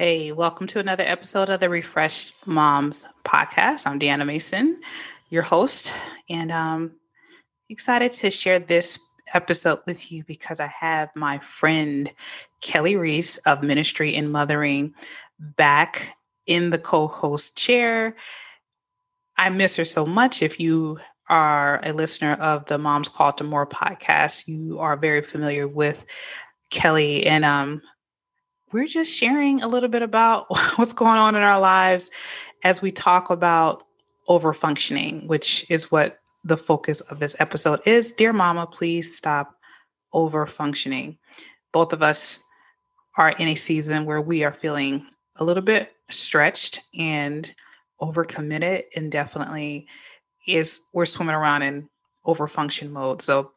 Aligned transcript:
Hey, 0.00 0.30
welcome 0.30 0.68
to 0.68 0.78
another 0.78 1.02
episode 1.02 1.48
of 1.48 1.58
the 1.58 1.68
Refreshed 1.68 2.46
Moms 2.46 3.04
podcast. 3.24 3.84
I'm 3.84 3.98
Deanna 3.98 4.24
Mason, 4.24 4.80
your 5.28 5.42
host, 5.42 5.92
and 6.30 6.52
I'm 6.52 6.92
excited 7.68 8.12
to 8.12 8.30
share 8.30 8.60
this 8.60 9.00
episode 9.34 9.80
with 9.88 10.12
you 10.12 10.22
because 10.22 10.60
I 10.60 10.68
have 10.68 11.10
my 11.16 11.38
friend 11.38 12.12
Keli 12.62 12.96
Reese 12.96 13.38
of 13.38 13.64
Ministry 13.64 14.14
and 14.14 14.30
Mothering 14.30 14.94
back 15.40 16.16
in 16.46 16.70
the 16.70 16.78
co 16.78 17.08
host 17.08 17.58
chair. 17.58 18.14
I 19.36 19.50
miss 19.50 19.74
her 19.74 19.84
so 19.84 20.06
much. 20.06 20.42
If 20.44 20.60
you 20.60 21.00
are 21.28 21.80
a 21.84 21.92
listener 21.92 22.34
of 22.34 22.66
the 22.66 22.78
Moms 22.78 23.08
Call 23.08 23.32
to 23.32 23.42
More 23.42 23.66
podcast, 23.66 24.46
you 24.46 24.78
are 24.78 24.96
very 24.96 25.22
familiar 25.22 25.66
with 25.66 26.06
Keli. 26.70 27.26
And 27.26 27.44
um, 27.44 27.82
we're 28.72 28.86
just 28.86 29.16
sharing 29.16 29.62
a 29.62 29.68
little 29.68 29.88
bit 29.88 30.02
about 30.02 30.46
what's 30.76 30.92
going 30.92 31.18
on 31.18 31.34
in 31.34 31.42
our 31.42 31.60
lives 31.60 32.10
as 32.64 32.82
we 32.82 32.92
talk 32.92 33.30
about 33.30 33.84
overfunctioning, 34.28 35.26
which 35.26 35.68
is 35.70 35.90
what 35.90 36.20
the 36.44 36.56
focus 36.56 37.00
of 37.02 37.20
this 37.20 37.38
episode 37.40 37.80
is. 37.86 38.12
Dear 38.12 38.32
Mama, 38.32 38.66
please 38.66 39.16
stop 39.16 39.54
overfunctioning. 40.14 41.16
Both 41.72 41.92
of 41.92 42.02
us 42.02 42.42
are 43.16 43.30
in 43.30 43.48
a 43.48 43.54
season 43.54 44.04
where 44.04 44.20
we 44.20 44.44
are 44.44 44.52
feeling 44.52 45.06
a 45.38 45.44
little 45.44 45.62
bit 45.62 45.92
stretched 46.08 46.80
and 46.98 47.52
overcommitted, 48.00 48.84
and 48.96 49.10
definitely 49.10 49.86
is 50.46 50.86
we're 50.92 51.06
swimming 51.06 51.34
around 51.34 51.62
in 51.62 51.88
overfunction 52.26 52.90
mode. 52.90 53.20
So 53.20 53.52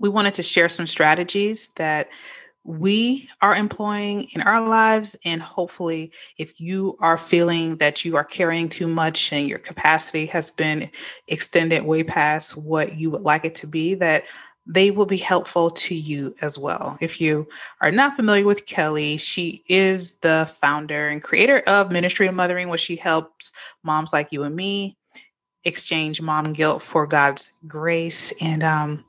we 0.00 0.08
wanted 0.08 0.34
to 0.34 0.42
share 0.42 0.68
some 0.68 0.86
strategies 0.86 1.70
that 1.76 2.08
we 2.64 3.28
are 3.42 3.54
employing 3.54 4.26
in 4.32 4.40
our 4.40 4.66
lives. 4.66 5.16
And 5.24 5.42
hopefully, 5.42 6.12
if 6.38 6.60
you 6.60 6.96
are 7.00 7.18
feeling 7.18 7.76
that 7.76 8.04
you 8.04 8.16
are 8.16 8.24
carrying 8.24 8.68
too 8.68 8.88
much 8.88 9.32
and 9.32 9.48
your 9.48 9.58
capacity 9.58 10.26
has 10.26 10.50
been 10.50 10.90
extended 11.28 11.84
way 11.84 12.02
past 12.02 12.56
what 12.56 12.98
you 12.98 13.10
would 13.10 13.22
like 13.22 13.44
it 13.44 13.54
to 13.56 13.66
be, 13.66 13.94
that 13.96 14.24
they 14.66 14.90
will 14.90 15.06
be 15.06 15.18
helpful 15.18 15.70
to 15.70 15.94
you 15.94 16.34
as 16.40 16.58
well. 16.58 16.96
If 17.02 17.20
you 17.20 17.46
are 17.82 17.92
not 17.92 18.16
familiar 18.16 18.46
with 18.46 18.64
Keli, 18.64 19.20
she 19.20 19.62
is 19.68 20.16
the 20.16 20.50
founder 20.58 21.08
and 21.08 21.22
creator 21.22 21.58
of 21.66 21.92
Ministry 21.92 22.26
of 22.26 22.34
Mothering, 22.34 22.68
where 22.68 22.78
she 22.78 22.96
helps 22.96 23.52
moms 23.82 24.10
like 24.10 24.28
you 24.32 24.42
and 24.42 24.56
me 24.56 24.96
exchange 25.64 26.20
mom 26.20 26.52
guilt 26.52 26.82
for 26.82 27.06
God's 27.06 27.50
grace. 27.66 28.32
And 28.40 28.62
um, 28.62 29.04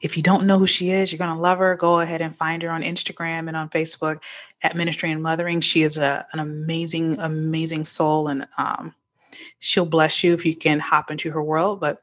if 0.00 0.16
you 0.16 0.22
don't 0.22 0.46
know 0.46 0.58
who 0.58 0.66
she 0.66 0.90
is, 0.90 1.10
you're 1.10 1.18
going 1.18 1.34
to 1.34 1.40
love 1.40 1.58
her. 1.58 1.76
Go 1.76 2.00
ahead 2.00 2.20
and 2.20 2.34
find 2.34 2.62
her 2.62 2.70
on 2.70 2.82
Instagram 2.82 3.48
and 3.48 3.56
on 3.56 3.70
Facebook 3.70 4.22
at 4.62 4.76
Ministry 4.76 5.10
and 5.10 5.22
Mothering. 5.22 5.60
She 5.60 5.82
is 5.82 5.98
a, 5.98 6.24
an 6.32 6.40
amazing, 6.40 7.18
amazing 7.18 7.84
soul, 7.84 8.28
and 8.28 8.46
um, 8.58 8.94
she'll 9.58 9.86
bless 9.86 10.22
you 10.22 10.34
if 10.34 10.44
you 10.44 10.54
can 10.54 10.80
hop 10.80 11.10
into 11.10 11.30
her 11.30 11.42
world. 11.42 11.80
But 11.80 12.02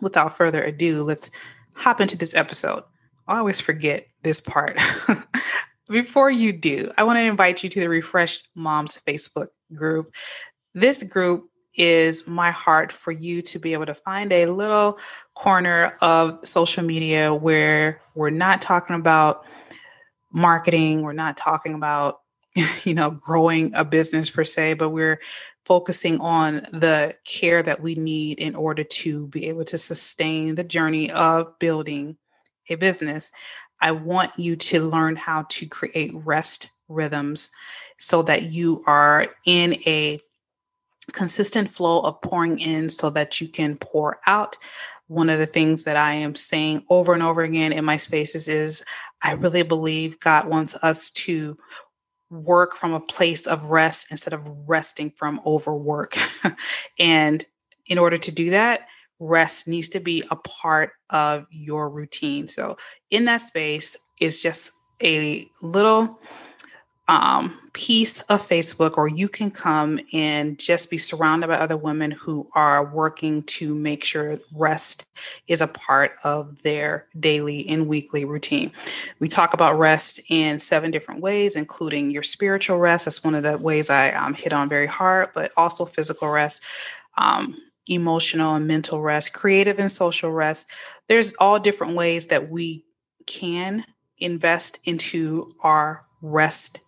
without 0.00 0.36
further 0.36 0.62
ado, 0.62 1.02
let's 1.02 1.30
hop 1.76 2.00
into 2.00 2.18
this 2.18 2.34
episode. 2.34 2.84
I 3.26 3.38
always 3.38 3.60
forget 3.60 4.06
this 4.22 4.40
part. 4.40 4.78
Before 5.88 6.30
you 6.30 6.52
do, 6.52 6.92
I 6.96 7.04
want 7.04 7.18
to 7.18 7.24
invite 7.24 7.64
you 7.64 7.70
to 7.70 7.80
the 7.80 7.88
Refreshed 7.88 8.48
Moms 8.54 9.00
Facebook 9.06 9.48
group. 9.74 10.12
This 10.74 11.02
group 11.02 11.50
is 11.74 12.26
my 12.26 12.50
heart 12.50 12.92
for 12.92 13.12
you 13.12 13.42
to 13.42 13.58
be 13.58 13.72
able 13.72 13.86
to 13.86 13.94
find 13.94 14.32
a 14.32 14.46
little 14.46 14.98
corner 15.34 15.96
of 16.00 16.38
social 16.46 16.84
media 16.84 17.34
where 17.34 18.00
we're 18.14 18.30
not 18.30 18.60
talking 18.60 18.96
about 18.96 19.44
marketing, 20.32 21.02
we're 21.02 21.12
not 21.12 21.36
talking 21.36 21.74
about 21.74 22.20
you 22.84 22.94
know 22.94 23.10
growing 23.10 23.72
a 23.74 23.84
business 23.84 24.30
per 24.30 24.44
se, 24.44 24.74
but 24.74 24.90
we're 24.90 25.20
focusing 25.64 26.20
on 26.20 26.56
the 26.72 27.14
care 27.24 27.62
that 27.62 27.80
we 27.80 27.94
need 27.94 28.40
in 28.40 28.54
order 28.54 28.82
to 28.82 29.28
be 29.28 29.46
able 29.46 29.64
to 29.64 29.78
sustain 29.78 30.56
the 30.56 30.64
journey 30.64 31.10
of 31.12 31.58
building 31.58 32.16
a 32.68 32.74
business. 32.74 33.30
I 33.80 33.92
want 33.92 34.32
you 34.36 34.56
to 34.56 34.80
learn 34.80 35.16
how 35.16 35.46
to 35.48 35.66
create 35.66 36.10
rest 36.14 36.70
rhythms 36.88 37.50
so 37.98 38.22
that 38.22 38.50
you 38.50 38.82
are 38.86 39.28
in 39.46 39.74
a 39.86 40.18
consistent 41.12 41.68
flow 41.68 42.00
of 42.00 42.20
pouring 42.22 42.58
in 42.58 42.88
so 42.88 43.10
that 43.10 43.40
you 43.40 43.48
can 43.48 43.76
pour 43.76 44.18
out. 44.26 44.56
One 45.08 45.28
of 45.28 45.38
the 45.38 45.46
things 45.46 45.84
that 45.84 45.96
I 45.96 46.12
am 46.12 46.34
saying 46.34 46.84
over 46.88 47.14
and 47.14 47.22
over 47.22 47.42
again 47.42 47.72
in 47.72 47.84
my 47.84 47.96
spaces 47.96 48.48
is 48.48 48.84
I 49.22 49.32
really 49.32 49.62
believe 49.62 50.20
God 50.20 50.48
wants 50.48 50.76
us 50.82 51.10
to 51.10 51.58
work 52.30 52.74
from 52.74 52.92
a 52.92 53.00
place 53.00 53.46
of 53.46 53.64
rest 53.64 54.06
instead 54.10 54.32
of 54.32 54.42
resting 54.68 55.10
from 55.10 55.40
overwork. 55.44 56.14
and 56.98 57.44
in 57.86 57.98
order 57.98 58.16
to 58.16 58.30
do 58.30 58.50
that, 58.50 58.86
rest 59.18 59.68
needs 59.68 59.88
to 59.88 60.00
be 60.00 60.22
a 60.30 60.36
part 60.36 60.92
of 61.10 61.46
your 61.50 61.90
routine. 61.90 62.48
So 62.48 62.76
in 63.10 63.24
that 63.26 63.38
space 63.38 63.96
is 64.20 64.42
just 64.42 64.72
a 65.02 65.46
little 65.62 66.18
um, 67.08 67.59
piece 67.72 68.20
of 68.22 68.40
Facebook, 68.40 68.96
or 68.96 69.08
you 69.08 69.28
can 69.28 69.50
come 69.50 70.00
and 70.12 70.58
just 70.58 70.90
be 70.90 70.98
surrounded 70.98 71.48
by 71.48 71.56
other 71.56 71.76
women 71.76 72.10
who 72.10 72.46
are 72.54 72.92
working 72.92 73.42
to 73.44 73.74
make 73.74 74.04
sure 74.04 74.38
rest 74.52 75.06
is 75.48 75.60
a 75.60 75.68
part 75.68 76.12
of 76.24 76.62
their 76.62 77.06
daily 77.18 77.68
and 77.68 77.86
weekly 77.86 78.24
routine. 78.24 78.72
We 79.18 79.28
talk 79.28 79.54
about 79.54 79.78
rest 79.78 80.20
in 80.28 80.58
seven 80.60 80.90
different 80.90 81.20
ways, 81.20 81.56
including 81.56 82.10
your 82.10 82.22
spiritual 82.22 82.78
rest. 82.78 83.04
That's 83.04 83.24
one 83.24 83.34
of 83.34 83.42
the 83.42 83.58
ways 83.58 83.90
I 83.90 84.10
um, 84.12 84.34
hit 84.34 84.52
on 84.52 84.68
very 84.68 84.86
hard, 84.86 85.28
but 85.34 85.50
also 85.56 85.84
physical 85.84 86.28
rest. 86.28 86.62
Um, 87.18 87.56
emotional 87.86 88.54
and 88.54 88.66
mental 88.66 89.02
rest, 89.02 89.32
creative 89.32 89.78
and 89.78 89.90
social 89.90 90.30
rest. 90.30 90.70
There's 91.08 91.34
all 91.40 91.58
different 91.58 91.96
ways 91.96 92.28
that 92.28 92.48
we 92.48 92.84
can 93.26 93.84
invest 94.18 94.78
into 94.84 95.50
our 95.62 96.06
rest 96.22 96.80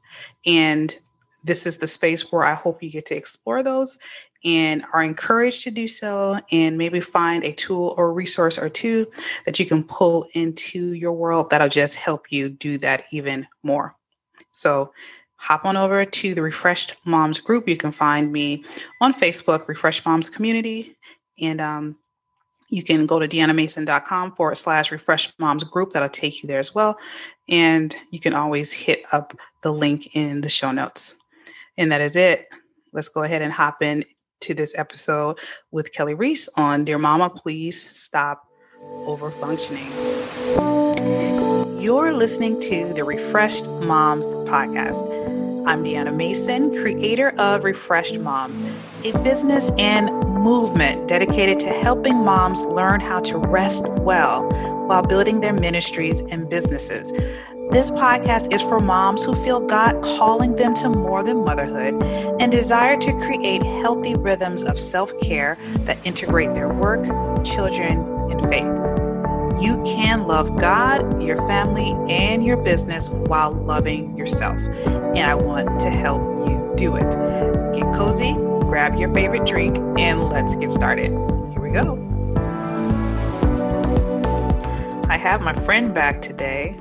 and 0.46 0.98
this 1.44 1.66
is 1.66 1.78
the 1.78 1.86
space 1.86 2.30
where 2.30 2.44
I 2.44 2.54
hope 2.54 2.82
you 2.82 2.90
get 2.90 3.06
to 3.06 3.16
explore 3.16 3.62
those 3.62 3.98
and 4.44 4.84
are 4.92 5.02
encouraged 5.02 5.64
to 5.64 5.70
do 5.70 5.88
so 5.88 6.38
and 6.50 6.78
maybe 6.78 7.00
find 7.00 7.44
a 7.44 7.52
tool 7.52 7.94
or 7.96 8.12
resource 8.12 8.58
or 8.58 8.68
two 8.68 9.06
that 9.44 9.58
you 9.58 9.66
can 9.66 9.84
pull 9.84 10.26
into 10.34 10.92
your 10.92 11.12
world 11.12 11.50
that'll 11.50 11.68
just 11.68 11.96
help 11.96 12.30
you 12.30 12.48
do 12.48 12.78
that 12.78 13.02
even 13.12 13.46
more. 13.62 13.96
So 14.52 14.92
hop 15.36 15.64
on 15.64 15.76
over 15.76 16.04
to 16.04 16.34
the 16.34 16.42
Refreshed 16.42 16.96
Moms 17.04 17.40
group. 17.40 17.68
You 17.68 17.76
can 17.76 17.92
find 17.92 18.32
me 18.32 18.64
on 19.00 19.12
Facebook, 19.12 19.66
Refreshed 19.68 20.06
Moms 20.06 20.30
Community. 20.30 20.96
And 21.40 21.60
um, 21.60 21.98
you 22.72 22.82
can 22.82 23.06
go 23.06 23.18
to 23.18 23.28
deannamason.com 23.28 24.34
forward 24.34 24.56
slash 24.56 24.90
refresh 24.90 25.30
moms 25.38 25.62
group. 25.62 25.90
That'll 25.90 26.08
take 26.08 26.42
you 26.42 26.46
there 26.46 26.58
as 26.58 26.74
well. 26.74 26.96
And 27.48 27.94
you 28.10 28.18
can 28.18 28.34
always 28.34 28.72
hit 28.72 29.02
up 29.12 29.34
the 29.62 29.70
link 29.70 30.16
in 30.16 30.40
the 30.40 30.48
show 30.48 30.72
notes. 30.72 31.16
And 31.76 31.92
that 31.92 32.00
is 32.00 32.16
it. 32.16 32.46
Let's 32.92 33.10
go 33.10 33.22
ahead 33.22 33.42
and 33.42 33.52
hop 33.52 33.82
in 33.82 34.04
to 34.40 34.54
this 34.54 34.76
episode 34.76 35.38
with 35.70 35.92
Keli 35.92 36.18
Reese 36.18 36.48
on 36.56 36.84
Dear 36.84 36.98
Mama, 36.98 37.28
Please 37.30 37.94
Stop 37.94 38.42
Overfunctioning. 39.04 39.90
You're 41.80 42.12
listening 42.14 42.58
to 42.60 42.92
the 42.94 43.04
Refreshed 43.04 43.66
Moms 43.66 44.34
podcast. 44.34 45.06
I'm 45.66 45.84
Deanna 45.84 46.14
Mason, 46.14 46.70
creator 46.70 47.32
of 47.38 47.64
Refreshed 47.64 48.18
Moms, 48.18 48.64
a 49.04 49.12
business 49.22 49.70
and 49.78 50.31
movement 50.42 51.06
dedicated 51.06 51.60
to 51.60 51.68
helping 51.68 52.24
moms 52.24 52.64
learn 52.66 53.00
how 53.00 53.20
to 53.20 53.38
rest 53.38 53.86
well 54.00 54.48
while 54.88 55.02
building 55.02 55.40
their 55.40 55.52
ministries 55.52 56.20
and 56.20 56.50
businesses. 56.50 57.12
This 57.70 57.92
podcast 57.92 58.52
is 58.52 58.60
for 58.60 58.80
moms 58.80 59.24
who 59.24 59.34
feel 59.36 59.60
God 59.60 60.02
calling 60.02 60.56
them 60.56 60.74
to 60.74 60.90
more 60.90 61.22
than 61.22 61.44
motherhood 61.44 62.02
and 62.40 62.50
desire 62.50 62.96
to 62.98 63.12
create 63.20 63.62
healthy 63.62 64.14
rhythms 64.14 64.64
of 64.64 64.78
self 64.78 65.16
care 65.20 65.56
that 65.86 66.04
integrate 66.04 66.52
their 66.54 66.68
work, 66.68 67.04
children, 67.44 67.98
and 68.30 68.40
faith. 68.42 69.62
You 69.62 69.80
can 69.84 70.26
love 70.26 70.58
God, 70.58 71.22
your 71.22 71.36
family, 71.46 71.94
and 72.12 72.44
your 72.44 72.56
business 72.56 73.10
while 73.10 73.52
loving 73.52 74.16
yourself. 74.16 74.58
And 74.86 75.18
I 75.18 75.36
want 75.36 75.78
to 75.80 75.90
help 75.90 76.20
you 76.48 76.72
do 76.76 76.96
it. 76.96 77.10
Get 77.74 77.94
cozy 77.94 78.36
grab 78.72 78.94
your 78.94 79.12
favorite 79.12 79.44
drink, 79.44 79.76
and 79.98 80.30
let's 80.30 80.56
get 80.56 80.70
started. 80.70 81.08
Here 81.08 81.60
we 81.60 81.70
go. 81.72 81.92
I 85.10 85.18
have 85.18 85.42
my 85.42 85.52
friend 85.52 85.94
back 85.94 86.22
today. 86.22 86.78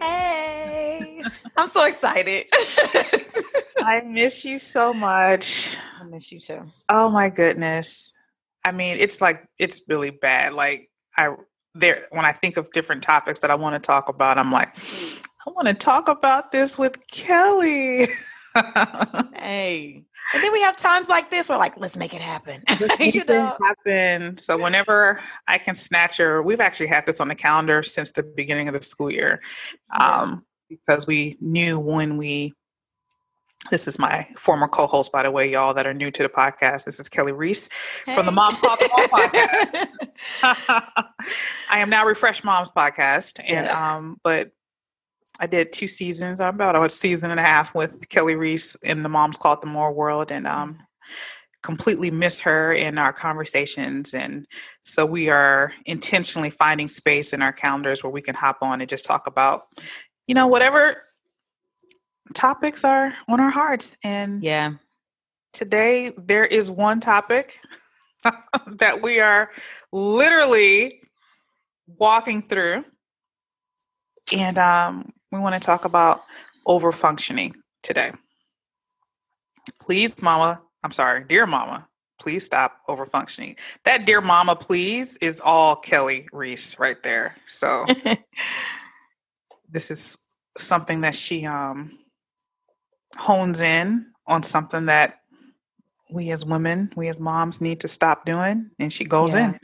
Hey, 0.00 1.22
I'm 1.56 1.68
so 1.68 1.86
excited. 1.86 2.46
I 3.78 4.02
miss 4.04 4.44
you 4.44 4.58
so 4.58 4.92
much. 4.92 5.76
I 6.00 6.02
miss 6.02 6.32
you 6.32 6.40
too. 6.40 6.62
Oh 6.88 7.10
my 7.10 7.30
goodness. 7.30 8.16
I 8.64 8.72
mean, 8.72 8.96
it's 8.98 9.20
like 9.20 9.46
it's 9.60 9.80
really 9.86 10.10
bad. 10.10 10.52
Like 10.52 10.88
I 11.16 11.28
there 11.76 12.08
when 12.10 12.24
I 12.24 12.32
think 12.32 12.56
of 12.56 12.72
different 12.72 13.04
topics 13.04 13.38
that 13.38 13.52
I 13.52 13.54
want 13.54 13.80
to 13.80 13.86
talk 13.86 14.08
about, 14.08 14.36
I'm 14.36 14.50
like, 14.50 14.76
I 15.46 15.50
want 15.50 15.68
to 15.68 15.74
talk 15.74 16.08
about 16.08 16.50
this 16.50 16.76
with 16.76 16.98
Keli. 17.06 18.08
hey. 19.36 20.02
And 20.34 20.42
then 20.42 20.52
we 20.52 20.60
have 20.62 20.76
times 20.76 21.08
like 21.08 21.30
this 21.30 21.48
where 21.48 21.58
like, 21.58 21.74
let's 21.76 21.96
make 21.96 22.14
it 22.14 22.20
happen. 22.20 22.62
you 23.00 23.24
know? 23.24 23.56
happen. 23.62 24.36
So 24.36 24.60
whenever 24.60 25.20
I 25.46 25.58
can 25.58 25.74
snatch 25.74 26.18
her, 26.18 26.42
we've 26.42 26.60
actually 26.60 26.88
had 26.88 27.06
this 27.06 27.20
on 27.20 27.28
the 27.28 27.34
calendar 27.34 27.82
since 27.82 28.10
the 28.10 28.22
beginning 28.22 28.68
of 28.68 28.74
the 28.74 28.82
school 28.82 29.10
year. 29.10 29.40
Um, 29.98 30.44
because 30.68 31.06
we 31.06 31.36
knew 31.40 31.78
when 31.78 32.16
we 32.16 32.52
this 33.70 33.88
is 33.88 33.98
my 33.98 34.26
former 34.36 34.68
co-host, 34.68 35.10
by 35.10 35.22
the 35.24 35.30
way, 35.30 35.50
y'all 35.50 35.74
that 35.74 35.86
are 35.86 35.94
new 35.94 36.10
to 36.10 36.22
the 36.22 36.28
podcast. 36.28 36.84
This 36.84 37.00
is 37.00 37.08
Keli 37.08 37.36
Reese 37.36 37.68
hey. 38.04 38.14
from 38.14 38.26
the 38.26 38.32
Moms 38.32 38.60
the 38.60 38.68
Mom 38.68 39.08
podcast. 39.08 39.86
I 41.68 41.80
am 41.80 41.90
now 41.90 42.06
Refresh 42.06 42.44
Moms 42.44 42.70
podcast, 42.70 43.40
and 43.40 43.66
yes. 43.66 43.74
um, 43.74 44.20
but 44.22 44.52
I 45.38 45.46
did 45.46 45.72
two 45.72 45.86
seasons. 45.86 46.40
I'm 46.40 46.54
about 46.54 46.76
a 46.76 46.88
season 46.90 47.30
and 47.30 47.40
a 47.40 47.42
half 47.42 47.74
with 47.74 48.08
Keli 48.08 48.38
Reese 48.38 48.74
in 48.76 49.02
the 49.02 49.08
Moms 49.08 49.36
Call 49.36 49.58
the 49.60 49.66
More 49.66 49.92
world, 49.92 50.30
and 50.30 50.46
um, 50.46 50.78
completely 51.62 52.10
miss 52.10 52.40
her 52.40 52.72
in 52.72 52.96
our 52.96 53.12
conversations. 53.12 54.14
And 54.14 54.46
so 54.82 55.04
we 55.04 55.28
are 55.28 55.72
intentionally 55.84 56.48
finding 56.48 56.86
space 56.86 57.32
in 57.32 57.42
our 57.42 57.52
calendars 57.52 58.04
where 58.04 58.12
we 58.12 58.22
can 58.22 58.36
hop 58.36 58.58
on 58.62 58.80
and 58.80 58.88
just 58.88 59.04
talk 59.04 59.26
about, 59.26 59.62
you 60.28 60.34
know, 60.34 60.46
whatever 60.46 61.02
topics 62.34 62.84
are 62.84 63.12
on 63.28 63.40
our 63.40 63.50
hearts. 63.50 63.96
And 64.04 64.44
yeah, 64.44 64.74
today 65.52 66.12
there 66.16 66.44
is 66.44 66.70
one 66.70 67.00
topic 67.00 67.58
that 68.66 69.02
we 69.02 69.18
are 69.18 69.50
literally 69.92 71.02
walking 71.86 72.42
through. 72.42 72.84
And 74.36 74.58
um, 74.58 75.12
we 75.36 75.42
want 75.42 75.54
to 75.54 75.60
talk 75.60 75.84
about 75.84 76.20
over 76.66 76.92
functioning 76.92 77.54
today. 77.82 78.10
Please, 79.80 80.22
mama, 80.22 80.62
I'm 80.82 80.90
sorry, 80.90 81.24
dear 81.24 81.46
mama, 81.46 81.88
please 82.18 82.44
stop 82.44 82.80
over 82.88 83.04
functioning. 83.04 83.56
That 83.84 84.06
dear 84.06 84.20
mama, 84.20 84.56
please, 84.56 85.16
is 85.18 85.40
all 85.44 85.76
Keli 85.76 86.26
Reese 86.32 86.78
right 86.78 87.00
there. 87.02 87.36
So 87.46 87.84
this 89.68 89.90
is 89.90 90.16
something 90.56 91.02
that 91.02 91.14
she 91.14 91.44
um 91.44 91.98
hones 93.16 93.60
in 93.60 94.06
on 94.26 94.42
something 94.42 94.86
that 94.86 95.20
we 96.10 96.30
as 96.30 96.46
women, 96.46 96.90
we 96.96 97.08
as 97.08 97.20
moms 97.20 97.60
need 97.60 97.80
to 97.80 97.88
stop 97.88 98.24
doing, 98.24 98.70
and 98.78 98.92
she 98.92 99.04
goes 99.04 99.34
yeah. 99.34 99.54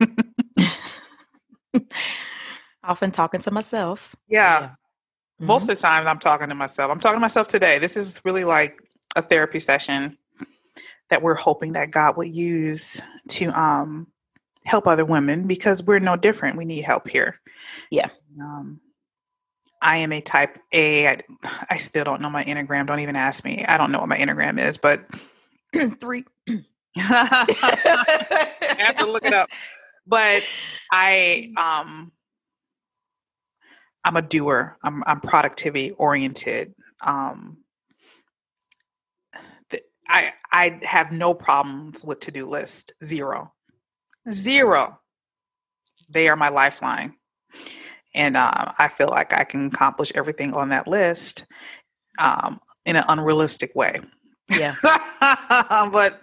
in. 0.00 0.16
Often 2.84 3.12
talking 3.12 3.40
to 3.40 3.50
myself. 3.50 4.16
Yeah. 4.28 4.72
Mm-hmm. 5.42 5.48
Most 5.48 5.68
of 5.68 5.76
the 5.76 5.82
time, 5.82 6.06
I'm 6.06 6.20
talking 6.20 6.48
to 6.50 6.54
myself. 6.54 6.88
I'm 6.88 7.00
talking 7.00 7.16
to 7.16 7.20
myself 7.20 7.48
today. 7.48 7.80
This 7.80 7.96
is 7.96 8.20
really 8.24 8.44
like 8.44 8.78
a 9.16 9.22
therapy 9.22 9.58
session 9.58 10.16
that 11.10 11.20
we're 11.20 11.34
hoping 11.34 11.72
that 11.72 11.90
God 11.90 12.16
would 12.16 12.28
use 12.28 13.02
to 13.30 13.48
um, 13.48 14.06
help 14.64 14.86
other 14.86 15.04
women 15.04 15.48
because 15.48 15.82
we're 15.82 15.98
no 15.98 16.14
different. 16.14 16.56
We 16.56 16.64
need 16.64 16.82
help 16.82 17.08
here. 17.08 17.40
Yeah. 17.90 18.10
Um, 18.40 18.80
I 19.82 19.96
am 19.96 20.12
a 20.12 20.20
type 20.20 20.58
A. 20.70 21.08
I, 21.08 21.16
I 21.70 21.76
still 21.78 22.04
don't 22.04 22.22
know 22.22 22.30
my 22.30 22.44
Enneagram. 22.44 22.86
Don't 22.86 23.00
even 23.00 23.16
ask 23.16 23.44
me. 23.44 23.64
I 23.66 23.76
don't 23.78 23.90
know 23.90 23.98
what 23.98 24.08
my 24.08 24.18
Enneagram 24.18 24.60
is, 24.60 24.78
but 24.78 25.04
three. 26.00 26.24
I 26.96 28.76
have 28.78 28.96
to 28.98 29.10
look 29.10 29.24
it 29.24 29.34
up. 29.34 29.48
But 30.06 30.44
I 30.92 31.52
um 31.56 32.12
I'm 34.04 34.16
a 34.16 34.22
doer. 34.22 34.76
I'm 34.84 35.02
I'm 35.06 35.20
productivity 35.20 35.92
oriented. 35.92 36.74
Um 37.06 37.58
I 40.08 40.32
I 40.50 40.80
have 40.82 41.12
no 41.12 41.32
problems 41.32 42.04
with 42.04 42.20
to-do 42.20 42.48
list. 42.48 42.92
Zero. 43.02 43.52
Zero. 44.30 45.00
They 46.10 46.28
are 46.28 46.36
my 46.36 46.50
lifeline 46.50 47.14
and 48.14 48.36
uh, 48.36 48.72
I 48.78 48.88
feel 48.88 49.08
like 49.08 49.32
I 49.32 49.44
can 49.44 49.66
accomplish 49.66 50.12
everything 50.14 50.54
on 50.54 50.68
that 50.70 50.86
list 50.86 51.46
um, 52.18 52.60
in 52.84 52.96
an 52.96 53.04
unrealistic 53.08 53.74
way. 53.74 54.00
Yeah, 54.50 54.72
but 55.90 56.20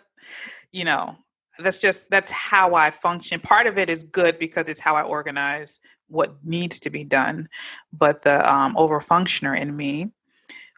you 0.72 0.84
know, 0.84 1.16
that's 1.58 1.81
just 1.81 2.10
that's 2.10 2.31
how 2.31 2.76
I 2.76 2.92
function. 2.92 3.40
Part 3.40 3.68
of 3.68 3.78
it 3.78 3.90
is 3.90 4.04
good 4.04 4.38
because 4.38 4.70
it's 4.70 4.80
how 4.80 4.96
I 4.96 5.04
organize 5.04 5.80
what 6.10 6.36
needs 6.44 6.80
to 6.82 6.90
be 6.90 7.04
done, 7.04 7.48
but 7.94 8.24
the 8.24 8.48
um, 8.52 8.76
overfunctioner 8.76 9.58
in 9.58 9.76
me 9.76 10.12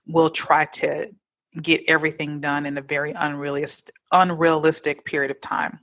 will 0.08 0.30
try 0.30 0.66
to 0.66 1.08
get 1.62 1.82
everything 1.88 2.40
done 2.40 2.66
in 2.66 2.78
a 2.78 2.82
very 2.82 3.12
unrealistic 3.12 3.94
unrealistic 4.12 5.06
period 5.06 5.32
of 5.32 5.42
time 5.42 5.80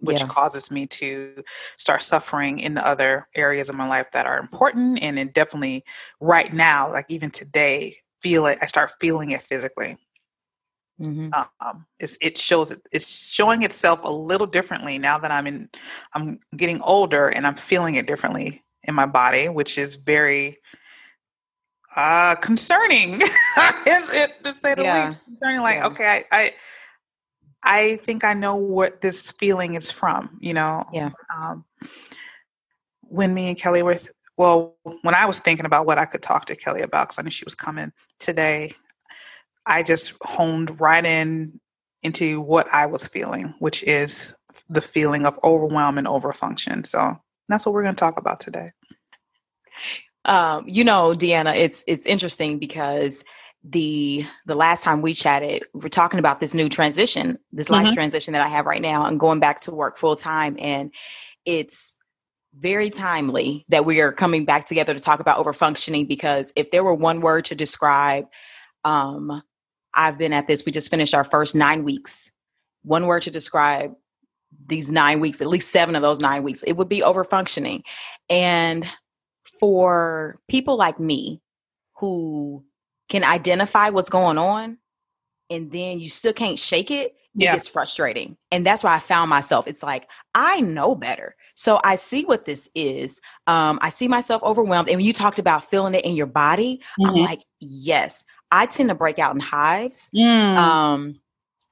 which 0.00 0.20
yeah. 0.20 0.26
causes 0.26 0.70
me 0.70 0.84
to 0.86 1.44
start 1.76 2.02
suffering 2.02 2.58
in 2.58 2.74
the 2.74 2.86
other 2.86 3.28
areas 3.36 3.68
of 3.68 3.76
my 3.76 3.86
life 3.86 4.10
that 4.12 4.26
are 4.26 4.38
important 4.38 5.02
and 5.02 5.16
then 5.16 5.28
definitely 5.28 5.84
right 6.20 6.52
now 6.52 6.90
like 6.90 7.06
even 7.08 7.30
today 7.30 7.94
feel 8.22 8.46
it 8.46 8.58
i 8.62 8.66
start 8.66 8.90
feeling 9.00 9.30
it 9.30 9.40
physically 9.40 9.96
mm-hmm. 11.00 11.28
um, 11.60 11.86
it 12.00 12.38
shows 12.38 12.70
it, 12.70 12.80
it's 12.90 13.32
showing 13.32 13.62
itself 13.62 14.00
a 14.04 14.10
little 14.10 14.46
differently 14.46 14.98
now 14.98 15.18
that 15.18 15.30
i'm 15.30 15.46
in 15.46 15.68
i'm 16.14 16.38
getting 16.56 16.80
older 16.82 17.28
and 17.28 17.46
i'm 17.46 17.56
feeling 17.56 17.96
it 17.96 18.06
differently 18.06 18.62
in 18.84 18.94
my 18.94 19.06
body 19.06 19.48
which 19.48 19.78
is 19.78 19.96
very 19.96 20.56
uh 21.96 22.34
concerning 22.36 23.14
is 23.20 24.14
it 24.14 24.42
to 24.42 24.54
say 24.54 24.74
the 24.74 24.82
yeah. 24.82 25.08
least 25.08 25.24
concerning 25.24 25.60
like 25.60 25.76
yeah. 25.76 25.86
okay 25.86 26.06
I, 26.06 26.24
I 26.32 26.52
I 27.62 27.96
think 28.02 28.24
I 28.24 28.34
know 28.34 28.56
what 28.56 29.00
this 29.00 29.32
feeling 29.32 29.74
is 29.74 29.90
from, 29.90 30.36
you 30.40 30.54
know. 30.54 30.84
Yeah. 30.92 31.10
Um, 31.34 31.64
when 33.02 33.34
me 33.34 33.48
and 33.48 33.58
Keli 33.58 33.82
were, 33.82 33.94
th- 33.94 34.10
well, 34.36 34.76
when 35.02 35.14
I 35.14 35.26
was 35.26 35.38
thinking 35.38 35.66
about 35.66 35.86
what 35.86 35.98
I 35.98 36.06
could 36.06 36.22
talk 36.22 36.46
to 36.46 36.56
Keli 36.56 36.82
about, 36.82 37.08
because 37.08 37.18
I 37.18 37.22
knew 37.22 37.30
she 37.30 37.44
was 37.44 37.54
coming 37.54 37.92
today, 38.18 38.72
I 39.66 39.82
just 39.82 40.16
honed 40.22 40.80
right 40.80 41.04
in 41.04 41.60
into 42.02 42.40
what 42.40 42.66
I 42.72 42.86
was 42.86 43.06
feeling, 43.06 43.54
which 43.60 43.84
is 43.84 44.34
the 44.68 44.80
feeling 44.80 45.24
of 45.24 45.38
overwhelm 45.44 45.98
and 45.98 46.06
overfunction. 46.06 46.84
So 46.84 47.16
that's 47.52 47.66
what 47.66 47.74
we're 47.74 47.82
going 47.82 47.94
to 47.94 48.00
talk 48.00 48.18
about 48.18 48.40
today. 48.40 48.70
Um, 50.24 50.64
you 50.68 50.84
know, 50.84 51.14
Deanna, 51.14 51.54
it's 51.54 51.84
it's 51.86 52.06
interesting 52.06 52.58
because 52.58 53.24
the 53.64 54.26
the 54.46 54.54
last 54.54 54.82
time 54.82 55.02
we 55.02 55.14
chatted 55.14 55.62
we're 55.72 55.88
talking 55.88 56.18
about 56.18 56.40
this 56.40 56.52
new 56.52 56.68
transition 56.68 57.38
this 57.52 57.70
life 57.70 57.84
mm-hmm. 57.84 57.94
transition 57.94 58.32
that 58.32 58.42
i 58.44 58.48
have 58.48 58.66
right 58.66 58.82
now 58.82 59.06
and 59.06 59.20
going 59.20 59.38
back 59.38 59.60
to 59.60 59.70
work 59.70 59.96
full 59.96 60.16
time 60.16 60.56
and 60.58 60.92
it's 61.44 61.94
very 62.58 62.90
timely 62.90 63.64
that 63.68 63.84
we 63.84 64.00
are 64.00 64.10
coming 64.10 64.44
back 64.44 64.66
together 64.66 64.92
to 64.92 65.00
talk 65.00 65.20
about 65.20 65.38
overfunctioning 65.38 66.08
because 66.08 66.52
if 66.56 66.72
there 66.72 66.82
were 66.82 66.94
one 66.94 67.20
word 67.20 67.44
to 67.44 67.54
describe 67.54 68.26
um 68.84 69.42
i've 69.94 70.18
been 70.18 70.32
at 70.32 70.48
this 70.48 70.66
we 70.66 70.72
just 70.72 70.90
finished 70.90 71.14
our 71.14 71.24
first 71.24 71.54
nine 71.54 71.84
weeks 71.84 72.32
one 72.82 73.06
word 73.06 73.22
to 73.22 73.30
describe 73.30 73.94
these 74.66 74.90
nine 74.90 75.20
weeks 75.20 75.40
at 75.40 75.48
least 75.48 75.70
seven 75.70 75.96
of 75.96 76.02
those 76.02 76.20
nine 76.20 76.42
weeks 76.42 76.62
it 76.64 76.74
would 76.74 76.88
be 76.88 77.00
overfunctioning 77.00 77.82
and 78.30 78.86
for 79.58 80.40
people 80.48 80.76
like 80.76 80.98
me 80.98 81.40
who 81.98 82.64
can 83.08 83.24
identify 83.24 83.90
what's 83.90 84.10
going 84.10 84.38
on 84.38 84.78
and 85.50 85.70
then 85.70 86.00
you 86.00 86.08
still 86.08 86.32
can't 86.32 86.58
shake 86.58 86.90
it, 86.90 87.14
yeah. 87.34 87.54
it's 87.54 87.68
frustrating. 87.68 88.36
And 88.50 88.66
that's 88.66 88.82
why 88.82 88.94
I 88.94 88.98
found 88.98 89.28
myself. 89.28 89.68
It's 89.68 89.82
like, 89.82 90.08
I 90.34 90.60
know 90.60 90.94
better. 90.94 91.36
So 91.54 91.78
I 91.84 91.96
see 91.96 92.24
what 92.24 92.46
this 92.46 92.70
is. 92.74 93.20
Um, 93.46 93.78
I 93.82 93.90
see 93.90 94.08
myself 94.08 94.42
overwhelmed. 94.42 94.88
And 94.88 94.96
when 94.96 95.04
you 95.04 95.12
talked 95.12 95.38
about 95.38 95.64
feeling 95.64 95.94
it 95.94 96.04
in 96.04 96.16
your 96.16 96.26
body, 96.26 96.80
mm-hmm. 96.98 97.16
I'm 97.16 97.24
like, 97.24 97.42
yes, 97.60 98.24
I 98.50 98.66
tend 98.66 98.88
to 98.88 98.94
break 98.94 99.18
out 99.18 99.34
in 99.34 99.40
hives. 99.40 100.10
Mm. 100.16 100.56
Um, 100.56 101.20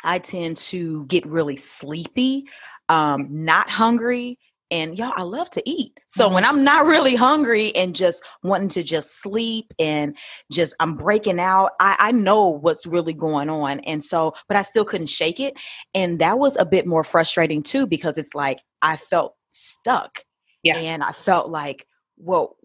I 0.04 0.18
tend 0.18 0.58
to 0.58 1.06
get 1.06 1.26
really 1.26 1.56
sleepy, 1.56 2.44
um, 2.90 3.28
not 3.30 3.70
hungry 3.70 4.38
and 4.70 4.98
y'all 4.98 5.12
i 5.16 5.22
love 5.22 5.50
to 5.50 5.62
eat 5.68 5.98
so 6.08 6.26
mm-hmm. 6.26 6.34
when 6.34 6.44
i'm 6.44 6.62
not 6.62 6.86
really 6.86 7.16
hungry 7.16 7.74
and 7.74 7.94
just 7.94 8.22
wanting 8.42 8.68
to 8.68 8.82
just 8.82 9.20
sleep 9.20 9.72
and 9.78 10.16
just 10.52 10.74
i'm 10.80 10.96
breaking 10.96 11.40
out 11.40 11.72
I, 11.80 11.96
I 11.98 12.12
know 12.12 12.48
what's 12.48 12.86
really 12.86 13.14
going 13.14 13.48
on 13.48 13.80
and 13.80 14.02
so 14.02 14.34
but 14.48 14.56
i 14.56 14.62
still 14.62 14.84
couldn't 14.84 15.08
shake 15.08 15.40
it 15.40 15.54
and 15.94 16.18
that 16.20 16.38
was 16.38 16.56
a 16.56 16.64
bit 16.64 16.86
more 16.86 17.04
frustrating 17.04 17.62
too 17.62 17.86
because 17.86 18.18
it's 18.18 18.34
like 18.34 18.60
i 18.82 18.96
felt 18.96 19.34
stuck 19.50 20.20
yeah 20.62 20.76
and 20.76 21.02
i 21.02 21.12
felt 21.12 21.48
like 21.48 21.86
well 22.16 22.56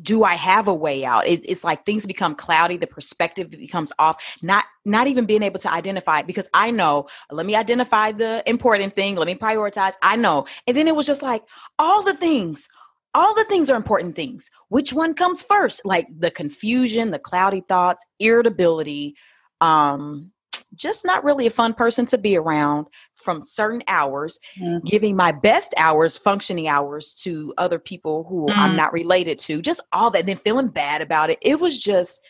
do 0.00 0.24
I 0.24 0.34
have 0.34 0.68
a 0.68 0.74
way 0.74 1.04
out? 1.04 1.26
It, 1.26 1.40
it's 1.44 1.64
like 1.64 1.84
things 1.84 2.06
become 2.06 2.34
cloudy, 2.34 2.76
the 2.76 2.86
perspective 2.86 3.50
becomes 3.50 3.92
off. 3.98 4.22
Not 4.42 4.64
not 4.84 5.06
even 5.06 5.26
being 5.26 5.42
able 5.42 5.60
to 5.60 5.72
identify 5.72 6.22
because 6.22 6.48
I 6.54 6.70
know. 6.70 7.08
Let 7.30 7.46
me 7.46 7.54
identify 7.54 8.12
the 8.12 8.42
important 8.46 8.94
thing. 8.94 9.16
Let 9.16 9.26
me 9.26 9.34
prioritize. 9.34 9.94
I 10.02 10.16
know, 10.16 10.46
and 10.66 10.76
then 10.76 10.88
it 10.88 10.96
was 10.96 11.06
just 11.06 11.22
like 11.22 11.42
all 11.78 12.02
the 12.02 12.14
things 12.14 12.68
all 13.12 13.34
the 13.34 13.44
things 13.44 13.68
are 13.68 13.76
important 13.76 14.14
things. 14.14 14.50
Which 14.68 14.92
one 14.92 15.14
comes 15.14 15.42
first? 15.42 15.84
Like 15.84 16.06
the 16.16 16.30
confusion, 16.30 17.10
the 17.10 17.18
cloudy 17.18 17.62
thoughts, 17.68 18.06
irritability, 18.20 19.16
um, 19.60 20.32
just 20.74 21.04
not 21.04 21.24
really 21.24 21.46
a 21.46 21.50
fun 21.50 21.74
person 21.74 22.06
to 22.06 22.18
be 22.18 22.36
around 22.36 22.86
from 23.22 23.42
certain 23.42 23.82
hours, 23.88 24.38
mm. 24.60 24.84
giving 24.84 25.16
my 25.16 25.32
best 25.32 25.74
hours, 25.76 26.16
functioning 26.16 26.68
hours 26.68 27.14
to 27.22 27.54
other 27.58 27.78
people 27.78 28.24
who 28.28 28.46
mm. 28.46 28.56
I'm 28.56 28.76
not 28.76 28.92
related 28.92 29.38
to, 29.40 29.62
just 29.62 29.82
all 29.92 30.10
that, 30.10 30.26
then 30.26 30.36
feeling 30.36 30.68
bad 30.68 31.02
about 31.02 31.30
it. 31.30 31.38
It 31.42 31.60
was 31.60 31.82
just 31.82 32.20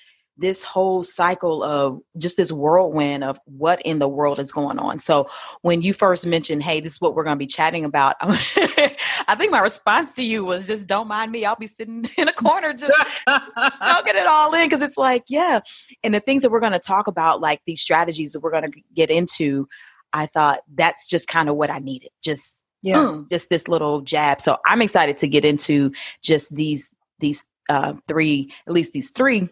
this 0.41 0.65
whole 0.65 1.03
cycle 1.03 1.63
of 1.63 2.01
just 2.19 2.37
this 2.37 2.51
whirlwind 2.51 3.23
of 3.23 3.39
what 3.45 3.81
in 3.83 3.99
the 3.99 4.09
world 4.09 4.39
is 4.39 4.51
going 4.51 4.79
on. 4.79 4.99
So 4.99 5.29
when 5.61 5.83
you 5.83 5.93
first 5.93 6.27
mentioned, 6.27 6.63
hey, 6.63 6.81
this 6.81 6.95
is 6.95 7.01
what 7.01 7.15
we're 7.15 7.25
going 7.25 7.37
to 7.37 7.39
be 7.39 7.47
chatting 7.47 7.85
about, 7.85 8.17
I 8.23 9.37
think 9.37 9.53
my 9.53 9.61
response 9.61 10.13
to 10.15 10.25
you 10.25 10.45
was 10.45 10.67
just 10.67 10.87
don't 10.87 11.09
mind 11.09 11.31
me. 11.31 11.45
I'll 11.45 11.57
be 11.57 11.67
sitting 11.67 12.07
in 12.19 12.29
a 12.29 12.33
corner 12.33 12.73
just 12.73 12.93
soaking 13.29 14.17
it 14.17 14.27
all 14.27 14.53
in 14.55 14.67
because 14.67 14.81
it's 14.81 14.97
like, 14.97 15.25
yeah. 15.29 15.61
And 16.03 16.15
the 16.15 16.21
things 16.21 16.43
that 16.43 16.51
we're 16.51 16.61
going 16.61 16.73
to 16.73 16.79
talk 16.79 17.07
about, 17.07 17.41
like 17.41 17.61
these 17.67 17.83
strategies 17.83 18.33
that 18.33 18.41
we're 18.41 18.53
going 18.53 18.71
to 18.73 18.81
get 18.95 19.11
into, 19.11 19.69
I 20.12 20.26
thought 20.26 20.61
that's 20.75 21.09
just 21.09 21.29
kind 21.29 21.49
of 21.49 21.57
what 21.57 21.71
I 21.71 21.79
needed. 21.79 22.11
Just 22.23 22.62
yeah. 22.83 22.97
Boom, 22.97 23.26
just 23.31 23.50
this 23.50 23.69
little 23.69 24.00
jab. 24.00 24.40
So 24.40 24.59
I'm 24.67 24.83
excited 24.83 25.17
to 25.19 25.29
get 25.29 25.45
into 25.45 25.93
just 26.23 26.55
these 26.55 26.93
these 27.19 27.45
uh, 27.69 27.95
three, 28.09 28.52
at 28.67 28.73
least 28.73 28.93
these 28.93 29.11
three 29.11 29.49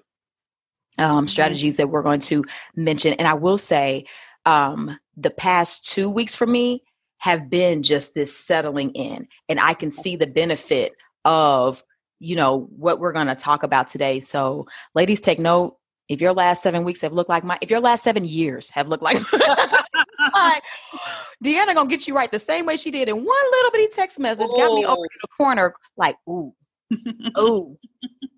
um, 0.98 1.24
mm-hmm. 1.24 1.26
strategies 1.26 1.76
that 1.76 1.90
we're 1.90 2.02
going 2.02 2.20
to 2.20 2.44
mention. 2.74 3.12
And 3.14 3.28
I 3.28 3.34
will 3.34 3.58
say, 3.58 4.04
um, 4.46 4.98
the 5.16 5.30
past 5.30 5.86
two 5.86 6.08
weeks 6.08 6.34
for 6.34 6.46
me 6.46 6.82
have 7.18 7.50
been 7.50 7.82
just 7.82 8.14
this 8.14 8.36
settling 8.36 8.90
in, 8.90 9.28
and 9.48 9.60
I 9.60 9.74
can 9.74 9.90
see 9.90 10.16
the 10.16 10.26
benefit 10.26 10.92
of 11.24 11.82
you 12.20 12.34
know 12.34 12.68
what 12.76 12.98
we're 12.98 13.12
going 13.12 13.26
to 13.26 13.34
talk 13.34 13.62
about 13.62 13.88
today. 13.88 14.20
So, 14.20 14.66
ladies, 14.94 15.20
take 15.20 15.38
note. 15.38 15.76
If 16.08 16.22
your 16.22 16.32
last 16.32 16.62
seven 16.62 16.84
weeks 16.84 17.02
have 17.02 17.12
looked 17.12 17.28
like 17.28 17.44
my, 17.44 17.58
if 17.60 17.70
your 17.70 17.80
last 17.80 18.02
seven 18.02 18.24
years 18.24 18.70
have 18.70 18.88
looked 18.88 19.02
like, 19.02 19.18
like 20.38 20.62
Deanna 21.44 21.74
gonna 21.74 21.88
get 21.88 22.06
you 22.06 22.14
right 22.14 22.30
the 22.30 22.38
same 22.38 22.66
way 22.66 22.76
she 22.76 22.90
did 22.90 23.08
in 23.08 23.16
one 23.16 23.50
little 23.52 23.70
bitty 23.70 23.88
text 23.92 24.18
message, 24.18 24.48
got 24.50 24.74
me 24.74 24.84
over 24.84 25.02
in 25.02 25.18
the 25.22 25.28
corner, 25.36 25.74
like 25.96 26.16
ooh, 26.28 26.54
ooh, 27.38 27.78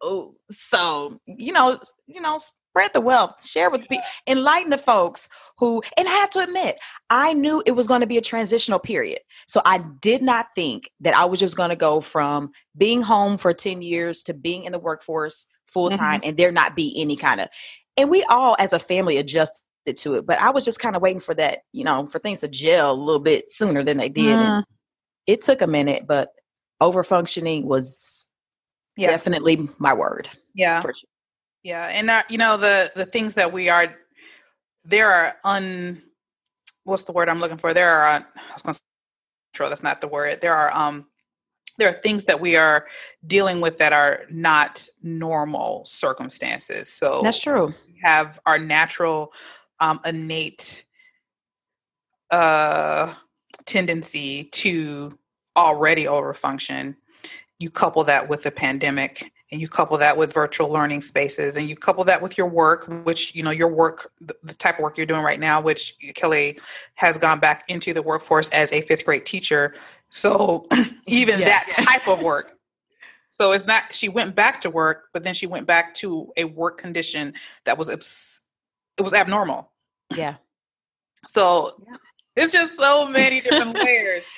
ooh. 0.05 0.33
So 0.51 1.21
you 1.27 1.53
know, 1.53 1.81
you 2.07 2.21
know, 2.21 2.39
spread 2.71 2.93
the 2.93 3.01
wealth, 3.01 3.45
share 3.45 3.69
with 3.69 3.83
people, 3.83 4.05
enlighten 4.27 4.71
the 4.71 4.79
folks 4.79 5.29
who, 5.59 5.83
and 5.97 6.09
I 6.09 6.13
have 6.13 6.31
to 6.31 6.41
admit, 6.41 6.79
I 7.11 7.33
knew 7.33 7.63
it 7.67 7.73
was 7.73 7.87
going 7.87 8.01
to 8.01 8.07
be 8.07 8.17
a 8.17 8.23
transitional 8.23 8.79
period. 8.79 9.19
So 9.49 9.61
I 9.65 9.79
did 9.79 10.23
not 10.23 10.47
think 10.55 10.91
that 11.01 11.15
I 11.15 11.25
was 11.25 11.41
just 11.41 11.57
going 11.57 11.71
to 11.71 11.77
go 11.77 12.01
from 12.01 12.53
being 12.77 13.03
home 13.03 13.39
for 13.39 13.53
10 13.53 13.83
years 13.83 14.23
to 14.25 14.35
being 14.35 14.65
in 14.65 14.73
the 14.73 14.79
workforce 14.79 15.47
full 15.67 15.91
time 15.91 16.21
mm-hmm. 16.21 16.31
and 16.31 16.37
there 16.37 16.53
not 16.53 16.77
be 16.77 16.95
any 17.01 17.17
kind 17.17 17.41
of, 17.41 17.49
and 17.97 18.09
we 18.09 18.23
all 18.25 18.57
as 18.59 18.73
a 18.73 18.79
family 18.79 19.17
adjusted 19.19 19.65
to 19.87 20.15
it. 20.15 20.27
But 20.27 20.41
I 20.41 20.51
was 20.51 20.65
just 20.65 20.81
kind 20.81 20.97
of 20.97 21.03
waiting 21.03 21.21
for 21.21 21.35
that, 21.35 21.61
you 21.73 21.85
know, 21.85 22.07
for 22.07 22.19
things 22.19 22.41
to 22.41 22.49
gel 22.49 22.93
a 22.93 22.95
little 22.95 23.21
bit 23.21 23.51
sooner 23.51 23.83
than 23.83 23.99
they 23.99 24.09
did. 24.09 24.37
Mm. 24.37 24.63
it 25.27 25.43
took 25.43 25.63
a 25.63 25.67
minute, 25.67 26.07
but 26.07 26.31
over 26.81 27.03
functioning 27.03 27.67
was 27.67 28.27
yeah. 28.97 29.09
definitely 29.09 29.69
my 29.79 29.95
word. 29.95 30.29
Yeah. 30.55 30.81
Sure. 30.83 30.93
Yeah, 31.63 31.87
and 31.87 32.09
uh, 32.09 32.23
you 32.31 32.39
know 32.39 32.57
the 32.57 32.91
the 32.95 33.05
things 33.05 33.35
that 33.35 33.53
we 33.53 33.69
are 33.69 33.95
there 34.85 35.11
are 35.11 35.35
un 35.45 36.03
what's 36.85 37.05
the 37.05 37.13
word 37.13 37.29
I'm 37.29 37.39
looking 37.39 37.59
for? 37.59 37.75
There 37.75 37.91
are 37.91 38.07
I 38.09 38.25
was 38.53 38.63
going 38.63 38.75
to 38.75 38.81
sure 39.55 39.69
that's 39.69 39.83
not 39.83 40.01
the 40.01 40.09
word. 40.09 40.41
There 40.41 40.55
are 40.55 40.75
um 40.75 41.07
there 41.79 41.89
are 41.89 41.93
things 41.93 42.27
that 42.27 42.41
we 42.41 42.57
are 42.57 42.87
dealing 43.27 43.61
with 43.61 43.79
that 43.79 43.93
are 43.93 44.21
not 44.31 44.87
normal 45.03 45.85
circumstances. 45.85 46.91
So 46.91 47.21
that's 47.23 47.41
true. 47.41 47.75
have 48.03 48.39
our 48.47 48.59
natural 48.59 49.33
um, 49.81 50.01
innate 50.05 50.85
uh, 52.31 53.13
tendency 53.67 54.45
to 54.45 55.19
already 55.57 56.05
overfunction. 56.05 56.97
You 57.59 57.71
couple 57.71 58.05
that 58.05 58.29
with 58.29 58.43
the 58.43 58.51
pandemic 58.51 59.33
and 59.53 59.61
you 59.61 59.69
couple 59.69 59.99
that 59.99 60.17
with 60.17 60.33
virtual 60.33 60.69
learning 60.69 61.01
spaces 61.01 61.57
and 61.57 61.69
you 61.69 61.77
couple 61.77 62.05
that 62.05 62.23
with 62.23 62.39
your 62.39 62.49
work 62.49 62.87
which 63.05 63.35
you 63.35 63.43
know 63.43 63.51
your 63.51 63.73
work 63.73 64.11
the 64.21 64.55
type 64.55 64.79
of 64.79 64.83
work 64.83 64.97
you're 64.97 65.07
doing 65.07 65.23
right 65.23 65.41
now 65.41 65.61
which 65.61 65.95
Keli 66.15 66.61
has 66.95 67.19
gone 67.19 67.41
back 67.41 67.65
into 67.69 67.93
the 67.93 68.03
workforce 68.03 68.49
as 68.51 68.73
a 68.73 68.83
fifth 68.83 69.05
grade 69.05 69.27
teacher. 69.27 69.75
So 70.09 70.65
even 71.07 71.41
that 71.41 71.69
type 71.71 72.09
of 72.09 72.23
work. 72.23 72.57
So 73.29 73.53
it's 73.53 73.67
not 73.67 73.93
she 73.93 74.09
went 74.09 74.35
back 74.35 74.61
to 74.63 74.71
work 74.71 75.09
but 75.13 75.25
then 75.25 75.35
she 75.35 75.47
went 75.47 75.67
back 75.67 75.95
to 75.95 76.33
a 76.37 76.45
work 76.45 76.79
condition 76.79 77.35
that 77.65 77.77
was 77.77 77.89
it 77.89 79.03
was 79.03 79.15
abnormal 79.15 79.70
yeah 80.17 80.37
so 81.25 81.73
yeah. 81.87 81.97
it's 82.37 82.53
just 82.53 82.79
so 82.79 83.09
many 83.11 83.41
different 83.41 83.75
layers 83.75 84.29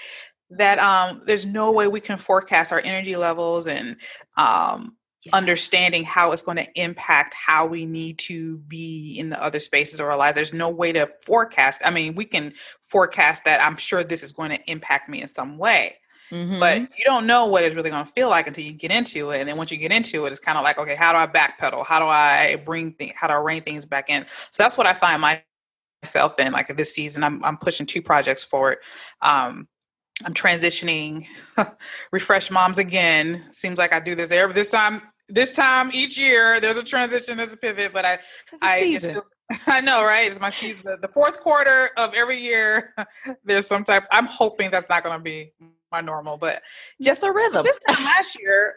that 0.56 0.78
um, 0.78 1.20
there's 1.26 1.46
no 1.46 1.72
way 1.72 1.88
we 1.88 2.00
can 2.00 2.18
forecast 2.18 2.72
our 2.72 2.80
energy 2.84 3.16
levels 3.16 3.66
and 3.66 3.96
um, 4.36 4.96
yeah. 5.24 5.36
understanding 5.36 6.04
how 6.04 6.32
it's 6.32 6.42
going 6.42 6.58
to 6.58 6.68
impact 6.74 7.34
how 7.34 7.66
we 7.66 7.86
need 7.86 8.18
to 8.18 8.58
be 8.58 9.16
in 9.18 9.30
the 9.30 9.42
other 9.42 9.60
spaces 9.60 10.00
of 10.00 10.06
our 10.06 10.16
lives. 10.16 10.34
There's 10.34 10.52
no 10.52 10.68
way 10.68 10.92
to 10.92 11.10
forecast. 11.24 11.82
I 11.84 11.90
mean, 11.90 12.14
we 12.14 12.24
can 12.24 12.52
forecast 12.82 13.44
that 13.44 13.62
I'm 13.62 13.76
sure 13.76 14.04
this 14.04 14.22
is 14.22 14.32
going 14.32 14.50
to 14.50 14.70
impact 14.70 15.08
me 15.08 15.22
in 15.22 15.28
some 15.28 15.58
way. 15.58 15.96
Mm-hmm. 16.30 16.60
But 16.60 16.80
you 16.80 17.04
don't 17.04 17.26
know 17.26 17.44
what 17.44 17.62
it's 17.62 17.74
really 17.74 17.90
going 17.90 18.06
to 18.06 18.10
feel 18.10 18.30
like 18.30 18.46
until 18.46 18.64
you 18.64 18.72
get 18.72 18.90
into 18.90 19.30
it. 19.30 19.40
And 19.40 19.48
then 19.48 19.58
once 19.58 19.70
you 19.70 19.76
get 19.76 19.92
into 19.92 20.24
it, 20.24 20.30
it's 20.30 20.40
kind 20.40 20.56
of 20.56 20.64
like, 20.64 20.78
okay, 20.78 20.94
how 20.94 21.12
do 21.12 21.18
I 21.18 21.26
backpedal? 21.26 21.84
How 21.84 21.98
do 21.98 22.06
I 22.06 22.56
bring 22.64 22.92
things, 22.92 23.12
how 23.14 23.26
do 23.28 23.34
I 23.34 23.36
rein 23.36 23.62
things 23.62 23.84
back 23.84 24.08
in? 24.08 24.24
So 24.26 24.62
that's 24.62 24.78
what 24.78 24.86
I 24.86 24.94
find 24.94 25.20
myself 26.02 26.38
in. 26.38 26.52
Like 26.52 26.68
this 26.68 26.94
season, 26.94 27.24
I'm, 27.24 27.42
I'm 27.44 27.56
pushing 27.56 27.86
two 27.86 28.02
projects 28.02 28.44
forward. 28.44 28.78
Um, 29.20 29.68
I'm 30.24 30.34
transitioning, 30.34 31.24
refresh 32.12 32.50
moms 32.50 32.78
again. 32.78 33.44
Seems 33.50 33.78
like 33.78 33.92
I 33.92 34.00
do 34.00 34.14
this 34.14 34.30
every 34.30 34.54
this 34.54 34.70
time 34.70 35.00
this 35.28 35.56
time 35.56 35.90
each 35.94 36.18
year 36.18 36.60
there's 36.60 36.76
a 36.76 36.82
transition 36.82 37.36
there's 37.36 37.52
a 37.52 37.56
pivot 37.56 37.92
but 37.92 38.04
i 38.04 38.18
i 38.60 38.98
i 39.68 39.80
know 39.80 40.04
right 40.04 40.26
it's 40.26 40.40
my 40.40 40.50
season 40.50 40.98
the 41.00 41.08
fourth 41.08 41.40
quarter 41.40 41.90
of 41.96 42.12
every 42.12 42.36
year 42.36 42.92
there's 43.44 43.66
some 43.66 43.84
type 43.84 44.04
i'm 44.10 44.26
hoping 44.26 44.70
that's 44.70 44.88
not 44.88 45.04
going 45.04 45.16
to 45.16 45.22
be 45.22 45.52
my 45.90 46.00
normal 46.00 46.36
but 46.36 46.60
just 47.00 47.22
a 47.22 47.32
rhythm 47.32 47.62
this 47.62 47.78
time 47.86 48.04
last 48.04 48.36
year 48.40 48.74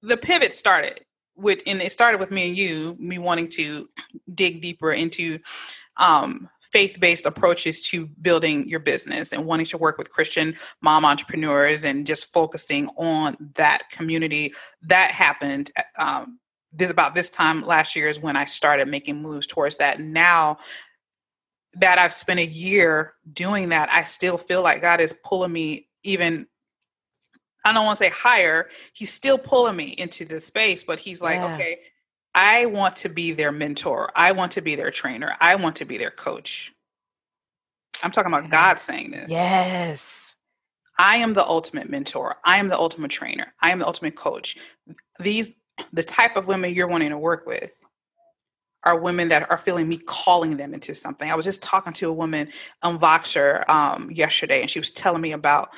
the 0.00 0.16
pivot 0.16 0.52
started 0.52 0.98
with 1.36 1.62
and 1.66 1.80
it 1.80 1.92
started 1.92 2.18
with 2.18 2.30
me 2.30 2.48
and 2.48 2.56
you 2.56 2.96
me 2.98 3.18
wanting 3.18 3.46
to 3.46 3.88
dig 4.34 4.60
deeper 4.60 4.92
into 4.92 5.38
um 5.98 6.48
faith-based 6.60 7.26
approaches 7.26 7.86
to 7.86 8.06
building 8.22 8.66
your 8.68 8.80
business 8.80 9.32
and 9.32 9.44
wanting 9.44 9.66
to 9.66 9.76
work 9.76 9.98
with 9.98 10.10
christian 10.10 10.54
mom 10.80 11.04
entrepreneurs 11.04 11.84
and 11.84 12.06
just 12.06 12.32
focusing 12.32 12.88
on 12.96 13.36
that 13.54 13.82
community 13.90 14.52
that 14.82 15.10
happened 15.10 15.70
um, 15.98 16.38
this 16.72 16.90
about 16.90 17.14
this 17.14 17.28
time 17.28 17.62
last 17.62 17.94
year 17.94 18.08
is 18.08 18.20
when 18.20 18.36
i 18.36 18.44
started 18.44 18.88
making 18.88 19.20
moves 19.20 19.46
towards 19.46 19.76
that 19.76 20.00
now 20.00 20.56
that 21.74 21.98
i've 21.98 22.12
spent 22.12 22.40
a 22.40 22.46
year 22.46 23.12
doing 23.32 23.68
that 23.68 23.90
i 23.90 24.02
still 24.02 24.38
feel 24.38 24.62
like 24.62 24.80
god 24.80 25.00
is 25.00 25.14
pulling 25.24 25.52
me 25.52 25.88
even 26.04 26.46
I 27.64 27.72
don't 27.72 27.84
want 27.84 27.98
to 27.98 28.04
say 28.04 28.10
higher. 28.12 28.68
He's 28.92 29.12
still 29.12 29.38
pulling 29.38 29.76
me 29.76 29.94
into 29.98 30.24
this 30.24 30.46
space, 30.46 30.84
but 30.84 30.98
he's 30.98 31.22
like, 31.22 31.40
yeah. 31.40 31.54
okay, 31.54 31.78
I 32.34 32.66
want 32.66 32.96
to 32.96 33.08
be 33.08 33.32
their 33.32 33.52
mentor. 33.52 34.10
I 34.16 34.32
want 34.32 34.52
to 34.52 34.62
be 34.62 34.74
their 34.74 34.90
trainer. 34.90 35.34
I 35.40 35.56
want 35.56 35.76
to 35.76 35.84
be 35.84 35.98
their 35.98 36.10
coach. 36.10 36.72
I'm 38.02 38.10
talking 38.10 38.32
about 38.32 38.50
God 38.50 38.80
saying 38.80 39.10
this. 39.10 39.30
Yes. 39.30 40.36
I 40.98 41.16
am 41.16 41.34
the 41.34 41.44
ultimate 41.44 41.90
mentor. 41.90 42.36
I 42.44 42.58
am 42.58 42.68
the 42.68 42.76
ultimate 42.76 43.10
trainer. 43.10 43.54
I 43.62 43.70
am 43.70 43.78
the 43.78 43.86
ultimate 43.86 44.16
coach. 44.16 44.56
These, 45.20 45.56
the 45.92 46.02
type 46.02 46.36
of 46.36 46.48
women 46.48 46.74
you're 46.74 46.88
wanting 46.88 47.10
to 47.10 47.18
work 47.18 47.46
with, 47.46 47.72
are 48.84 48.98
women 48.98 49.28
that 49.28 49.48
are 49.48 49.58
feeling 49.58 49.88
me 49.88 49.98
calling 50.06 50.56
them 50.56 50.74
into 50.74 50.94
something. 50.94 51.30
I 51.30 51.34
was 51.34 51.44
just 51.44 51.62
talking 51.62 51.92
to 51.94 52.08
a 52.08 52.12
woman 52.12 52.48
on 52.82 52.98
Voxer 52.98 53.68
um, 53.68 54.10
yesterday, 54.10 54.60
and 54.60 54.68
she 54.68 54.80
was 54.80 54.90
telling 54.90 55.22
me 55.22 55.32
about 55.32 55.70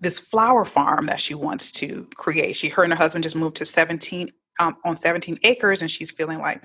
this 0.00 0.18
flower 0.18 0.64
farm 0.64 1.06
that 1.06 1.20
she 1.20 1.34
wants 1.34 1.70
to 1.72 2.06
create. 2.16 2.56
She, 2.56 2.68
her 2.68 2.82
and 2.82 2.92
her 2.92 2.98
husband 2.98 3.22
just 3.22 3.36
moved 3.36 3.56
to 3.56 3.66
17 3.66 4.30
um, 4.58 4.76
on 4.84 4.96
17 4.96 5.38
acres, 5.42 5.82
and 5.82 5.90
she's 5.90 6.10
feeling 6.10 6.38
like 6.38 6.62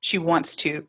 she 0.00 0.18
wants 0.18 0.56
to 0.56 0.86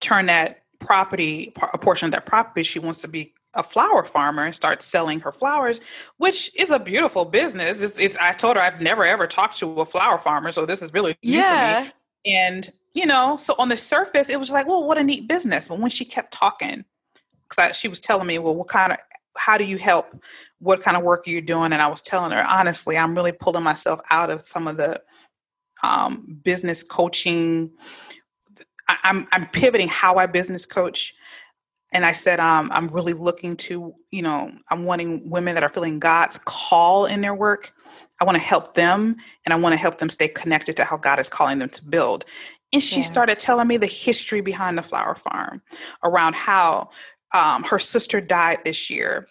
turn 0.00 0.26
that 0.26 0.62
property, 0.80 1.52
a 1.72 1.78
portion 1.78 2.06
of 2.06 2.12
that 2.12 2.26
property, 2.26 2.62
she 2.62 2.78
wants 2.78 3.00
to 3.02 3.08
be 3.08 3.32
a 3.56 3.62
flower 3.62 4.04
farmer 4.04 4.44
and 4.44 4.54
start 4.54 4.82
selling 4.82 5.20
her 5.20 5.32
flowers, 5.32 6.10
which 6.18 6.50
is 6.58 6.70
a 6.70 6.78
beautiful 6.78 7.24
business. 7.24 7.82
It's, 7.82 7.98
it's 7.98 8.16
I 8.18 8.32
told 8.32 8.56
her 8.56 8.62
I've 8.62 8.80
never 8.80 9.04
ever 9.04 9.26
talked 9.26 9.56
to 9.58 9.80
a 9.80 9.84
flower 9.84 10.18
farmer, 10.18 10.52
so 10.52 10.66
this 10.66 10.82
is 10.82 10.92
really 10.92 11.16
new 11.22 11.38
yeah. 11.38 11.80
for 11.80 11.86
me. 11.86 11.92
And 12.26 12.72
you 12.94 13.06
know, 13.06 13.36
so 13.36 13.54
on 13.58 13.68
the 13.68 13.76
surface, 13.76 14.30
it 14.30 14.38
was 14.38 14.52
like, 14.52 14.66
well, 14.66 14.84
what 14.84 14.98
a 14.98 15.02
neat 15.02 15.28
business. 15.28 15.68
But 15.68 15.80
when 15.80 15.90
she 15.90 16.04
kept 16.04 16.32
talking, 16.32 16.84
because 17.48 17.76
she 17.76 17.88
was 17.88 18.00
telling 18.00 18.26
me, 18.26 18.38
well, 18.38 18.54
what 18.54 18.68
kind 18.68 18.92
of 18.92 18.98
how 19.36 19.58
do 19.58 19.64
you 19.64 19.78
help? 19.78 20.06
What 20.58 20.80
kind 20.80 20.96
of 20.96 21.02
work 21.02 21.24
are 21.26 21.30
you 21.30 21.40
doing? 21.40 21.72
And 21.72 21.82
I 21.82 21.88
was 21.88 22.02
telling 22.02 22.32
her, 22.32 22.44
honestly, 22.48 22.96
I'm 22.96 23.14
really 23.14 23.32
pulling 23.32 23.62
myself 23.62 24.00
out 24.10 24.30
of 24.30 24.40
some 24.40 24.68
of 24.68 24.76
the 24.76 25.02
um, 25.82 26.40
business 26.42 26.82
coaching. 26.82 27.70
I, 28.88 28.96
I'm 29.04 29.26
I'm 29.32 29.46
pivoting 29.48 29.88
how 29.88 30.16
I 30.16 30.26
business 30.26 30.66
coach 30.66 31.14
and 31.94 32.04
I 32.04 32.10
said, 32.10 32.40
um, 32.40 32.70
I'm 32.72 32.88
really 32.88 33.12
looking 33.12 33.56
to, 33.58 33.94
you 34.10 34.22
know, 34.22 34.50
I'm 34.68 34.84
wanting 34.84 35.30
women 35.30 35.54
that 35.54 35.62
are 35.62 35.68
feeling 35.68 36.00
God's 36.00 36.40
call 36.44 37.06
in 37.06 37.20
their 37.20 37.34
work. 37.34 37.72
I 38.20 38.24
want 38.24 38.36
to 38.36 38.42
help 38.42 38.74
them 38.74 39.16
and 39.44 39.52
I 39.52 39.56
want 39.56 39.74
to 39.74 39.78
help 39.78 39.98
them 39.98 40.08
stay 40.08 40.26
connected 40.26 40.76
to 40.76 40.84
how 40.84 40.96
God 40.96 41.20
is 41.20 41.28
calling 41.28 41.60
them 41.60 41.68
to 41.68 41.84
build. 41.84 42.24
And 42.72 42.82
she 42.82 42.96
yeah. 42.96 43.06
started 43.06 43.38
telling 43.38 43.68
me 43.68 43.76
the 43.76 43.86
history 43.86 44.40
behind 44.40 44.76
the 44.76 44.82
flower 44.82 45.14
farm 45.14 45.62
around 46.02 46.34
how 46.34 46.90
um, 47.34 47.64
her 47.64 47.78
sister 47.78 48.20
died 48.20 48.58
this 48.64 48.88
year. 48.88 49.28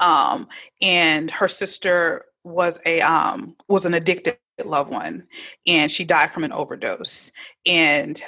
Hmm. 0.00 0.10
Um, 0.10 0.48
and 0.82 1.30
her 1.30 1.46
sister 1.46 2.24
was 2.42 2.80
a 2.84 3.00
um, 3.02 3.54
was 3.68 3.86
an 3.86 3.94
addicted 3.94 4.38
loved 4.64 4.90
one 4.90 5.26
and 5.66 5.90
she 5.90 6.04
died 6.04 6.30
from 6.30 6.44
an 6.44 6.52
overdose 6.52 7.30
and 7.66 8.20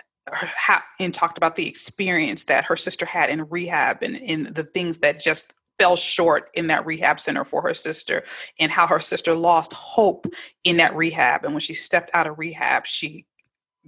and 1.00 1.12
talked 1.12 1.36
about 1.36 1.56
the 1.56 1.66
experience 1.66 2.44
that 2.44 2.64
her 2.64 2.76
sister 2.76 3.04
had 3.04 3.30
in 3.30 3.48
rehab 3.48 4.02
and 4.02 4.16
in 4.16 4.44
the 4.52 4.62
things 4.62 4.98
that 4.98 5.18
just 5.18 5.54
fell 5.78 5.96
short 5.96 6.50
in 6.54 6.68
that 6.68 6.86
rehab 6.86 7.18
center 7.18 7.42
for 7.42 7.62
her 7.62 7.74
sister 7.74 8.22
and 8.60 8.70
how 8.70 8.86
her 8.86 9.00
sister 9.00 9.34
lost 9.34 9.72
hope 9.72 10.26
in 10.62 10.76
that 10.76 10.94
rehab 10.94 11.44
and 11.44 11.52
when 11.52 11.60
she 11.60 11.74
stepped 11.74 12.10
out 12.14 12.26
of 12.26 12.38
rehab 12.38 12.86
she 12.86 13.26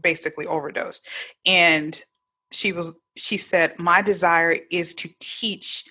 basically 0.01 0.47
overdosed 0.47 1.07
and 1.47 2.03
she 2.55 2.73
was 2.73 2.99
she 3.17 3.37
said 3.37 3.79
my 3.79 4.03
desire 4.03 4.57
is 4.71 4.95
to 4.95 5.09
teach 5.21 5.85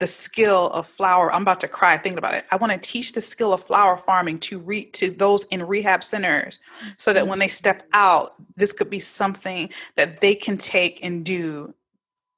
the 0.00 0.06
skill 0.06 0.68
of 0.68 0.86
flower 0.86 1.32
i'm 1.32 1.42
about 1.42 1.60
to 1.60 1.68
cry 1.68 1.96
thinking 1.96 2.18
about 2.18 2.34
it. 2.34 2.44
I 2.50 2.56
want 2.56 2.72
to 2.72 2.78
teach 2.78 3.12
the 3.12 3.20
skill 3.20 3.52
of 3.52 3.62
flower 3.62 3.96
farming 3.96 4.38
to 4.40 4.58
re- 4.58 4.90
to 4.92 5.10
those 5.10 5.44
in 5.44 5.62
rehab 5.62 6.02
centers 6.02 6.58
so 6.98 7.12
that 7.12 7.26
when 7.26 7.38
they 7.38 7.46
mm-hmm. 7.46 7.50
step 7.50 7.82
out 7.92 8.30
this 8.56 8.72
could 8.72 8.90
be 8.90 9.00
something 9.00 9.70
that 9.96 10.20
they 10.20 10.34
can 10.34 10.56
take 10.56 11.04
and 11.04 11.24
do 11.24 11.74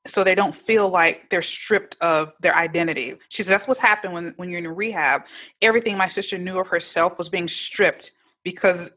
so 0.06 0.22
they 0.22 0.34
don't 0.34 0.54
feel 0.54 0.88
like 0.88 1.28
they're 1.30 1.42
stripped 1.42 1.96
of 2.00 2.32
their 2.40 2.56
identity. 2.56 3.14
She 3.28 3.42
says 3.42 3.50
that's 3.50 3.68
what's 3.68 3.80
happened 3.80 4.14
when, 4.14 4.32
when 4.36 4.48
you're 4.48 4.58
in 4.58 4.68
rehab. 4.68 5.26
Everything 5.62 5.98
my 5.98 6.06
sister 6.06 6.38
knew 6.38 6.60
of 6.60 6.68
herself 6.68 7.18
was 7.18 7.28
being 7.28 7.48
stripped 7.48 8.12
because 8.44 8.92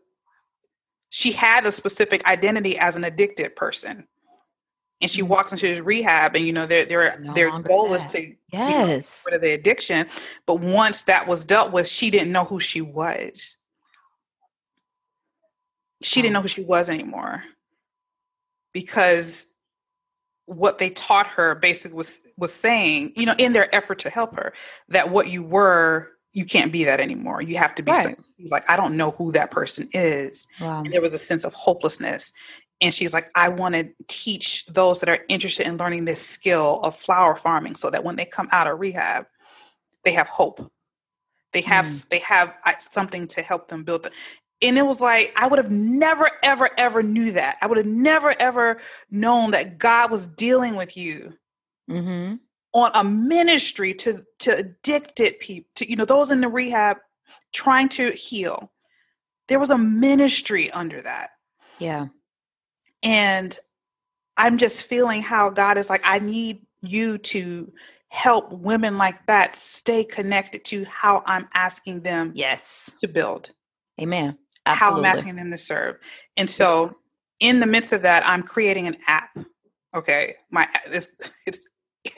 she 1.09 1.31
had 1.31 1.65
a 1.65 1.71
specific 1.71 2.25
identity 2.27 2.77
as 2.77 2.95
an 2.95 3.03
addicted 3.03 3.55
person 3.55 4.07
and 5.01 5.09
she 5.09 5.21
mm-hmm. 5.21 5.31
walks 5.31 5.51
into 5.51 5.67
this 5.67 5.81
rehab 5.81 6.35
and 6.35 6.45
you 6.45 6.53
know 6.53 6.65
their 6.65 6.85
their 6.85 7.19
no 7.19 7.33
their 7.33 7.59
goal 7.61 7.93
is 7.93 8.05
to 8.05 8.33
yes 8.51 9.23
rid 9.25 9.35
of 9.35 9.41
the 9.41 9.51
addiction 9.51 10.07
but 10.45 10.59
once 10.59 11.03
that 11.03 11.27
was 11.27 11.45
dealt 11.45 11.71
with 11.71 11.87
she 11.87 12.09
didn't 12.09 12.31
know 12.31 12.45
who 12.45 12.59
she 12.59 12.81
was 12.81 13.57
she 16.01 16.21
didn't 16.21 16.33
know 16.33 16.41
who 16.41 16.47
she 16.47 16.63
was 16.63 16.89
anymore 16.89 17.43
because 18.73 19.47
what 20.45 20.79
they 20.79 20.89
taught 20.89 21.27
her 21.27 21.55
basically 21.55 21.95
was 21.95 22.21
was 22.37 22.53
saying 22.53 23.11
you 23.15 23.25
know 23.25 23.35
in 23.37 23.53
their 23.53 23.73
effort 23.75 23.99
to 23.99 24.09
help 24.09 24.35
her 24.35 24.53
that 24.87 25.09
what 25.09 25.27
you 25.27 25.43
were 25.43 26.09
you 26.33 26.45
can't 26.45 26.71
be 26.71 26.83
that 26.83 26.99
anymore 26.99 27.41
you 27.41 27.57
have 27.57 27.75
to 27.75 27.83
be 27.83 27.91
right. 27.91 28.17
like 28.49 28.63
i 28.69 28.75
don't 28.75 28.97
know 28.97 29.11
who 29.11 29.31
that 29.31 29.51
person 29.51 29.87
is 29.93 30.47
wow. 30.61 30.81
and 30.83 30.93
there 30.93 31.01
was 31.01 31.13
a 31.13 31.19
sense 31.19 31.43
of 31.43 31.53
hopelessness 31.53 32.31
and 32.81 32.93
she's 32.93 33.13
like 33.13 33.29
i 33.35 33.49
want 33.49 33.75
to 33.75 33.89
teach 34.07 34.65
those 34.67 34.99
that 34.99 35.09
are 35.09 35.25
interested 35.29 35.65
in 35.65 35.77
learning 35.77 36.05
this 36.05 36.25
skill 36.25 36.79
of 36.83 36.95
flower 36.95 37.35
farming 37.35 37.75
so 37.75 37.89
that 37.89 38.03
when 38.03 38.15
they 38.15 38.25
come 38.25 38.47
out 38.51 38.67
of 38.67 38.79
rehab 38.79 39.25
they 40.03 40.13
have 40.13 40.27
hope. 40.27 40.71
They 41.53 41.61
have 41.61 41.85
mm. 41.85 42.09
they 42.09 42.19
have 42.19 42.55
something 42.79 43.27
to 43.27 43.41
help 43.41 43.67
them 43.69 43.83
build 43.83 44.03
the, 44.03 44.11
and 44.61 44.77
it 44.77 44.85
was 44.85 45.01
like 45.01 45.33
i 45.35 45.47
would 45.47 45.57
have 45.57 45.71
never 45.71 46.29
ever 46.43 46.69
ever 46.77 47.01
knew 47.01 47.31
that. 47.31 47.57
I 47.61 47.67
would 47.67 47.77
have 47.77 47.87
never 47.87 48.35
ever 48.39 48.79
known 49.09 49.51
that 49.51 49.77
god 49.77 50.11
was 50.11 50.27
dealing 50.27 50.75
with 50.75 50.95
you 50.95 51.33
mm-hmm. 51.89 52.35
on 52.73 52.91
a 52.93 53.03
ministry 53.03 53.93
to 53.95 54.19
to 54.39 54.51
addicted 54.57 55.39
people 55.39 55.69
to 55.75 55.89
you 55.89 55.95
know 55.95 56.05
those 56.05 56.29
in 56.29 56.41
the 56.41 56.47
rehab 56.47 56.97
trying 57.51 57.89
to 57.89 58.11
heal. 58.11 58.71
There 59.47 59.59
was 59.59 59.71
a 59.71 59.77
ministry 59.77 60.69
under 60.69 61.01
that. 61.01 61.31
Yeah 61.79 62.09
and 63.03 63.57
I'm 64.37 64.57
just 64.57 64.85
feeling 64.85 65.21
how 65.21 65.49
God 65.49 65.77
is 65.77 65.89
like, 65.89 66.01
I 66.03 66.19
need 66.19 66.61
you 66.81 67.17
to 67.17 67.71
help 68.09 68.51
women 68.51 68.97
like 68.97 69.25
that 69.27 69.55
stay 69.55 70.03
connected 70.03 70.63
to 70.65 70.85
how 70.85 71.21
I'm 71.25 71.47
asking 71.53 72.01
them 72.01 72.31
yes 72.33 72.91
to 72.99 73.07
build. 73.07 73.51
Amen. 74.01 74.37
Absolutely. 74.65 74.95
How 74.95 74.99
I'm 74.99 75.05
asking 75.05 75.35
them 75.35 75.51
to 75.51 75.57
serve. 75.57 75.97
And 76.37 76.49
so 76.49 76.95
in 77.39 77.59
the 77.59 77.67
midst 77.67 77.93
of 77.93 78.01
that, 78.03 78.23
I'm 78.25 78.43
creating 78.43 78.87
an 78.87 78.97
app. 79.07 79.37
Okay. 79.95 80.35
My 80.51 80.67
it's, 80.85 81.09
it's 81.45 81.67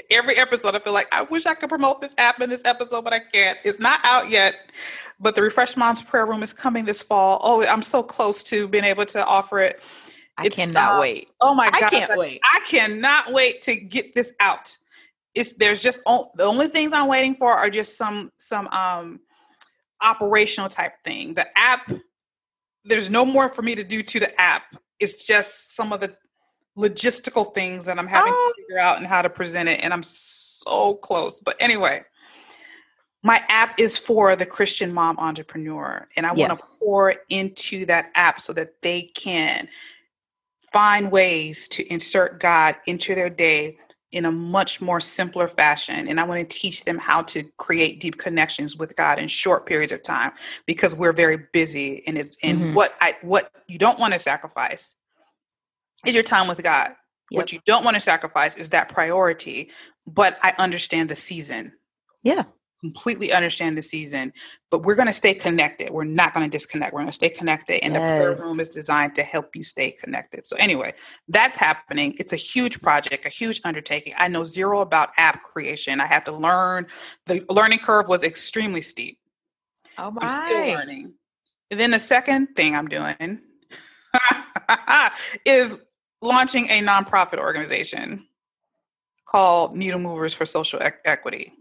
every 0.09 0.37
episode 0.37 0.75
I 0.75 0.79
feel 0.79 0.93
like 0.93 1.07
I 1.11 1.23
wish 1.23 1.45
I 1.45 1.53
could 1.55 1.69
promote 1.69 2.01
this 2.01 2.15
app 2.17 2.39
in 2.41 2.49
this 2.49 2.63
episode, 2.65 3.03
but 3.03 3.13
I 3.13 3.19
can't. 3.19 3.57
It's 3.63 3.79
not 3.79 3.99
out 4.03 4.29
yet. 4.29 4.71
But 5.19 5.35
the 5.35 5.41
Refresh 5.41 5.75
Moms 5.75 6.01
Prayer 6.01 6.25
Room 6.25 6.43
is 6.43 6.53
coming 6.53 6.85
this 6.85 7.01
fall. 7.03 7.39
Oh, 7.43 7.65
I'm 7.65 7.81
so 7.81 8.03
close 8.03 8.43
to 8.43 8.67
being 8.67 8.83
able 8.83 9.05
to 9.05 9.25
offer 9.25 9.59
it 9.59 9.81
I 10.41 10.45
it's, 10.45 10.57
cannot 10.57 10.97
uh, 10.97 11.01
wait. 11.01 11.31
Oh 11.39 11.53
my 11.53 11.69
god! 11.69 11.83
I 11.83 11.89
can't 11.89 12.17
wait. 12.17 12.41
I 12.43 12.59
cannot 12.61 13.31
wait 13.31 13.61
to 13.61 13.75
get 13.75 14.13
this 14.15 14.33
out. 14.39 14.75
It's 15.35 15.53
there's 15.53 15.81
just 15.81 16.03
the 16.03 16.43
only 16.43 16.67
things 16.67 16.93
I'm 16.93 17.07
waiting 17.07 17.35
for 17.35 17.51
are 17.51 17.69
just 17.69 17.97
some 17.97 18.31
some 18.37 18.67
um 18.67 19.19
operational 20.01 20.69
type 20.69 20.93
thing. 21.03 21.33
The 21.33 21.47
app, 21.57 21.91
there's 22.83 23.09
no 23.09 23.25
more 23.25 23.49
for 23.49 23.61
me 23.61 23.75
to 23.75 23.83
do 23.83 24.01
to 24.01 24.19
the 24.19 24.41
app. 24.41 24.75
It's 24.99 25.25
just 25.25 25.75
some 25.75 25.93
of 25.93 25.99
the 25.99 26.15
logistical 26.77 27.53
things 27.53 27.85
that 27.85 27.99
I'm 27.99 28.07
having 28.07 28.33
oh. 28.35 28.53
to 28.55 28.61
figure 28.61 28.79
out 28.79 28.97
and 28.97 29.05
how 29.05 29.21
to 29.21 29.29
present 29.29 29.69
it, 29.69 29.83
and 29.83 29.93
I'm 29.93 30.03
so 30.03 30.95
close. 30.95 31.39
But 31.39 31.55
anyway, 31.59 32.03
my 33.23 33.43
app 33.47 33.79
is 33.79 33.97
for 33.97 34.35
the 34.35 34.45
Christian 34.45 34.93
mom 34.93 35.17
entrepreneur, 35.19 36.07
and 36.17 36.25
I 36.25 36.33
yeah. 36.33 36.47
want 36.47 36.59
to 36.59 36.65
pour 36.79 37.15
into 37.29 37.85
that 37.85 38.11
app 38.15 38.39
so 38.39 38.53
that 38.53 38.81
they 38.81 39.03
can 39.13 39.67
find 40.71 41.11
ways 41.11 41.67
to 41.69 41.93
insert 41.93 42.39
God 42.39 42.75
into 42.85 43.15
their 43.15 43.29
day 43.29 43.77
in 44.11 44.25
a 44.25 44.31
much 44.31 44.81
more 44.81 44.99
simpler 44.99 45.47
fashion. 45.47 46.07
And 46.07 46.19
I 46.19 46.25
want 46.25 46.41
to 46.41 46.45
teach 46.45 46.83
them 46.83 46.97
how 46.97 47.21
to 47.23 47.43
create 47.57 47.99
deep 47.99 48.17
connections 48.17 48.77
with 48.77 48.95
God 48.95 49.19
in 49.19 49.27
short 49.27 49.65
periods 49.65 49.93
of 49.93 50.03
time 50.03 50.31
because 50.65 50.95
we're 50.95 51.13
very 51.13 51.37
busy 51.53 52.03
and 52.05 52.17
it's 52.17 52.37
and 52.43 52.59
mm-hmm. 52.59 52.73
what 52.73 52.95
I 52.99 53.15
what 53.21 53.51
you 53.67 53.77
don't 53.77 53.99
want 53.99 54.13
to 54.13 54.19
sacrifice 54.19 54.95
is 56.05 56.13
your 56.13 56.23
time 56.23 56.47
with 56.47 56.61
God. 56.61 56.89
Yep. 57.29 57.37
What 57.37 57.53
you 57.53 57.59
don't 57.65 57.85
want 57.85 57.95
to 57.95 58.01
sacrifice 58.01 58.57
is 58.57 58.69
that 58.69 58.89
priority, 58.89 59.71
but 60.05 60.37
I 60.41 60.53
understand 60.57 61.09
the 61.09 61.15
season. 61.15 61.71
Yeah 62.23 62.43
completely 62.81 63.31
understand 63.31 63.77
the 63.77 63.81
season, 63.81 64.33
but 64.69 64.83
we're 64.83 64.95
going 64.95 65.07
to 65.07 65.13
stay 65.13 65.33
connected. 65.33 65.91
We're 65.91 66.03
not 66.03 66.33
going 66.33 66.43
to 66.43 66.49
disconnect. 66.49 66.93
We're 66.93 66.99
going 66.99 67.07
to 67.07 67.13
stay 67.13 67.29
connected. 67.29 67.83
And 67.83 67.93
yes. 67.93 68.01
the 68.01 68.07
prayer 68.07 68.35
room 68.35 68.59
is 68.59 68.69
designed 68.69 69.15
to 69.15 69.23
help 69.23 69.55
you 69.55 69.63
stay 69.63 69.91
connected. 69.91 70.45
So, 70.45 70.55
anyway, 70.59 70.93
that's 71.27 71.57
happening. 71.57 72.13
It's 72.17 72.33
a 72.33 72.37
huge 72.37 72.81
project, 72.81 73.25
a 73.25 73.29
huge 73.29 73.61
undertaking. 73.63 74.13
I 74.17 74.27
know 74.27 74.43
zero 74.43 74.81
about 74.81 75.09
app 75.17 75.43
creation. 75.43 76.01
I 76.01 76.07
had 76.07 76.25
to 76.25 76.31
learn. 76.31 76.87
The 77.27 77.45
learning 77.49 77.79
curve 77.79 78.07
was 78.07 78.23
extremely 78.23 78.81
steep. 78.81 79.19
Oh, 79.97 80.11
my. 80.11 80.23
I'm 80.23 80.29
still 80.29 80.73
learning. 80.73 81.13
And 81.69 81.79
then 81.79 81.91
the 81.91 81.99
second 81.99 82.47
thing 82.55 82.75
I'm 82.75 82.87
doing 82.87 83.39
is 85.45 85.79
launching 86.21 86.65
a 86.69 86.81
nonprofit 86.81 87.37
organization 87.37 88.27
called 89.25 89.75
Needle 89.77 89.99
Movers 89.99 90.33
for 90.33 90.45
Social 90.45 90.81
e- 90.83 90.89
Equity 91.05 91.53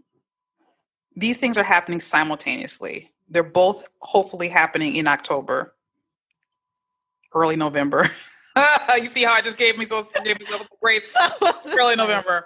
these 1.15 1.37
things 1.37 1.57
are 1.57 1.63
happening 1.63 1.99
simultaneously. 1.99 3.11
They're 3.29 3.43
both 3.43 3.87
hopefully 3.99 4.49
happening 4.49 4.95
in 4.95 5.07
October, 5.07 5.73
early 7.33 7.55
November. 7.55 8.03
you 8.97 9.05
see 9.05 9.23
how 9.23 9.33
I 9.33 9.41
just 9.41 9.57
gave 9.57 9.77
me 9.77 9.85
so 9.85 10.03
gave 10.23 10.39
myself 10.39 10.67
grace. 10.81 11.09
early 11.65 11.95
November. 11.95 12.45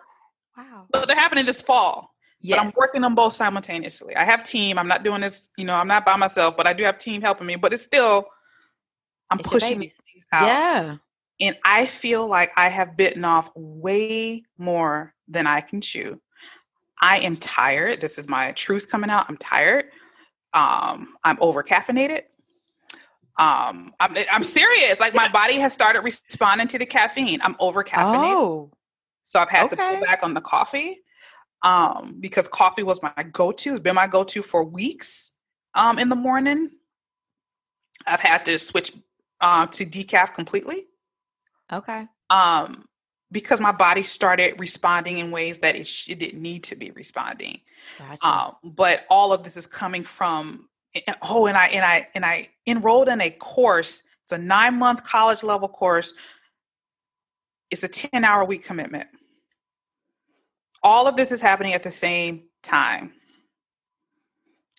Wow. 0.58 0.88
But 0.92 1.08
they're 1.08 1.18
happening 1.18 1.46
this 1.46 1.62
fall. 1.62 2.12
Yes. 2.42 2.58
But 2.58 2.66
I'm 2.66 2.74
working 2.78 3.04
on 3.04 3.16
both 3.16 3.34
simultaneously. 3.34 4.16
I 4.16 4.24
have 4.24 4.44
team. 4.44 4.78
I'm 4.78 4.88
not 4.88 5.04
doing 5.04 5.22
this, 5.22 5.50
you 5.58 5.66
know, 5.66 5.74
I'm 5.74 5.88
not 5.88 6.06
by 6.06 6.16
myself, 6.16 6.56
but 6.56 6.68
I 6.68 6.74
do 6.74 6.84
have 6.84 6.98
team 6.98 7.22
helping 7.22 7.48
me. 7.48 7.56
But 7.56 7.74
it's 7.74 7.82
still 7.82 8.28
I'm 9.32 9.40
it's 9.40 9.50
pushing 9.50 9.80
these 9.80 10.00
things 10.12 10.26
out. 10.32 10.48
Yeah. 10.48 10.98
And 11.42 11.58
I 11.66 11.86
feel 11.86 12.30
like 12.30 12.52
I 12.56 12.70
have 12.70 12.96
bitten 12.96 13.26
off 13.26 13.50
way 13.56 14.44
more 14.58 15.14
than 15.28 15.48
I 15.48 15.62
can 15.62 15.82
chew. 15.82 16.22
I 17.06 17.18
am 17.28 17.36
tired. 17.38 18.02
This 18.02 18.18
is 18.18 18.28
my 18.28 18.52
truth 18.54 18.86
coming 18.92 19.12
out. 19.16 19.26
I'm 19.30 19.38
tired. 19.38 19.86
Um, 20.54 20.98
I'm 21.24 21.38
over 21.40 21.62
caffeinated. 21.62 22.24
Um, 23.38 23.94
I'm, 24.00 24.14
I'm 24.34 24.44
serious. 24.44 25.00
Like 25.00 25.14
my 25.14 25.30
body 25.30 25.58
has 25.66 25.72
started 25.72 26.02
responding 26.02 26.68
to 26.74 26.80
the 26.80 26.86
caffeine. 26.88 27.40
I'm 27.44 27.56
over 27.60 27.84
caffeinated. 27.84 28.34
Oh. 28.34 28.72
So 29.24 29.40
I've 29.40 29.52
had 29.52 29.66
okay. 29.66 29.76
to 29.76 29.82
pull 29.82 30.02
back 30.10 30.22
on 30.24 30.34
the 30.34 30.42
coffee. 30.42 30.92
um, 31.66 32.18
because 32.20 32.48
coffee 32.48 32.84
was 32.84 33.02
my 33.02 33.12
go-to. 33.32 33.72
It's 33.72 33.80
been 33.80 33.96
my 33.96 34.08
go-to 34.08 34.42
for 34.42 34.64
weeks 34.64 35.32
um, 35.74 35.98
in 35.98 36.10
the 36.10 36.16
morning. 36.16 36.70
I've 38.06 38.20
had 38.20 38.46
to 38.46 38.60
switch 38.60 38.94
uh, 39.42 39.66
to 39.68 39.86
decaf 39.86 40.34
completely. 40.34 40.86
Okay. 41.74 42.06
Um, 42.30 42.84
because 43.36 43.60
my 43.60 43.74
body 43.74 44.02
started 44.02 44.58
responding 44.62 45.18
in 45.18 45.30
ways 45.30 45.60
that 45.60 45.76
it, 45.76 45.86
sh- 45.86 46.08
it 46.10 46.20
didn't 46.20 46.42
need 46.42 46.64
to 46.64 46.74
be 46.74 46.92
responding. 46.92 47.60
Gotcha. 48.00 48.26
Um, 48.26 48.56
but 48.64 49.04
all 49.10 49.34
of 49.34 49.44
this 49.44 49.58
is 49.58 49.68
coming 49.68 50.06
from 50.06 50.70
oh, 51.22 51.46
and 51.46 51.58
I 51.58 51.68
and 51.68 51.84
I 51.84 52.08
and 52.16 52.26
I 52.26 52.48
enrolled 52.66 53.10
in 53.10 53.20
a 53.20 53.30
course. 53.30 54.04
It's 54.24 54.32
a 54.32 54.38
nine 54.38 54.80
month 54.80 55.04
college 55.04 55.44
level 55.44 55.68
course. 55.68 56.14
It's 57.70 57.84
a 57.84 57.90
ten 57.90 58.24
hour 58.24 58.46
week 58.46 58.64
commitment. 58.64 59.10
All 60.82 61.06
of 61.06 61.18
this 61.18 61.34
is 61.34 61.42
happening 61.42 61.74
at 61.74 61.84
the 61.84 61.92
same 61.92 62.44
time. 62.64 63.12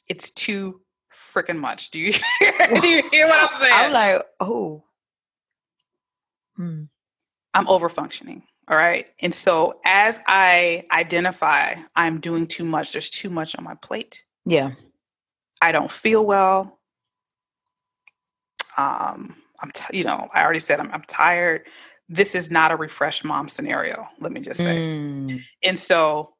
It's 0.09 0.31
too 0.31 0.81
freaking 1.13 1.59
much. 1.59 1.91
Do 1.91 1.99
you 1.99 2.13
hear, 2.39 2.53
do 2.81 2.89
you 2.89 3.03
hear 3.11 3.27
what 3.27 3.39
I'm 3.39 3.49
saying? 3.61 3.73
I'm 3.75 3.93
like, 3.93 4.23
oh. 4.41 4.85
Hmm. 6.57 6.85
I'm 7.57 7.67
over 7.69 7.89
functioning. 7.89 8.43
All 8.69 8.77
right. 8.77 9.07
And 9.23 9.33
so 9.33 9.81
as 9.85 10.21
I 10.27 10.85
identify 10.93 11.75
I'm 11.95 12.21
doing 12.21 12.47
too 12.47 12.65
much, 12.65 12.93
there's 12.93 13.09
too 13.09 13.31
much 13.31 13.57
on 13.57 13.65
my 13.65 13.75
plate. 13.77 14.25
Yeah. 14.45 14.73
I 15.63 15.73
don't 15.73 15.91
feel 15.91 16.27
well. 16.27 16.79
Um, 18.77 19.37
I'm, 19.63 19.71
t- 19.73 19.97
you 19.97 20.05
know, 20.05 20.29
I 20.35 20.45
already 20.45 20.59
said 20.59 20.81
I'm, 20.81 20.93
I'm 20.93 21.05
tired. 21.09 21.63
This 22.11 22.35
is 22.35 22.51
not 22.51 22.73
a 22.73 22.77
refresh 22.77 23.25
mom 23.25 23.49
scenario. 23.49 24.07
Let 24.21 24.33
me 24.33 24.41
just 24.41 24.63
say. 24.63 24.77
Mm. 24.77 25.41
And 25.65 25.79
so 25.79 26.35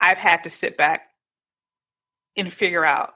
I've 0.00 0.18
had 0.18 0.44
to 0.44 0.50
sit 0.50 0.76
back 0.76 1.08
and 2.36 2.52
figure 2.52 2.84
out 2.84 3.12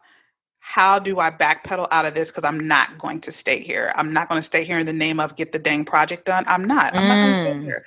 how 0.69 0.99
do 0.99 1.19
I 1.19 1.31
backpedal 1.31 1.89
out 1.91 2.05
of 2.05 2.13
this? 2.13 2.31
Because 2.31 2.45
I'm 2.45 2.69
not 2.69 2.99
going 2.99 3.23
to 3.23 3.33
stay 3.33 3.59
here. 3.59 3.91
I'm 3.97 4.13
not 4.13 4.29
going 4.29 4.39
to 4.39 4.43
stay 4.43 4.65
here 4.65 4.79
in 4.79 4.85
the 4.85 4.93
name 4.93 5.19
of 5.19 5.35
get 5.35 5.53
the 5.53 5.59
dang 5.59 5.87
project 5.87 6.27
done. 6.27 6.45
I'm 6.47 6.63
not. 6.63 6.95
I'm 6.95 7.05
mm. 7.05 7.09
not 7.09 7.15
going 7.15 7.29
to 7.29 7.35
stay 7.35 7.65
here. 7.65 7.87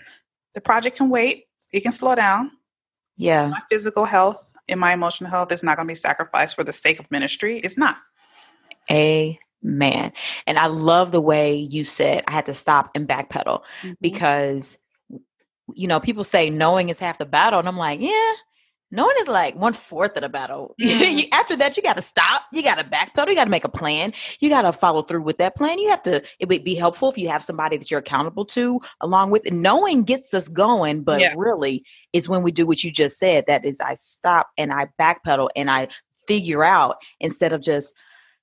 The 0.55 0.61
project 0.61 0.97
can 0.97 1.11
wait. 1.11 1.45
It 1.71 1.81
can 1.81 1.91
slow 1.91 2.15
down. 2.15 2.49
Yeah. 3.17 3.49
My 3.49 3.61
physical 3.69 4.05
health 4.05 4.51
and 4.67 4.79
my 4.79 4.93
emotional 4.93 5.29
health 5.29 5.51
is 5.51 5.61
not 5.61 5.77
going 5.77 5.87
to 5.87 5.91
be 5.91 5.95
sacrificed 5.95 6.55
for 6.55 6.63
the 6.63 6.73
sake 6.73 6.99
of 6.99 7.09
ministry. 7.11 7.59
It's 7.59 7.77
not. 7.77 7.97
Amen. 8.89 10.11
And 10.47 10.57
I 10.57 10.65
love 10.65 11.11
the 11.11 11.21
way 11.21 11.55
you 11.55 11.83
said 11.83 12.23
I 12.27 12.31
had 12.31 12.47
to 12.47 12.53
stop 12.55 12.89
and 12.95 13.07
backpedal 13.07 13.61
mm-hmm. 13.83 13.91
because 14.01 14.79
you 15.75 15.87
know, 15.87 15.99
people 15.99 16.23
say 16.23 16.49
knowing 16.49 16.89
is 16.89 16.99
half 16.99 17.19
the 17.19 17.25
battle. 17.25 17.59
And 17.59 17.67
I'm 17.67 17.77
like, 17.77 18.01
yeah, 18.01 18.33
knowing 18.91 19.15
is 19.19 19.27
like 19.27 19.55
one 19.55 19.73
fourth 19.73 20.15
of 20.17 20.21
the 20.21 20.29
battle. 20.29 20.75
After 21.33 21.55
that, 21.57 21.75
you 21.77 21.83
got 21.83 21.95
to 21.95 22.01
stop. 22.01 22.43
You 22.51 22.61
got 22.61 22.75
to 22.75 22.83
backpedal. 22.83 23.29
You 23.29 23.35
got 23.35 23.45
to 23.45 23.49
make 23.49 23.63
a 23.63 23.69
plan. 23.69 24.13
You 24.39 24.49
got 24.49 24.63
to 24.63 24.73
follow 24.73 25.01
through 25.01 25.23
with 25.23 25.37
that 25.37 25.55
plan. 25.55 25.79
You 25.79 25.89
have 25.89 26.03
to. 26.03 26.21
It 26.39 26.49
would 26.49 26.63
be 26.63 26.75
helpful 26.75 27.09
if 27.09 27.17
you 27.17 27.29
have 27.29 27.43
somebody 27.43 27.77
that 27.77 27.89
you're 27.89 28.01
accountable 28.01 28.45
to, 28.45 28.79
along 28.99 29.31
with 29.31 29.49
knowing 29.51 30.03
gets 30.03 30.33
us 30.33 30.47
going. 30.47 31.03
But 31.03 31.21
yeah. 31.21 31.33
really, 31.37 31.83
it's 32.13 32.29
when 32.29 32.43
we 32.43 32.51
do 32.51 32.67
what 32.67 32.83
you 32.83 32.91
just 32.91 33.17
said. 33.17 33.45
That 33.47 33.65
is, 33.65 33.79
I 33.79 33.95
stop 33.95 34.49
and 34.57 34.71
I 34.71 34.89
backpedal 34.99 35.49
and 35.55 35.71
I 35.71 35.87
figure 36.27 36.63
out 36.63 36.97
instead 37.19 37.53
of 37.53 37.61
just, 37.61 37.95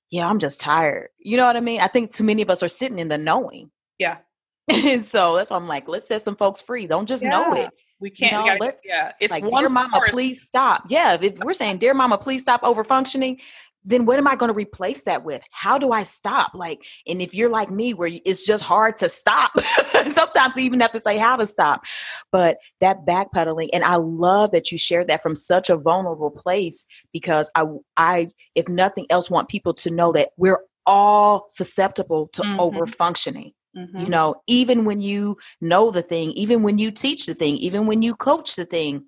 yeah, 0.09 0.27
I'm 0.27 0.39
just 0.39 0.59
tired. 0.59 1.09
You 1.19 1.37
know 1.37 1.45
what 1.45 1.55
I 1.57 1.61
mean? 1.61 1.81
I 1.81 1.87
think 1.87 2.13
too 2.13 2.23
many 2.23 2.41
of 2.41 2.49
us 2.49 2.63
are 2.63 2.67
sitting 2.67 2.99
in 2.99 3.07
the 3.07 3.17
knowing. 3.17 3.71
Yeah. 3.99 4.17
and 4.67 5.03
so 5.05 5.35
that's 5.35 5.51
why 5.51 5.57
I'm 5.57 5.67
like, 5.67 5.87
let's 5.87 6.07
set 6.07 6.21
some 6.21 6.35
folks 6.35 6.59
free. 6.59 6.87
Don't 6.87 7.07
just 7.07 7.23
yeah. 7.23 7.29
know 7.29 7.53
it 7.53 7.71
we 7.99 8.09
can't. 8.09 8.31
Know, 8.31 8.53
we 8.53 8.59
gotta, 8.59 8.77
yeah, 8.85 9.11
it's 9.19 9.33
like, 9.33 9.43
one. 9.43 9.63
Dear 9.63 9.69
mama, 9.69 9.91
fourth. 9.91 10.11
please 10.11 10.41
stop. 10.41 10.83
Yeah, 10.89 11.17
if 11.21 11.37
we're 11.39 11.53
saying, 11.53 11.77
dear 11.77 11.93
mama, 11.93 12.17
please 12.17 12.41
stop 12.41 12.63
over 12.63 12.83
functioning, 12.83 13.39
then 13.85 14.05
what 14.05 14.17
am 14.17 14.27
I 14.27 14.35
going 14.35 14.49
to 14.49 14.55
replace 14.55 15.03
that 15.03 15.23
with? 15.23 15.41
How 15.51 15.77
do 15.77 15.91
I 15.91 16.03
stop? 16.03 16.51
Like, 16.53 16.81
and 17.07 17.21
if 17.21 17.33
you're 17.33 17.49
like 17.49 17.71
me, 17.71 17.93
where 17.93 18.09
it's 18.25 18.45
just 18.45 18.63
hard 18.63 18.95
to 18.97 19.09
stop, 19.09 19.51
sometimes 20.11 20.55
you 20.57 20.63
even 20.63 20.79
have 20.81 20.91
to 20.91 20.99
say 20.99 21.17
how 21.17 21.35
to 21.37 21.45
stop. 21.45 21.81
But 22.31 22.57
that 22.81 23.05
backpedaling, 23.05 23.69
and 23.73 23.83
I 23.83 23.95
love 23.95 24.51
that 24.51 24.71
you 24.71 24.77
shared 24.77 25.07
that 25.07 25.21
from 25.21 25.35
such 25.35 25.69
a 25.69 25.77
vulnerable 25.77 26.31
place 26.31 26.85
because 27.13 27.49
I, 27.55 27.65
I, 27.95 28.27
if 28.55 28.67
nothing 28.67 29.05
else, 29.09 29.29
want 29.29 29.49
people 29.49 29.73
to 29.75 29.89
know 29.89 30.11
that 30.13 30.29
we're 30.37 30.59
all 30.85 31.45
susceptible 31.49 32.27
to 32.33 32.41
mm-hmm. 32.41 32.59
over 32.59 32.85
functioning. 32.85 33.53
Mm-hmm. 33.77 33.99
You 33.99 34.09
know, 34.09 34.41
even 34.47 34.83
when 34.85 35.01
you 35.01 35.37
know 35.61 35.91
the 35.91 36.01
thing, 36.01 36.31
even 36.31 36.63
when 36.63 36.77
you 36.79 36.91
teach 36.91 37.25
the 37.25 37.35
thing, 37.35 37.55
even 37.57 37.85
when 37.85 38.01
you 38.01 38.15
coach 38.15 38.55
the 38.55 38.65
thing, 38.65 39.05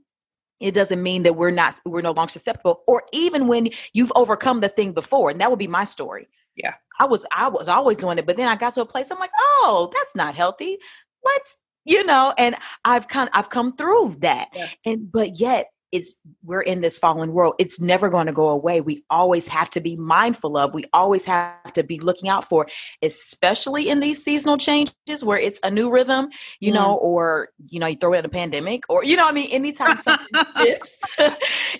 it 0.62 0.74
doesn't 0.74 1.02
mean 1.02 1.24
that 1.24 1.36
we're 1.36 1.52
not 1.52 1.74
we're 1.86 2.02
no 2.02 2.12
longer 2.12 2.32
susceptible 2.32 2.84
or 2.88 3.04
even 3.12 3.48
when 3.48 3.70
you've 3.94 4.12
overcome 4.16 4.62
the 4.62 4.70
thing 4.70 4.94
before 4.94 5.30
and 5.32 5.42
that 5.42 5.50
would 5.50 5.60
be 5.60 5.68
my 5.68 5.84
story 5.84 6.30
yeah 6.56 6.76
i 7.00 7.06
was 7.06 7.26
i 7.32 7.48
was 7.48 7.68
always 7.68 7.98
doing 7.98 8.18
it 8.18 8.26
but 8.26 8.38
then 8.38 8.48
i 8.48 8.56
got 8.56 8.74
to 8.74 8.82
a 8.82 8.86
place 8.86 9.12
i'm 9.12 9.20
like 9.20 9.32
oh 9.40 9.90
that's 9.94 10.16
not 10.16 10.36
healthy 10.36 10.78
let's 11.26 11.60
you 11.84 12.06
know 12.06 12.34
and 12.38 12.56
i've 12.86 13.08
kind 13.08 13.28
of 13.28 13.36
i've 13.36 13.50
come 13.50 13.74
through 13.74 14.16
that 14.20 14.50
yeah. 14.54 14.68
and 14.86 15.12
but 15.12 15.40
yet 15.40 15.68
it's 15.92 16.16
we're 16.44 16.62
in 16.62 16.82
this 16.82 16.98
fallen 16.98 17.34
world. 17.34 17.56
It's 17.60 17.80
never 17.80 18.10
going 18.10 18.28
to 18.28 18.34
go 18.34 18.50
away. 18.50 18.82
We 18.82 19.04
always 19.10 19.48
have 19.48 19.70
to 19.72 19.82
be 19.82 19.96
mindful 19.96 20.58
of 20.58 20.74
we 20.74 20.86
always 20.94 21.26
have 21.26 21.74
to 21.74 21.84
be 21.84 22.00
looking 22.00 22.30
out 22.30 22.46
for 22.46 22.68
especially 23.02 23.90
in 23.90 24.00
these 24.00 24.24
seasonal 24.24 24.58
changes 24.58 25.24
where 25.24 25.38
it's 25.38 25.60
a 25.64 25.72
new 25.72 25.90
rhythm 25.90 26.30
you 26.60 26.72
mm. 26.72 26.76
know 26.76 26.96
or 26.96 27.50
you 27.70 27.80
know 27.80 27.88
you 27.88 27.96
throw 27.96 28.14
in 28.14 28.26
a 28.26 28.30
pandemic 28.30 28.84
or 28.90 29.04
you 29.04 29.16
know 29.16 29.28
i 29.28 29.32
mean? 29.32 29.50
Anytime 29.52 29.98
something 29.98 30.28
shifts 30.58 31.02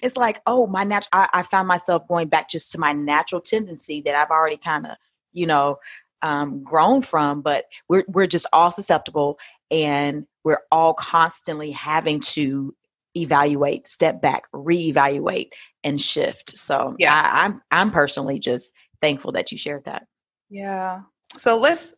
it's 0.02 0.18
like 0.18 0.42
oh 0.46 0.68
my 0.68 0.84
natural 0.84 1.10
I, 1.14 1.30
I 1.34 1.44
found 1.44 1.68
myself 1.68 2.08
going 2.08 2.28
back 2.28 2.50
just 2.50 2.72
to 2.74 2.78
my 2.80 2.94
natural 2.94 3.42
tendency 3.42 4.02
that 4.02 4.16
i've 4.16 4.32
already 4.32 4.58
kind 4.58 4.86
of 4.86 4.92
you 5.34 5.46
know 5.46 5.78
um, 6.24 6.64
grown 6.64 7.02
from 7.02 7.42
but 7.42 7.66
we're 7.90 8.04
we're 8.08 8.28
just 8.28 8.46
all 8.54 8.70
susceptible 8.70 9.40
and 9.72 10.28
we're 10.44 10.62
all 10.72 10.94
constantly 10.94 11.72
having 11.72 12.20
to 12.20 12.76
evaluate, 13.16 13.88
step 13.88 14.22
back, 14.22 14.44
reevaluate, 14.54 15.50
and 15.84 16.00
shift. 16.00 16.58
So 16.58 16.96
yeah, 17.00 17.14
I, 17.14 17.46
I'm 17.46 17.62
I'm 17.72 17.92
personally 17.92 18.40
just 18.40 18.74
thankful 19.02 19.32
that 19.34 19.52
you 19.52 19.58
shared 19.58 19.86
that. 19.86 20.08
Yeah. 20.50 21.02
So 21.36 21.58
let's 21.58 21.96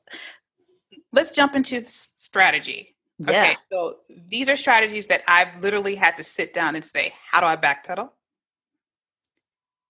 let's 1.12 1.36
jump 1.36 1.56
into 1.56 1.80
strategy. 1.82 2.95
Yeah. 3.19 3.30
Okay. 3.30 3.56
So 3.71 3.95
these 4.28 4.49
are 4.49 4.56
strategies 4.56 5.08
that 5.08 5.23
I've 5.28 5.62
literally 5.62 5.95
had 5.95 6.17
to 6.17 6.23
sit 6.23 6.54
down 6.54 6.76
and 6.76 6.84
say, 6.84 7.13
how 7.32 7.39
do 7.39 7.45
I 7.45 7.56
backpedal? 7.56 8.10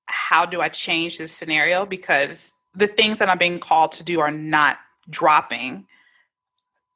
How 0.05 0.45
do 0.45 0.61
I 0.61 0.67
change 0.67 1.17
this 1.17 1.31
scenario? 1.31 1.85
Because 1.85 2.53
the 2.75 2.87
things 2.87 3.19
that 3.19 3.29
I'm 3.29 3.37
being 3.37 3.59
called 3.59 3.93
to 3.93 4.03
do 4.03 4.19
are 4.19 4.31
not 4.31 4.77
dropping. 5.09 5.85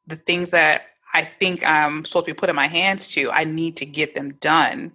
The 0.07 0.15
things 0.15 0.51
that 0.51 0.87
I 1.13 1.23
think 1.23 1.65
I'm 1.65 2.05
supposed 2.05 2.25
to 2.25 2.33
be 2.33 2.37
putting 2.37 2.55
my 2.55 2.67
hands 2.67 3.07
to, 3.15 3.31
I 3.31 3.43
need 3.43 3.77
to 3.77 3.85
get 3.85 4.15
them 4.15 4.33
done. 4.39 4.91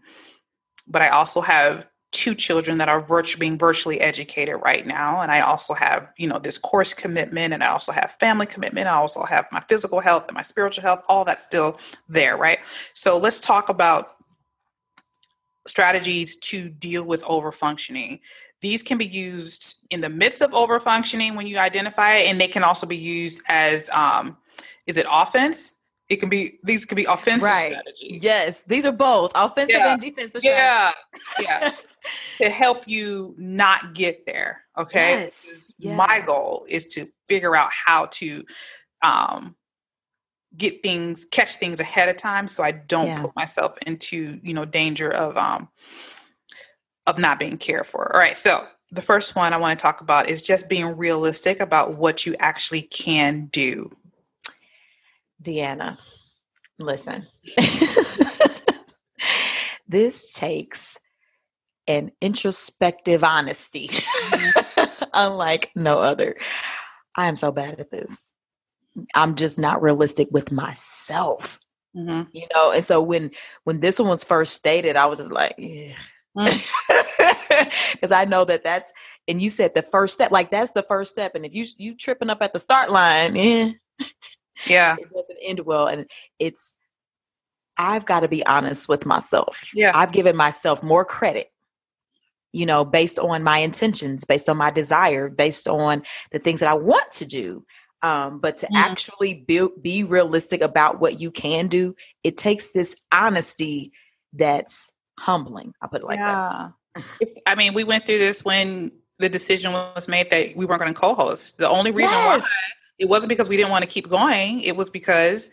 But 0.86 1.02
I 1.02 1.08
also 1.08 1.40
have 1.40 1.88
two 2.12 2.34
children 2.34 2.78
that 2.78 2.88
are 2.88 3.00
virtually 3.00 3.40
being 3.40 3.58
virtually 3.58 3.98
educated 3.98 4.56
right 4.62 4.86
now 4.86 5.22
and 5.22 5.32
i 5.32 5.40
also 5.40 5.72
have 5.72 6.12
you 6.18 6.28
know 6.28 6.38
this 6.38 6.58
course 6.58 6.92
commitment 6.92 7.54
and 7.54 7.64
i 7.64 7.68
also 7.68 7.90
have 7.90 8.10
family 8.20 8.44
commitment 8.44 8.86
i 8.86 8.92
also 8.92 9.24
have 9.24 9.46
my 9.50 9.60
physical 9.66 9.98
health 9.98 10.26
and 10.28 10.34
my 10.34 10.42
spiritual 10.42 10.82
health 10.82 11.02
all 11.08 11.24
that's 11.24 11.42
still 11.42 11.78
there 12.10 12.36
right? 12.36 12.58
So 12.92 13.18
let's 13.18 13.40
talk 13.40 13.68
about 13.68 14.16
strategies 15.66 16.36
to 16.36 16.68
deal 16.68 17.04
with 17.06 17.22
overfunctioning. 17.24 18.20
These 18.60 18.82
can 18.82 18.98
be 18.98 19.06
used 19.06 19.76
in 19.90 20.00
the 20.00 20.08
midst 20.08 20.42
of 20.42 20.50
overfunctioning 20.50 21.36
when 21.36 21.46
you 21.46 21.58
identify 21.58 22.16
it 22.16 22.30
and 22.30 22.40
they 22.40 22.48
can 22.48 22.64
also 22.64 22.86
be 22.86 22.96
used 22.96 23.42
as 23.48 23.88
um, 23.90 24.36
is 24.86 24.96
it 24.96 25.06
offense 25.10 25.76
it 26.12 26.20
can 26.20 26.28
be 26.28 26.58
these 26.62 26.84
can 26.84 26.96
be 26.96 27.06
offensive 27.06 27.48
right. 27.48 27.72
strategies. 27.72 28.22
Yes, 28.22 28.64
these 28.64 28.84
are 28.84 28.92
both 28.92 29.32
offensive 29.34 29.78
yeah. 29.78 29.94
and 29.94 30.02
defensive. 30.02 30.42
Strategies. 30.42 30.94
Yeah, 31.40 31.62
yeah. 31.62 31.72
to 32.42 32.50
help 32.50 32.86
you 32.86 33.34
not 33.38 33.94
get 33.94 34.26
there. 34.26 34.62
Okay, 34.76 35.22
yes. 35.22 35.72
Yeah. 35.78 35.96
my 35.96 36.22
goal 36.26 36.66
is 36.70 36.84
to 36.94 37.06
figure 37.28 37.56
out 37.56 37.70
how 37.72 38.06
to 38.12 38.44
um, 39.02 39.56
get 40.54 40.82
things, 40.82 41.24
catch 41.24 41.54
things 41.54 41.80
ahead 41.80 42.10
of 42.10 42.18
time, 42.18 42.46
so 42.46 42.62
I 42.62 42.72
don't 42.72 43.06
yeah. 43.06 43.22
put 43.22 43.34
myself 43.34 43.78
into 43.86 44.38
you 44.42 44.52
know 44.52 44.66
danger 44.66 45.08
of 45.08 45.38
um 45.38 45.70
of 47.06 47.18
not 47.18 47.38
being 47.38 47.56
cared 47.56 47.86
for. 47.86 48.14
All 48.14 48.20
right, 48.20 48.36
so 48.36 48.66
the 48.90 49.02
first 49.02 49.34
one 49.34 49.54
I 49.54 49.56
want 49.56 49.78
to 49.78 49.82
talk 49.82 50.02
about 50.02 50.28
is 50.28 50.42
just 50.42 50.68
being 50.68 50.94
realistic 50.98 51.58
about 51.58 51.94
what 51.94 52.26
you 52.26 52.36
actually 52.38 52.82
can 52.82 53.46
do. 53.46 53.90
Deanna, 55.42 55.98
listen. 56.78 57.26
this 59.88 60.32
takes 60.32 60.98
an 61.86 62.12
introspective 62.20 63.24
honesty, 63.24 63.90
unlike 65.14 65.70
no 65.74 65.98
other. 65.98 66.36
I 67.16 67.26
am 67.26 67.36
so 67.36 67.52
bad 67.52 67.80
at 67.80 67.90
this. 67.90 68.32
I'm 69.14 69.34
just 69.34 69.58
not 69.58 69.82
realistic 69.82 70.28
with 70.30 70.52
myself. 70.52 71.58
Mm-hmm. 71.96 72.28
You 72.32 72.46
know, 72.54 72.72
and 72.72 72.84
so 72.84 73.02
when 73.02 73.30
when 73.64 73.80
this 73.80 73.98
one 73.98 74.08
was 74.08 74.24
first 74.24 74.54
stated, 74.54 74.96
I 74.96 75.06
was 75.06 75.18
just 75.18 75.32
like. 75.32 75.56
Because 75.56 76.50
mm. 78.00 78.12
I 78.16 78.24
know 78.24 78.46
that 78.46 78.64
that's, 78.64 78.90
and 79.28 79.42
you 79.42 79.50
said 79.50 79.74
the 79.74 79.82
first 79.82 80.14
step, 80.14 80.30
like 80.30 80.50
that's 80.50 80.72
the 80.72 80.82
first 80.82 81.10
step. 81.10 81.34
And 81.34 81.44
if 81.44 81.54
you 81.54 81.66
you 81.76 81.94
tripping 81.94 82.30
up 82.30 82.40
at 82.40 82.54
the 82.54 82.58
start 82.58 82.90
line, 82.90 83.36
eh, 83.36 83.72
yeah, 84.66 84.96
it 84.98 85.12
doesn't 85.12 85.38
end 85.42 85.60
well. 85.60 85.86
And 85.86 86.06
it's, 86.38 86.74
I've 87.76 88.06
got 88.06 88.20
to 88.20 88.28
be 88.28 88.44
honest 88.46 88.88
with 88.88 89.06
myself. 89.06 89.70
Yeah, 89.74 89.92
I've 89.94 90.12
given 90.12 90.36
myself 90.36 90.82
more 90.82 91.04
credit 91.04 91.52
you 92.52 92.66
know, 92.66 92.84
based 92.84 93.18
on 93.18 93.42
my 93.42 93.58
intentions, 93.58 94.24
based 94.24 94.48
on 94.48 94.56
my 94.56 94.70
desire, 94.70 95.28
based 95.28 95.68
on 95.68 96.02
the 96.32 96.38
things 96.38 96.60
that 96.60 96.68
I 96.68 96.74
want 96.74 97.10
to 97.12 97.26
do. 97.26 97.64
Um, 98.02 98.40
but 98.40 98.56
to 98.58 98.68
actually 98.74 99.44
be, 99.46 99.66
be 99.80 100.02
realistic 100.04 100.60
about 100.60 101.00
what 101.00 101.20
you 101.20 101.30
can 101.30 101.68
do, 101.68 101.94
it 102.24 102.36
takes 102.36 102.72
this 102.72 102.96
honesty 103.12 103.92
that's 104.32 104.92
humbling. 105.18 105.72
I 105.80 105.86
put 105.86 106.02
it 106.02 106.06
like 106.06 106.18
yeah. 106.18 106.70
that. 106.96 107.42
I 107.46 107.54
mean, 107.54 107.74
we 107.74 107.84
went 107.84 108.04
through 108.04 108.18
this 108.18 108.44
when 108.44 108.90
the 109.18 109.28
decision 109.28 109.72
was 109.72 110.08
made 110.08 110.30
that 110.30 110.56
we 110.56 110.66
weren't 110.66 110.80
going 110.80 110.92
to 110.92 111.00
co-host. 111.00 111.58
The 111.58 111.68
only 111.68 111.92
reason 111.92 112.12
yes. 112.12 112.42
why 112.42 112.48
it 113.02 113.08
wasn't 113.08 113.30
because 113.30 113.48
we 113.48 113.56
didn't 113.56 113.72
want 113.72 113.84
to 113.84 113.90
keep 113.90 114.08
going. 114.08 114.60
It 114.60 114.76
was 114.76 114.88
because 114.88 115.50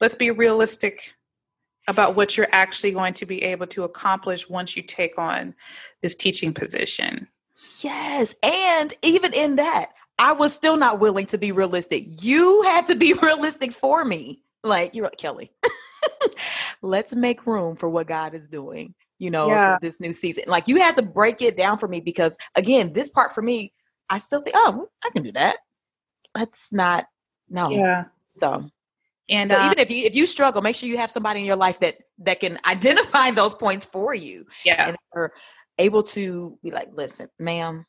let's 0.00 0.14
be 0.14 0.30
realistic 0.30 1.14
about 1.88 2.14
what 2.14 2.36
you're 2.36 2.46
actually 2.52 2.92
going 2.92 3.12
to 3.14 3.26
be 3.26 3.42
able 3.42 3.66
to 3.66 3.82
accomplish 3.82 4.48
once 4.48 4.76
you 4.76 4.84
take 4.84 5.18
on 5.18 5.52
this 6.00 6.14
teaching 6.14 6.54
position. 6.54 7.26
Yes. 7.80 8.36
And 8.44 8.94
even 9.02 9.34
in 9.34 9.56
that, 9.56 9.90
I 10.20 10.30
was 10.30 10.52
still 10.52 10.76
not 10.76 11.00
willing 11.00 11.26
to 11.26 11.38
be 11.38 11.50
realistic. 11.50 12.04
You 12.22 12.62
had 12.62 12.86
to 12.86 12.94
be 12.94 13.12
realistic 13.22 13.72
for 13.72 14.04
me. 14.04 14.44
Like, 14.62 14.94
you're 14.94 15.06
like, 15.06 15.18
Keli, 15.18 15.48
let's 16.82 17.16
make 17.16 17.48
room 17.48 17.74
for 17.74 17.88
what 17.88 18.06
God 18.06 18.32
is 18.32 18.46
doing, 18.46 18.94
you 19.18 19.28
know, 19.32 19.48
yeah. 19.48 19.76
this 19.82 19.98
new 19.98 20.12
season. 20.12 20.44
Like, 20.46 20.68
you 20.68 20.76
had 20.76 20.94
to 20.94 21.02
break 21.02 21.42
it 21.42 21.56
down 21.56 21.78
for 21.78 21.88
me 21.88 21.98
because, 21.98 22.38
again, 22.54 22.92
this 22.92 23.08
part 23.08 23.32
for 23.32 23.42
me, 23.42 23.72
I 24.08 24.18
still 24.18 24.40
think, 24.40 24.54
oh, 24.56 24.86
I 25.04 25.10
can 25.10 25.24
do 25.24 25.32
that. 25.32 25.56
That's 26.34 26.72
not, 26.72 27.06
no. 27.48 27.70
Yeah. 27.70 28.04
So, 28.28 28.70
and 29.28 29.50
so 29.50 29.60
uh, 29.60 29.66
even 29.66 29.78
if 29.78 29.90
you 29.90 30.04
if 30.04 30.14
you 30.14 30.26
struggle, 30.26 30.62
make 30.62 30.76
sure 30.76 30.88
you 30.88 30.98
have 30.98 31.10
somebody 31.10 31.40
in 31.40 31.46
your 31.46 31.56
life 31.56 31.80
that 31.80 31.98
that 32.18 32.40
can 32.40 32.58
identify 32.66 33.30
those 33.30 33.54
points 33.54 33.84
for 33.84 34.14
you. 34.14 34.46
Yeah, 34.64 34.88
and 34.88 34.96
are 35.14 35.32
able 35.78 36.02
to 36.02 36.58
be 36.62 36.70
like, 36.70 36.90
listen, 36.92 37.28
ma'am. 37.38 37.86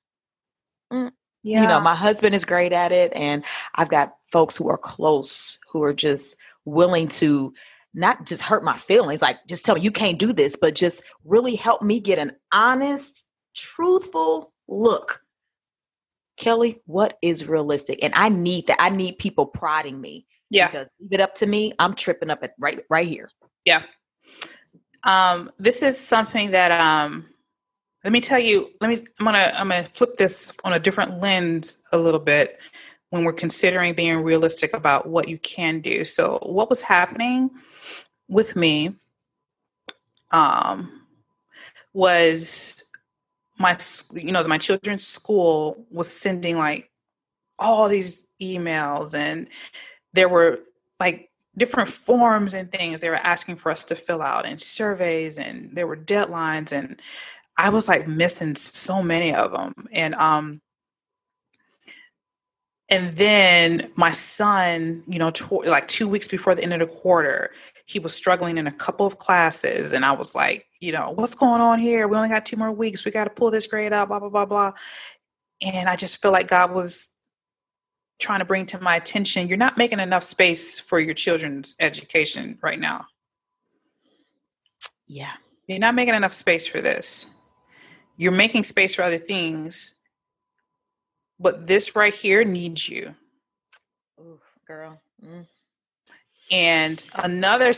Mm, 0.91 1.11
yeah. 1.43 1.63
You 1.63 1.67
know, 1.67 1.81
my 1.81 1.95
husband 1.95 2.35
is 2.35 2.45
great 2.45 2.73
at 2.73 2.91
it, 2.91 3.11
and 3.13 3.43
I've 3.75 3.89
got 3.89 4.15
folks 4.31 4.57
who 4.57 4.69
are 4.69 4.77
close 4.77 5.59
who 5.71 5.83
are 5.83 5.93
just 5.93 6.35
willing 6.65 7.07
to 7.07 7.53
not 7.93 8.25
just 8.25 8.41
hurt 8.41 8.63
my 8.63 8.77
feelings, 8.77 9.21
like 9.21 9.45
just 9.47 9.65
tell 9.65 9.75
me 9.75 9.81
you 9.81 9.91
can't 9.91 10.19
do 10.19 10.33
this, 10.33 10.55
but 10.59 10.75
just 10.75 11.03
really 11.23 11.55
help 11.55 11.81
me 11.81 11.99
get 11.99 12.19
an 12.19 12.31
honest, 12.53 13.23
truthful 13.55 14.51
look. 14.67 15.22
Keli, 16.43 16.79
what 16.85 17.17
is 17.21 17.47
realistic? 17.47 17.99
And 18.03 18.13
I 18.15 18.29
need 18.29 18.67
that. 18.67 18.81
I 18.81 18.89
need 18.89 19.17
people 19.17 19.45
prodding 19.45 19.99
me 20.01 20.25
yeah. 20.53 20.67
Because 20.67 20.91
leave 20.99 21.13
it 21.13 21.19
up 21.19 21.33
to 21.35 21.47
me, 21.47 21.73
I'm 21.79 21.95
tripping 21.95 22.29
up 22.29 22.43
at 22.43 22.53
right 22.59 22.83
right 22.87 23.07
here. 23.07 23.31
Yeah. 23.65 23.81
Um, 25.03 25.49
this 25.57 25.81
is 25.81 25.99
something 25.99 26.51
that 26.51 26.71
um 26.71 27.25
let 28.03 28.13
me 28.13 28.21
tell 28.21 28.37
you, 28.37 28.69
let 28.79 28.89
me 28.89 28.97
I'm 29.19 29.25
gonna 29.25 29.51
I'm 29.55 29.69
gonna 29.69 29.81
flip 29.81 30.13
this 30.13 30.55
on 30.63 30.73
a 30.73 30.79
different 30.79 31.19
lens 31.19 31.81
a 31.91 31.97
little 31.97 32.19
bit 32.19 32.59
when 33.09 33.23
we're 33.23 33.33
considering 33.33 33.95
being 33.95 34.19
realistic 34.19 34.75
about 34.75 35.07
what 35.09 35.27
you 35.27 35.39
can 35.39 35.79
do. 35.79 36.05
So 36.05 36.37
what 36.43 36.69
was 36.69 36.83
happening 36.83 37.49
with 38.29 38.55
me 38.55 38.95
um 40.29 41.01
was 41.93 42.83
my 43.63 43.77
you 44.13 44.31
know 44.31 44.45
my 44.45 44.57
children's 44.57 45.07
school 45.07 45.87
was 45.89 46.11
sending 46.11 46.57
like 46.57 46.91
all 47.57 47.87
these 47.87 48.27
emails 48.41 49.15
and 49.15 49.47
there 50.11 50.27
were 50.27 50.59
like 50.99 51.29
different 51.57 51.87
forms 51.87 52.53
and 52.53 52.71
things 52.71 52.99
they 52.99 53.09
were 53.09 53.15
asking 53.15 53.55
for 53.55 53.71
us 53.71 53.85
to 53.85 53.95
fill 53.95 54.21
out 54.21 54.45
and 54.45 54.59
surveys 54.61 55.37
and 55.37 55.73
there 55.75 55.87
were 55.87 55.95
deadlines 55.95 56.73
and 56.73 56.99
i 57.57 57.69
was 57.69 57.87
like 57.87 58.05
missing 58.05 58.53
so 58.53 59.01
many 59.01 59.33
of 59.33 59.51
them 59.53 59.73
and 59.93 60.13
um 60.15 60.59
and 62.89 63.15
then 63.17 63.91
my 63.95 64.11
son 64.11 65.03
you 65.07 65.19
know 65.19 65.31
tw- 65.31 65.65
like 65.65 65.87
two 65.87 66.07
weeks 66.07 66.27
before 66.27 66.55
the 66.55 66.63
end 66.63 66.73
of 66.73 66.79
the 66.79 66.87
quarter 66.87 67.51
he 67.85 67.99
was 67.99 68.13
struggling 68.13 68.57
in 68.57 68.67
a 68.67 68.71
couple 68.71 69.05
of 69.05 69.17
classes 69.17 69.93
and 69.93 70.03
i 70.05 70.11
was 70.11 70.35
like 70.35 70.65
you 70.81 70.91
know 70.91 71.11
what's 71.15 71.35
going 71.35 71.61
on 71.61 71.79
here 71.79 72.07
we 72.07 72.15
only 72.15 72.29
got 72.29 72.45
two 72.45 72.57
more 72.57 72.71
weeks 72.71 73.05
we 73.05 73.11
got 73.11 73.25
to 73.25 73.29
pull 73.29 73.51
this 73.51 73.67
grade 73.67 73.93
out 73.93 74.07
blah 74.07 74.19
blah 74.19 74.29
blah 74.29 74.45
blah 74.45 74.71
and 75.61 75.87
i 75.87 75.95
just 75.95 76.21
feel 76.21 76.31
like 76.31 76.47
god 76.47 76.71
was 76.71 77.11
trying 78.19 78.39
to 78.39 78.45
bring 78.45 78.65
to 78.65 78.79
my 78.81 78.95
attention 78.95 79.47
you're 79.47 79.57
not 79.57 79.77
making 79.77 79.99
enough 79.99 80.23
space 80.23 80.79
for 80.79 80.99
your 80.99 81.13
children's 81.13 81.75
education 81.79 82.57
right 82.61 82.79
now. 82.79 83.05
Yeah. 85.07 85.33
You're 85.67 85.79
not 85.79 85.95
making 85.95 86.15
enough 86.15 86.33
space 86.33 86.67
for 86.67 86.81
this. 86.81 87.27
You're 88.17 88.31
making 88.31 88.63
space 88.63 88.95
for 88.95 89.03
other 89.03 89.17
things. 89.17 89.95
But 91.43 91.67
this 91.67 91.95
right 91.95 92.13
here 92.13 92.43
needs 92.43 92.89
you. 92.89 93.13
Ooh, 94.19 94.39
girl. 94.65 94.99
Mm. 95.23 95.45
And 96.51 97.03
another 97.23 97.73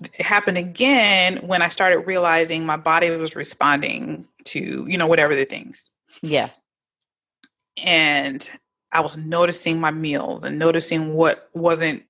it 0.00 0.20
happened 0.20 0.58
again 0.58 1.38
when 1.38 1.62
I 1.62 1.68
started 1.68 2.00
realizing 2.00 2.66
my 2.66 2.76
body 2.76 3.10
was 3.16 3.36
responding 3.36 4.26
to, 4.44 4.86
you 4.88 4.98
know, 4.98 5.06
whatever 5.06 5.34
the 5.34 5.44
things. 5.44 5.90
Yeah. 6.22 6.50
And 7.82 8.48
I 8.92 9.00
was 9.00 9.16
noticing 9.16 9.80
my 9.80 9.90
meals 9.90 10.44
and 10.44 10.58
noticing 10.58 11.14
what 11.14 11.48
wasn't 11.54 12.04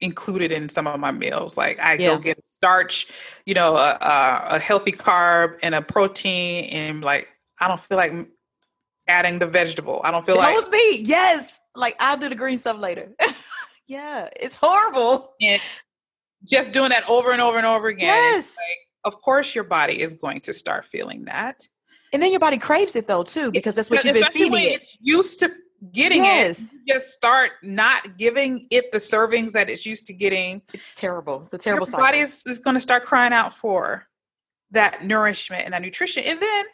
included 0.00 0.52
in 0.52 0.68
some 0.68 0.86
of 0.86 1.00
my 1.00 1.12
meals. 1.12 1.56
Like 1.56 1.78
I 1.80 1.94
yeah. 1.94 2.14
go 2.14 2.18
get 2.18 2.44
starch, 2.44 3.06
you 3.46 3.54
know, 3.54 3.76
a, 3.76 3.98
a, 4.00 4.46
a, 4.50 4.58
healthy 4.58 4.92
carb 4.92 5.58
and 5.62 5.74
a 5.74 5.82
protein, 5.82 6.64
and 6.66 7.02
like 7.02 7.28
I 7.60 7.68
don't 7.68 7.80
feel 7.80 7.96
like 7.96 8.12
adding 9.08 9.38
the 9.38 9.46
vegetable. 9.46 10.00
I 10.04 10.10
don't 10.10 10.24
feel 10.24 10.36
that 10.36 10.42
like 10.42 10.56
was 10.56 10.68
me. 10.68 11.02
Yes, 11.02 11.58
like 11.74 11.96
I'll 12.00 12.16
do 12.16 12.28
the 12.28 12.34
green 12.34 12.58
stuff 12.58 12.78
later. 12.78 13.12
yeah, 13.86 14.28
it's 14.40 14.54
horrible. 14.54 15.34
And 15.40 15.60
just 16.44 16.72
doing 16.72 16.90
that 16.90 17.08
over 17.08 17.32
and 17.32 17.40
over 17.40 17.56
and 17.56 17.66
over 17.66 17.88
again. 17.88 18.08
Yes. 18.08 18.56
Like, 18.56 19.12
of 19.12 19.20
course, 19.20 19.54
your 19.54 19.64
body 19.64 20.00
is 20.00 20.14
going 20.14 20.40
to 20.40 20.52
start 20.52 20.84
feeling 20.84 21.24
that. 21.26 21.66
And 22.12 22.22
then 22.22 22.30
your 22.30 22.40
body 22.40 22.58
craves 22.58 22.96
it 22.96 23.06
though 23.06 23.22
too, 23.22 23.50
because 23.52 23.74
that's 23.74 23.90
what 23.90 24.04
you've 24.04 24.14
been 24.14 24.24
feeding 24.32 24.52
when 24.52 24.62
it. 24.62 24.80
It's 24.80 24.96
used 25.00 25.40
to 25.40 25.50
getting 25.92 26.24
yes. 26.24 26.74
it. 26.74 26.92
just 26.92 27.12
start 27.12 27.52
not 27.62 28.16
giving 28.16 28.66
it 28.70 28.90
the 28.92 28.98
servings 28.98 29.52
that 29.52 29.68
it's 29.68 29.84
used 29.84 30.06
to 30.06 30.12
getting. 30.12 30.62
It's 30.72 30.94
terrible. 30.94 31.42
It's 31.42 31.54
a 31.54 31.58
terrible. 31.58 31.86
Your 31.90 32.00
body 32.00 32.18
is, 32.18 32.42
is 32.46 32.58
going 32.58 32.74
to 32.74 32.80
start 32.80 33.02
crying 33.02 33.32
out 33.32 33.52
for 33.52 34.06
that 34.70 35.04
nourishment 35.04 35.64
and 35.64 35.74
that 35.74 35.82
nutrition, 35.82 36.22
and 36.26 36.40
then 36.40 36.64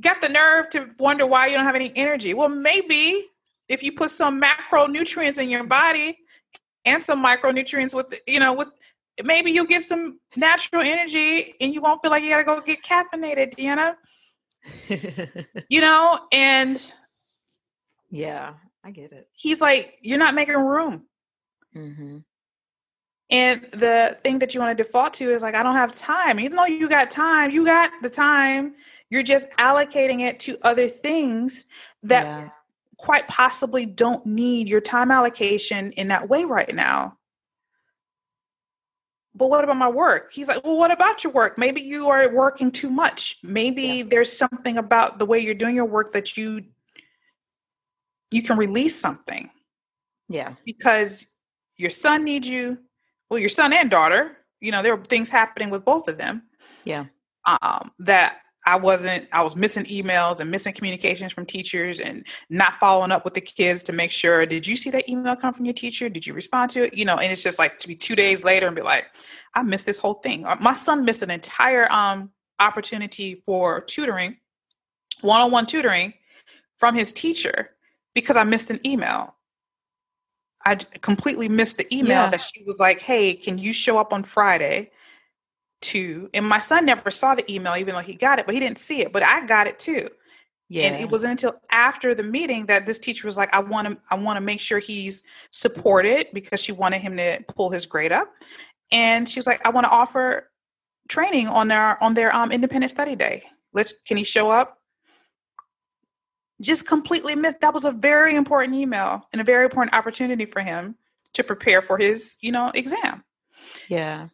got 0.00 0.20
the 0.20 0.28
nerve 0.28 0.68
to 0.70 0.88
wonder 0.98 1.26
why 1.26 1.46
you 1.46 1.54
don't 1.54 1.64
have 1.64 1.74
any 1.74 1.92
energy. 1.96 2.34
Well, 2.34 2.48
maybe 2.48 3.26
if 3.68 3.82
you 3.82 3.92
put 3.92 4.10
some 4.10 4.40
macronutrients 4.40 5.40
in 5.40 5.48
your 5.48 5.64
body 5.64 6.18
and 6.84 7.00
some 7.00 7.24
micronutrients 7.24 7.94
with 7.94 8.18
you 8.26 8.40
know 8.40 8.52
with 8.52 8.68
maybe 9.22 9.50
you'll 9.50 9.66
get 9.66 9.82
some 9.82 10.18
natural 10.36 10.82
energy 10.82 11.54
and 11.60 11.72
you 11.72 11.80
won't 11.80 12.02
feel 12.02 12.10
like 12.10 12.22
you 12.22 12.30
gotta 12.30 12.44
go 12.44 12.60
get 12.60 12.82
caffeinated, 12.82 13.54
Deanna. 13.54 13.94
you 15.68 15.80
know, 15.80 16.20
and 16.32 16.92
yeah, 18.10 18.54
I 18.82 18.90
get 18.90 19.12
it. 19.12 19.28
He's 19.32 19.60
like, 19.60 19.94
you're 20.02 20.18
not 20.18 20.34
making 20.34 20.54
room. 20.54 21.06
Mm-hmm. 21.76 22.18
And 23.30 23.62
the 23.72 24.16
thing 24.20 24.38
that 24.40 24.54
you 24.54 24.60
want 24.60 24.76
to 24.76 24.82
default 24.82 25.14
to 25.14 25.30
is 25.30 25.42
like, 25.42 25.54
I 25.54 25.62
don't 25.62 25.74
have 25.74 25.94
time. 25.94 26.38
Even 26.38 26.56
though 26.56 26.66
you 26.66 26.88
got 26.88 27.10
time, 27.10 27.50
you 27.50 27.64
got 27.64 27.90
the 28.02 28.10
time. 28.10 28.74
You're 29.10 29.22
just 29.22 29.50
allocating 29.52 30.20
it 30.20 30.40
to 30.40 30.56
other 30.62 30.86
things 30.86 31.66
that 32.02 32.24
yeah. 32.24 32.48
quite 32.98 33.26
possibly 33.28 33.86
don't 33.86 34.24
need 34.26 34.68
your 34.68 34.80
time 34.80 35.10
allocation 35.10 35.90
in 35.92 36.08
that 36.08 36.28
way 36.28 36.44
right 36.44 36.74
now 36.74 37.16
but 39.34 39.48
what 39.48 39.64
about 39.64 39.76
my 39.76 39.88
work? 39.88 40.30
He's 40.32 40.46
like, 40.46 40.62
well, 40.64 40.76
what 40.76 40.92
about 40.92 41.24
your 41.24 41.32
work? 41.32 41.58
Maybe 41.58 41.80
you 41.80 42.08
are 42.08 42.32
working 42.32 42.70
too 42.70 42.88
much. 42.88 43.38
Maybe 43.42 43.82
yeah. 43.82 44.04
there's 44.08 44.32
something 44.32 44.78
about 44.78 45.18
the 45.18 45.26
way 45.26 45.40
you're 45.40 45.54
doing 45.54 45.74
your 45.74 45.86
work 45.86 46.12
that 46.12 46.36
you 46.36 46.62
you 48.30 48.42
can 48.42 48.56
release 48.56 48.98
something. 48.98 49.50
Yeah. 50.28 50.54
Because 50.64 51.34
your 51.76 51.90
son 51.90 52.24
needs 52.24 52.48
you. 52.48 52.78
Well, 53.34 53.40
your 53.40 53.50
son 53.50 53.72
and 53.72 53.90
daughter, 53.90 54.36
you 54.60 54.70
know, 54.70 54.80
there 54.80 54.94
were 54.94 55.02
things 55.02 55.28
happening 55.28 55.68
with 55.68 55.84
both 55.84 56.06
of 56.06 56.18
them. 56.18 56.44
Yeah. 56.84 57.06
Um, 57.44 57.90
that 57.98 58.42
I 58.64 58.76
wasn't, 58.76 59.26
I 59.32 59.42
was 59.42 59.56
missing 59.56 59.82
emails 59.86 60.40
and 60.40 60.52
missing 60.52 60.72
communications 60.72 61.32
from 61.32 61.44
teachers 61.44 61.98
and 61.98 62.24
not 62.48 62.74
following 62.78 63.10
up 63.10 63.24
with 63.24 63.34
the 63.34 63.40
kids 63.40 63.82
to 63.84 63.92
make 63.92 64.12
sure, 64.12 64.46
did 64.46 64.68
you 64.68 64.76
see 64.76 64.88
that 64.90 65.08
email 65.08 65.34
come 65.34 65.52
from 65.52 65.64
your 65.64 65.74
teacher? 65.74 66.08
Did 66.08 66.28
you 66.28 66.32
respond 66.32 66.70
to 66.70 66.84
it? 66.84 66.96
You 66.96 67.04
know, 67.04 67.16
and 67.16 67.32
it's 67.32 67.42
just 67.42 67.58
like 67.58 67.76
to 67.78 67.88
be 67.88 67.96
two 67.96 68.14
days 68.14 68.44
later 68.44 68.68
and 68.68 68.76
be 68.76 68.82
like, 68.82 69.10
I 69.56 69.64
missed 69.64 69.86
this 69.86 69.98
whole 69.98 70.14
thing. 70.14 70.46
Uh, 70.46 70.56
my 70.60 70.72
son 70.72 71.04
missed 71.04 71.24
an 71.24 71.32
entire 71.32 71.90
um, 71.90 72.30
opportunity 72.60 73.42
for 73.44 73.80
tutoring, 73.80 74.36
one 75.22 75.40
on 75.40 75.50
one 75.50 75.66
tutoring 75.66 76.14
from 76.76 76.94
his 76.94 77.10
teacher 77.10 77.70
because 78.14 78.36
I 78.36 78.44
missed 78.44 78.70
an 78.70 78.78
email. 78.86 79.33
I 80.64 80.76
completely 81.00 81.48
missed 81.48 81.78
the 81.78 81.86
email 81.94 82.24
yeah. 82.24 82.30
that 82.30 82.40
she 82.40 82.62
was 82.64 82.78
like, 82.78 83.00
hey, 83.00 83.34
can 83.34 83.58
you 83.58 83.72
show 83.72 83.98
up 83.98 84.12
on 84.12 84.22
Friday? 84.22 84.90
to, 85.84 86.30
and 86.32 86.46
my 86.46 86.58
son 86.58 86.86
never 86.86 87.10
saw 87.10 87.34
the 87.34 87.52
email, 87.52 87.76
even 87.76 87.94
though 87.94 88.00
he 88.00 88.16
got 88.16 88.38
it, 88.38 88.46
but 88.46 88.54
he 88.54 88.60
didn't 88.60 88.78
see 88.78 89.02
it. 89.02 89.12
But 89.12 89.22
I 89.22 89.44
got 89.46 89.68
it 89.68 89.78
too. 89.78 90.08
Yeah. 90.68 90.86
And 90.86 90.96
it 90.96 91.10
wasn't 91.10 91.32
until 91.32 91.60
after 91.70 92.14
the 92.14 92.22
meeting 92.22 92.66
that 92.66 92.86
this 92.86 92.98
teacher 92.98 93.26
was 93.26 93.36
like, 93.36 93.52
I 93.54 93.60
want 93.60 93.88
to, 93.88 93.98
I 94.10 94.16
want 94.16 94.38
to 94.38 94.40
make 94.40 94.60
sure 94.60 94.78
he's 94.78 95.22
supported 95.50 96.28
because 96.32 96.62
she 96.62 96.72
wanted 96.72 97.00
him 97.00 97.16
to 97.18 97.44
pull 97.54 97.70
his 97.70 97.84
grade 97.84 98.12
up. 98.12 98.32
And 98.90 99.28
she 99.28 99.38
was 99.38 99.46
like, 99.46 99.64
I 99.66 99.70
want 99.70 99.84
to 99.84 99.90
offer 99.90 100.50
training 101.08 101.48
on 101.48 101.68
their 101.68 102.02
on 102.02 102.14
their 102.14 102.34
um 102.34 102.50
independent 102.50 102.90
study 102.90 103.14
day. 103.14 103.42
Let's 103.74 104.00
can 104.06 104.16
he 104.16 104.24
show 104.24 104.50
up? 104.50 104.78
Just 106.60 106.86
completely 106.86 107.34
missed. 107.34 107.60
That 107.60 107.74
was 107.74 107.84
a 107.84 107.92
very 107.92 108.36
important 108.36 108.74
email 108.74 109.28
and 109.32 109.40
a 109.40 109.44
very 109.44 109.64
important 109.64 109.94
opportunity 109.94 110.44
for 110.44 110.60
him 110.60 110.96
to 111.34 111.42
prepare 111.44 111.80
for 111.82 111.98
his, 111.98 112.36
you 112.40 112.52
know, 112.52 112.70
exam. 112.74 113.24
Yeah. 113.88 114.28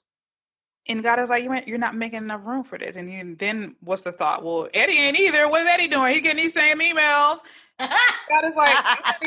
And 0.88 1.02
God 1.02 1.18
is 1.18 1.30
like, 1.30 1.44
you 1.44 1.54
you're 1.66 1.78
not 1.78 1.94
making 1.94 2.18
enough 2.18 2.44
room 2.44 2.64
for 2.64 2.78
this. 2.78 2.96
And 2.96 3.38
then 3.38 3.76
what's 3.80 4.02
the 4.02 4.12
thought? 4.12 4.44
Well, 4.44 4.68
Eddie 4.74 4.98
ain't 4.98 5.18
either. 5.18 5.48
What's 5.48 5.68
Eddie 5.68 5.88
doing? 5.88 6.14
He 6.14 6.20
getting 6.20 6.40
these 6.42 6.54
same 6.54 6.78
emails. 6.78 7.38
God 7.78 8.44
is 8.44 8.56
like, 8.56 8.76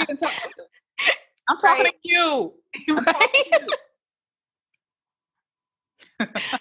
I'm, 0.09 0.17
talk- 0.17 0.33
I'm 1.49 1.57
talking 1.57 1.85
right. 1.85 1.93
to 1.93 2.09
you. 2.09 2.53
I'm 2.89 3.05
talking 3.05 3.43
to 3.51 3.77
you. 6.19 6.29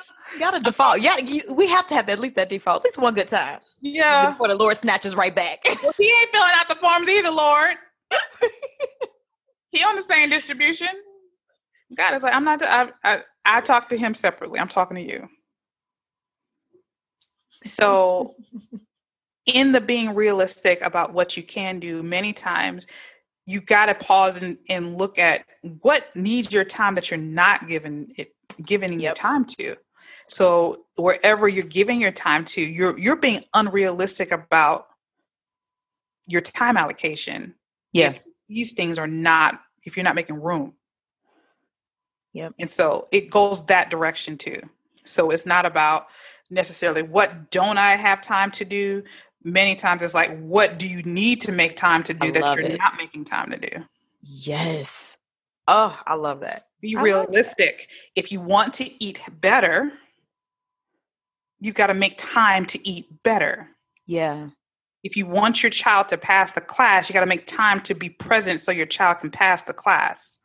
you 0.32 0.38
gotta 0.38 0.60
default. 0.60 1.00
Yeah, 1.00 1.18
you, 1.18 1.42
we 1.50 1.68
have 1.68 1.86
to 1.88 1.94
have 1.94 2.08
at 2.08 2.18
least 2.18 2.34
that 2.36 2.48
default, 2.48 2.82
at 2.82 2.84
least 2.84 2.98
one 2.98 3.14
good 3.14 3.28
time. 3.28 3.60
Yeah. 3.80 4.30
Before 4.30 4.48
the 4.48 4.54
Lord 4.54 4.76
snatches 4.76 5.14
right 5.14 5.34
back. 5.34 5.60
well, 5.82 5.92
he 5.96 6.04
ain't 6.04 6.30
filling 6.30 6.52
out 6.54 6.68
the 6.68 6.76
forms 6.76 7.08
either, 7.08 7.30
Lord. 7.30 7.76
he 9.70 9.82
on 9.82 9.96
the 9.96 10.02
same 10.02 10.30
distribution. 10.30 10.88
God 11.96 12.14
is 12.14 12.22
like, 12.22 12.34
I'm 12.34 12.44
not. 12.44 12.62
I, 12.62 12.90
I 13.04 13.20
I 13.44 13.60
talk 13.60 13.88
to 13.88 13.96
him 13.96 14.14
separately. 14.14 14.60
I'm 14.60 14.68
talking 14.68 14.96
to 14.96 15.02
you. 15.02 15.28
So, 17.62 18.34
in 19.46 19.72
the 19.72 19.80
being 19.80 20.14
realistic 20.14 20.80
about 20.82 21.14
what 21.14 21.36
you 21.36 21.42
can 21.42 21.80
do, 21.80 22.02
many 22.02 22.32
times 22.32 22.86
you 23.46 23.62
got 23.62 23.86
to 23.86 23.94
pause 23.94 24.42
and, 24.42 24.58
and 24.68 24.96
look 24.96 25.18
at 25.18 25.44
what 25.80 26.14
needs 26.14 26.52
your 26.52 26.64
time 26.64 26.94
that 26.96 27.10
you're 27.10 27.18
not 27.18 27.66
giving 27.66 28.12
it 28.16 28.34
giving 28.64 28.92
yep. 28.92 29.00
your 29.00 29.14
time 29.14 29.44
to. 29.44 29.76
So 30.28 30.84
wherever 30.96 31.48
you're 31.48 31.64
giving 31.64 32.00
your 32.00 32.12
time 32.12 32.44
to, 32.46 32.60
you're 32.60 32.98
you're 32.98 33.16
being 33.16 33.40
unrealistic 33.54 34.30
about 34.30 34.86
your 36.26 36.42
time 36.42 36.76
allocation. 36.76 37.54
Yeah. 37.92 38.14
these 38.48 38.72
things 38.72 38.98
are 38.98 39.06
not 39.06 39.60
if 39.84 39.96
you're 39.96 40.04
not 40.04 40.14
making 40.14 40.40
room. 40.40 40.74
Yep. 42.34 42.54
And 42.58 42.70
so 42.70 43.08
it 43.10 43.30
goes 43.30 43.64
that 43.66 43.90
direction 43.90 44.36
too. 44.36 44.60
So 45.04 45.30
it's 45.30 45.46
not 45.46 45.64
about 45.64 46.08
necessarily 46.50 47.02
what 47.02 47.50
don't 47.50 47.78
I 47.78 47.96
have 47.96 48.20
time 48.20 48.50
to 48.52 48.64
do. 48.64 49.02
Many 49.42 49.74
times 49.74 50.02
it's 50.02 50.14
like, 50.14 50.38
what 50.38 50.78
do 50.78 50.88
you 50.88 51.02
need 51.02 51.40
to 51.42 51.52
make 51.52 51.76
time 51.76 52.02
to 52.04 52.12
do 52.12 52.28
I 52.28 52.30
that 52.32 52.56
you're 52.56 52.66
it. 52.66 52.78
not 52.78 52.96
making 52.98 53.24
time 53.24 53.50
to 53.50 53.58
do? 53.58 53.84
Yes. 54.22 55.16
Oh, 55.66 55.98
I 56.06 56.14
love 56.14 56.40
that. 56.40 56.66
Be 56.80 56.96
I 56.96 57.02
realistic. 57.02 57.88
If 58.14 58.30
you 58.30 58.40
want 58.40 58.74
to 58.74 59.02
eat 59.02 59.20
better, 59.40 59.92
you 61.60 61.72
got 61.72 61.88
to 61.88 61.94
make 61.94 62.16
time 62.16 62.64
to 62.66 62.88
eat 62.88 63.06
better. 63.22 63.68
Yeah. 64.06 64.48
If 65.04 65.16
you 65.16 65.26
want 65.26 65.62
your 65.62 65.70
child 65.70 66.08
to 66.08 66.18
pass 66.18 66.52
the 66.52 66.60
class, 66.60 67.08
you 67.08 67.14
got 67.14 67.20
to 67.20 67.26
make 67.26 67.46
time 67.46 67.80
to 67.82 67.94
be 67.94 68.10
present 68.10 68.60
so 68.60 68.72
your 68.72 68.86
child 68.86 69.18
can 69.20 69.30
pass 69.30 69.62
the 69.62 69.72
class. 69.72 70.38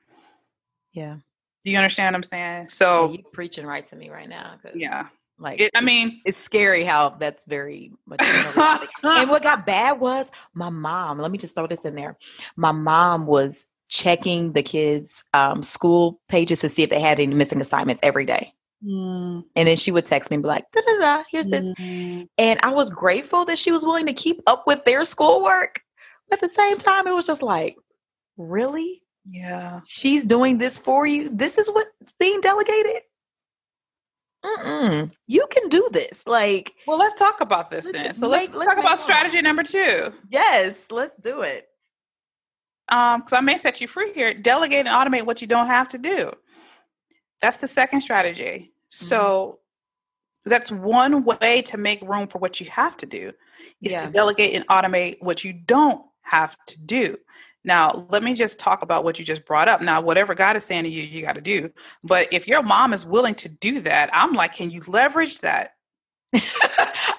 Yeah. 0.92 1.18
Do 1.64 1.72
you 1.72 1.78
understand 1.78 2.14
what 2.14 2.18
I'm 2.18 2.24
saying? 2.24 2.70
So 2.70 3.08
yeah, 3.08 3.18
you 3.18 3.24
preaching 3.32 3.66
right 3.66 3.86
to 3.86 3.96
me 3.96 4.10
right 4.10 4.30
now. 4.30 4.58
Yeah. 4.76 5.08
Like 5.40 5.62
it, 5.62 5.72
I 5.74 5.82
mean, 5.82 6.22
it's 6.26 6.38
scary 6.38 6.84
how 6.84 7.10
that's 7.10 7.44
very 7.46 7.92
much. 8.06 8.22
and 9.04 9.30
what 9.30 9.42
got 9.42 9.66
bad 9.66 10.00
was 10.00 10.32
my 10.54 10.70
mom. 10.70 11.20
Let 11.20 11.32
me 11.32 11.38
just 11.38 11.56
throw 11.56 11.68
this 11.68 11.86
in 11.86 11.96
there. 11.96 12.18
My 12.56 12.72
mom 12.72 13.26
was 13.26 13.66
checking 13.90 14.54
the 14.54 14.64
kids' 14.64 15.24
um, 15.34 15.64
school 15.64 16.20
pages 16.30 16.62
to 16.62 16.70
see 16.70 16.84
if 16.84 16.90
they 16.90 17.00
had 17.00 17.20
any 17.20 17.34
missing 17.34 17.62
assignments 17.62 18.02
every 18.04 18.26
day. 18.26 18.54
Mm. 18.86 19.44
And 19.56 19.68
then 19.68 19.76
she 19.76 19.92
would 19.92 20.06
text 20.06 20.30
me 20.30 20.36
and 20.36 20.44
be 20.44 20.50
like, 20.50 20.66
da, 20.74 20.82
da, 20.82 21.00
da, 21.00 21.24
here's 21.32 21.48
this. 21.48 21.70
Mm. 21.80 22.28
And 22.38 22.60
I 22.64 22.72
was 22.72 22.90
grateful 22.90 23.46
that 23.46 23.58
she 23.58 23.72
was 23.72 23.86
willing 23.86 24.06
to 24.08 24.14
keep 24.14 24.42
up 24.48 24.66
with 24.68 24.84
their 24.84 25.04
schoolwork. 25.04 25.82
But 26.30 26.38
at 26.38 26.42
the 26.42 26.54
same 26.54 26.78
time, 26.78 27.08
it 27.08 27.14
was 27.14 27.26
just 27.26 27.42
like, 27.42 27.76
really? 28.38 29.02
Yeah. 29.30 29.82
She's 29.86 30.26
doing 30.26 30.58
this 30.58 30.78
for 30.78 31.06
you. 31.06 31.30
This 31.30 31.58
is 31.58 31.70
what's 31.70 31.90
being 32.20 32.42
delegated. 32.42 33.04
Mm-mm. 34.44 35.14
You 35.28 35.48
can 35.50 35.70
do 35.70 35.88
this. 35.94 36.28
Like, 36.28 36.74
well, 36.86 36.98
let's 36.98 37.14
talk 37.14 37.40
about 37.40 37.70
this 37.70 37.90
then. 37.90 38.14
So 38.14 38.28
let's, 38.28 38.54
let's 38.54 38.70
talk 38.70 38.84
about 38.84 39.00
strategy 39.00 39.42
number 39.42 39.64
two. 39.64 40.14
Yes, 40.30 40.92
let's 40.92 41.18
do 41.18 41.42
it. 41.42 41.68
Um, 42.90 43.22
because 43.22 43.32
I 43.32 43.40
may 43.40 43.56
set 43.56 43.80
you 43.80 43.88
free 43.88 44.12
here. 44.12 44.34
Delegate 44.34 44.86
and 44.86 44.90
automate 44.90 45.26
what 45.26 45.42
you 45.42 45.48
don't 45.48 45.68
have 45.68 45.88
to 45.90 45.98
do. 45.98 46.34
That's 47.42 47.58
the 47.58 47.68
second 47.68 48.02
strategy. 48.02 48.73
Mm-hmm. 48.94 49.06
So 49.06 49.60
that's 50.46 50.72
one 50.72 51.24
way 51.24 51.62
to 51.64 51.78
make 51.78 52.02
room 52.02 52.28
for 52.28 52.38
what 52.38 52.60
you 52.60 52.70
have 52.70 52.96
to 52.98 53.06
do 53.06 53.32
is 53.82 53.94
yeah. 53.94 54.06
to 54.06 54.12
delegate 54.12 54.54
and 54.54 54.68
automate 54.68 55.18
what 55.20 55.44
you 55.44 55.54
don't 55.54 56.06
have 56.22 56.56
to 56.68 56.80
do. 56.82 57.18
Now, 57.64 58.06
let 58.10 58.24
me 58.24 58.34
just 58.34 58.60
talk 58.60 58.82
about 58.82 59.04
what 59.04 59.18
you 59.18 59.26
just 59.26 59.46
brought 59.46 59.70
up. 59.70 59.82
Now, 59.82 60.02
whatever 60.02 60.36
God 60.36 60.56
is 60.58 60.66
saying 60.66 60.84
to 60.84 60.90
you, 60.90 61.02
you 61.02 61.24
got 61.24 61.36
to 61.36 61.42
do. 61.42 61.72
But 62.04 62.32
if 62.32 62.48
your 62.48 62.62
mom 62.62 62.94
is 62.94 63.06
willing 63.06 63.36
to 63.36 63.50
do 63.50 63.80
that, 63.82 64.10
I'm 64.14 64.34
like, 64.34 64.54
can 64.54 64.70
you 64.70 64.82
leverage 64.88 65.40
that? 65.40 65.76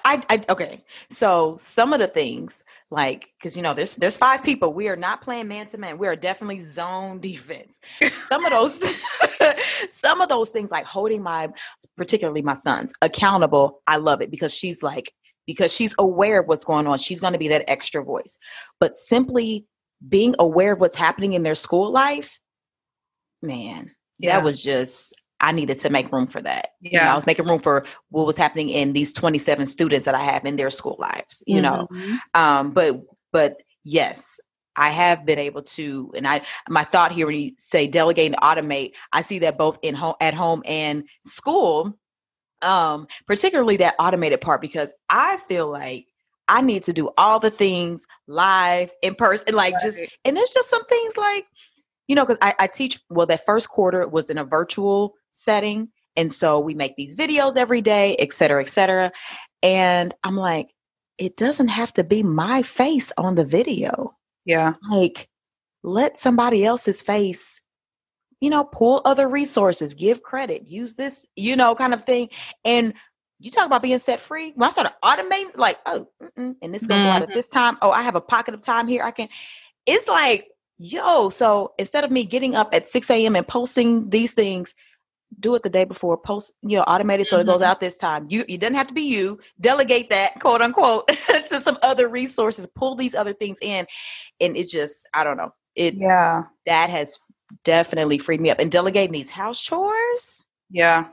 I, 0.05 0.21
I, 0.29 0.45
okay. 0.49 0.83
So 1.09 1.55
some 1.57 1.91
of 1.91 1.99
the 1.99 2.07
things, 2.07 2.63
like, 2.91 3.27
because 3.37 3.57
you 3.57 3.63
know, 3.63 3.73
there's 3.73 3.95
there's 3.95 4.15
five 4.15 4.43
people. 4.43 4.71
We 4.71 4.87
are 4.87 4.95
not 4.95 5.23
playing 5.23 5.47
man 5.47 5.65
to 5.67 5.79
man. 5.79 5.97
We 5.97 6.07
are 6.07 6.15
definitely 6.15 6.59
zone 6.59 7.19
defense. 7.19 7.79
Some 8.03 8.45
of 8.45 8.51
those, 8.51 8.83
some 9.89 10.21
of 10.21 10.29
those 10.29 10.49
things, 10.49 10.69
like 10.69 10.85
holding 10.85 11.23
my, 11.23 11.49
particularly 11.97 12.43
my 12.43 12.53
sons, 12.53 12.93
accountable. 13.01 13.81
I 13.87 13.97
love 13.97 14.21
it 14.21 14.29
because 14.29 14.53
she's 14.53 14.83
like, 14.83 15.11
because 15.47 15.73
she's 15.73 15.95
aware 15.97 16.41
of 16.41 16.47
what's 16.47 16.65
going 16.65 16.85
on. 16.85 16.99
She's 16.99 17.19
going 17.19 17.33
to 17.33 17.39
be 17.39 17.47
that 17.47 17.67
extra 17.67 18.03
voice. 18.03 18.37
But 18.79 18.95
simply 18.95 19.65
being 20.07 20.35
aware 20.37 20.73
of 20.73 20.81
what's 20.81 20.95
happening 20.95 21.33
in 21.33 21.41
their 21.41 21.55
school 21.55 21.91
life, 21.91 22.39
man, 23.41 23.89
yeah. 24.19 24.37
that 24.37 24.45
was 24.45 24.61
just 24.61 25.15
I 25.39 25.51
needed 25.51 25.77
to 25.79 25.89
make 25.89 26.11
room 26.11 26.27
for 26.27 26.41
that. 26.41 26.69
Yeah. 26.81 26.89
You 26.91 27.05
know, 27.05 27.11
I 27.11 27.15
was 27.15 27.27
making 27.27 27.45
room 27.45 27.59
for 27.59 27.85
what 28.09 28.25
was 28.25 28.37
happening 28.37 28.69
in 28.69 28.93
these 28.93 29.11
27 29.13 29.65
students 29.65 30.05
that 30.05 30.15
I 30.15 30.23
have 30.23 30.45
in 30.45 30.55
their 30.55 30.69
school 30.69 30.95
lives, 30.99 31.43
you 31.45 31.61
mm-hmm. 31.61 31.99
know. 31.99 32.19
Um, 32.33 32.71
but 32.71 33.01
but 33.31 33.57
yes, 33.83 34.39
I 34.75 34.91
have 34.91 35.25
been 35.25 35.39
able 35.39 35.61
to, 35.63 36.11
and 36.15 36.27
I 36.27 36.41
my 36.69 36.83
thought 36.83 37.11
here 37.11 37.27
when 37.27 37.35
you 37.35 37.51
say 37.57 37.87
delegate 37.87 38.27
and 38.27 38.41
automate, 38.41 38.91
I 39.11 39.21
see 39.21 39.39
that 39.39 39.57
both 39.57 39.77
in 39.81 39.95
home 39.95 40.15
at 40.21 40.33
home 40.33 40.63
and 40.65 41.03
school. 41.25 41.97
Um, 42.61 43.07
particularly 43.27 43.77
that 43.77 43.95
automated 43.99 44.41
part 44.41 44.59
because 44.59 44.95
I 45.09 45.37
feel 45.47 45.69
like 45.69 46.07
I 46.47 46.61
need 46.61 46.83
to 46.83 46.93
do 46.93 47.09
all 47.17 47.39
the 47.39 47.51
things 47.51 48.05
live 48.27 48.91
in 49.01 49.15
person, 49.15 49.53
like 49.53 49.73
right. 49.73 49.83
just, 49.83 49.99
and 50.23 50.37
there's 50.37 50.51
just 50.51 50.69
some 50.69 50.85
things 50.85 51.17
like, 51.17 51.45
you 52.07 52.15
know, 52.15 52.23
because 52.23 52.37
I, 52.41 52.55
I 52.59 52.67
teach, 52.67 53.01
well, 53.09 53.25
that 53.27 53.45
first 53.45 53.69
quarter 53.69 54.07
was 54.07 54.29
in 54.29 54.37
a 54.37 54.43
virtual 54.43 55.15
setting. 55.35 55.89
And 56.15 56.31
so 56.31 56.59
we 56.59 56.73
make 56.73 56.95
these 56.95 57.15
videos 57.15 57.57
every 57.57 57.81
day, 57.81 58.15
et 58.19 58.31
cetera, 58.33 58.61
et 58.61 58.69
cetera. 58.69 59.11
And 59.61 60.13
I'm 60.23 60.37
like, 60.37 60.69
it 61.17 61.37
doesn't 61.37 61.67
have 61.67 61.93
to 61.93 62.03
be 62.03 62.23
my 62.23 62.61
face 62.61 63.11
on 63.17 63.35
the 63.35 63.45
video. 63.45 64.11
Yeah. 64.45 64.73
Like, 64.89 65.29
let 65.83 66.17
somebody 66.17 66.65
else's 66.65 67.01
face, 67.01 67.59
you 68.41 68.49
know, 68.49 68.63
pull 68.63 69.01
other 69.05 69.27
resources, 69.27 69.93
give 69.93 70.23
credit, 70.23 70.67
use 70.67 70.95
this, 70.95 71.25
you 71.35 71.55
know, 71.55 71.75
kind 71.75 71.93
of 71.93 72.05
thing. 72.05 72.29
And 72.63 72.93
you 73.39 73.51
talk 73.51 73.65
about 73.65 73.81
being 73.81 73.97
set 73.97 74.21
free. 74.21 74.53
When 74.55 74.67
I 74.67 74.71
started 74.71 74.93
automating, 75.03 75.57
like, 75.57 75.77
oh, 75.85 76.07
and 76.37 76.73
this 76.73 76.81
is 76.81 76.87
gonna 76.87 77.01
mm-hmm. 77.01 77.09
go 77.09 77.11
out 77.11 77.21
at 77.21 77.27
mm-hmm. 77.27 77.35
this 77.35 77.49
time. 77.49 77.77
Oh, 77.81 77.91
I 77.91 78.01
have 78.01 78.15
a 78.15 78.21
pocket 78.21 78.53
of 78.53 78.61
time 78.61 78.87
here. 78.87 79.03
I 79.03 79.11
can. 79.11 79.27
It's 79.85 80.07
like, 80.07 80.47
yo. 80.77 81.29
So 81.29 81.73
instead 81.77 82.03
of 82.03 82.11
me 82.11 82.23
getting 82.25 82.55
up 82.55 82.73
at 82.73 82.87
six 82.87 83.11
a.m. 83.11 83.35
and 83.35 83.47
posting 83.47 84.09
these 84.09 84.31
things, 84.31 84.73
do 85.39 85.55
it 85.55 85.63
the 85.63 85.69
day 85.69 85.83
before 85.83 86.17
post 86.17 86.53
you 86.61 86.77
know 86.77 86.83
automated 86.83 87.27
so 87.27 87.39
it 87.39 87.45
goes 87.45 87.61
mm-hmm. 87.61 87.69
out 87.71 87.79
this 87.79 87.97
time. 87.97 88.27
You 88.29 88.45
it 88.47 88.61
doesn't 88.61 88.75
have 88.75 88.87
to 88.87 88.93
be 88.93 89.03
you. 89.03 89.39
Delegate 89.59 90.09
that 90.09 90.39
quote 90.39 90.61
unquote 90.61 91.07
to 91.47 91.59
some 91.59 91.77
other 91.83 92.07
resources. 92.07 92.67
Pull 92.75 92.95
these 92.95 93.15
other 93.15 93.33
things 93.33 93.57
in 93.61 93.85
and 94.39 94.57
it 94.57 94.69
just 94.69 95.07
i 95.13 95.23
don't 95.23 95.37
know. 95.37 95.53
It 95.75 95.95
yeah. 95.95 96.43
that 96.65 96.89
has 96.89 97.19
definitely 97.63 98.17
freed 98.17 98.41
me 98.41 98.49
up. 98.49 98.59
And 98.59 98.71
delegating 98.71 99.11
these 99.11 99.29
house 99.29 99.61
chores? 99.61 100.43
Yeah. 100.69 101.09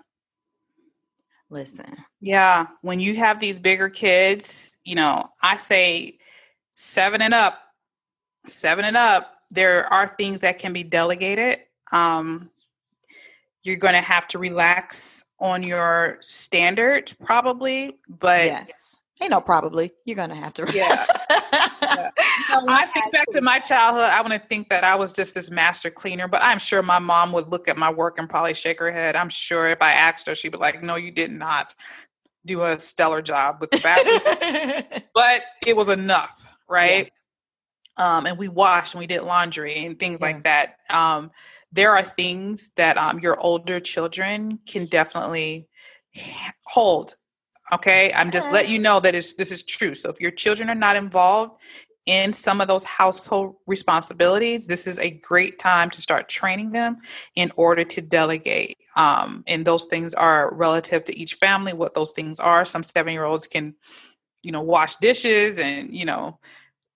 Listen. 1.51 1.97
Yeah. 2.21 2.67
When 2.81 3.01
you 3.01 3.17
have 3.17 3.41
these 3.41 3.61
bigger 3.61 3.89
kids 3.89 4.79
you 4.85 4.95
know 4.95 5.23
i 5.43 5.57
say 5.57 6.19
seven 6.75 7.23
and 7.23 7.35
up 7.35 7.59
seven 8.47 8.85
and 8.85 8.97
up. 8.97 9.35
There 9.55 9.85
are 9.93 10.07
things 10.07 10.41
that 10.41 10.59
can 10.59 10.73
be 10.73 10.83
delegated. 10.83 11.61
Um 11.93 12.51
you're 13.65 13.77
going 13.77 13.95
to 13.95 14.01
have 14.01 14.27
to 14.29 14.39
relax 14.39 15.25
on 15.41 15.63
your 15.63 16.19
standards 16.21 17.13
probably 17.13 17.99
but 18.09 18.47
yes. 18.47 18.97
Ain't 19.21 19.31
no 19.31 19.41
probably. 19.41 19.93
You're 20.05 20.17
going 20.17 20.31
to 20.31 20.35
have 20.35 20.53
to 20.55 20.63
yeah, 20.75 21.07
yeah. 21.81 22.11
You 22.49 22.55
know, 22.57 22.65
when 22.65 22.75
i 22.75 22.87
think 22.87 23.13
back 23.13 23.27
to 23.31 23.41
my 23.41 23.61
childhood 23.61 24.11
i 24.11 24.21
want 24.21 24.33
to 24.33 24.41
think 24.41 24.69
that 24.71 24.83
i 24.83 24.97
was 24.97 25.13
just 25.13 25.35
this 25.35 25.49
master 25.49 25.91
cleaner 25.91 26.27
but 26.27 26.43
i'm 26.43 26.59
sure 26.59 26.83
my 26.83 26.99
mom 26.99 27.31
would 27.31 27.47
look 27.47 27.69
at 27.69 27.77
my 27.77 27.93
work 27.93 28.19
and 28.19 28.29
probably 28.29 28.55
shake 28.55 28.81
her 28.81 28.91
head. 28.91 29.15
I'm 29.15 29.29
sure 29.29 29.69
if 29.69 29.81
i 29.81 29.93
asked 29.93 30.27
her 30.27 30.35
she'd 30.35 30.51
be 30.53 30.59
like 30.59 30.83
no 30.83 30.97
you 30.97 31.13
did 31.13 31.31
not 31.31 31.73
do 32.45 32.65
a 32.65 32.77
stellar 32.81 33.23
job 33.23 33.59
with 33.61 33.71
the 33.71 33.79
bathroom. 33.79 35.01
But 35.15 35.43
it 35.65 35.77
was 35.77 35.89
enough 35.89 36.57
right? 36.69 37.11
Yeah. 37.99 38.17
um 38.17 38.27
and 38.27 38.37
we 38.39 38.49
washed 38.49 38.95
and 38.95 38.99
we 38.99 39.07
did 39.07 39.23
laundry 39.23 39.85
and 39.85 39.99
things 39.99 40.19
yeah. 40.21 40.27
like 40.27 40.45
that. 40.45 40.77
Um 40.93 41.31
there 41.73 41.91
are 41.91 42.03
things 42.03 42.71
that 42.77 42.99
um, 42.99 43.19
your 43.21 43.41
older 43.41 43.81
children 43.81 44.59
can 44.67 44.87
definitely 44.87 45.69
hold. 46.67 47.15
Okay, 47.73 48.13
I'm 48.15 48.31
just 48.31 48.49
yes. 48.49 48.55
letting 48.55 48.73
you 48.73 48.83
know 48.83 49.01
that 49.01 49.15
is 49.15 49.35
this 49.35 49.51
is 49.51 49.63
true. 49.63 49.95
So 49.95 50.11
if 50.11 50.21
your 50.21 50.31
children 50.31 50.69
are 50.69 50.75
not 50.75 50.97
involved 50.97 51.63
in 52.05 52.33
some 52.33 52.61
of 52.61 52.69
those 52.69 52.85
household 52.85 53.55
responsibilities, 53.67 54.67
this 54.67 54.87
is 54.87 54.99
a 54.99 55.19
great 55.21 55.59
time 55.59 55.89
to 55.91 56.01
start 56.01 56.29
training 56.29 56.73
them 56.73 56.99
in 57.37 57.51
order 57.57 57.85
to 57.85 58.03
delegate. 58.03 58.77
Um, 58.97 59.45
and 59.47 59.65
those 59.65 59.87
things 59.87 60.13
are 60.13 60.55
relative 60.55 61.05
to 61.05 61.19
each 61.19 61.35
family. 61.35 61.73
What 61.73 61.95
those 61.95 62.13
things 62.13 62.41
are. 62.41 62.65
Some 62.65 62.83
seven 62.83 63.13
year 63.13 63.25
olds 63.25 63.47
can, 63.47 63.75
you 64.43 64.53
know, 64.53 64.63
wash 64.63 64.97
dishes 64.97 65.59
and 65.59 65.95
you 65.95 66.05
know 66.05 66.39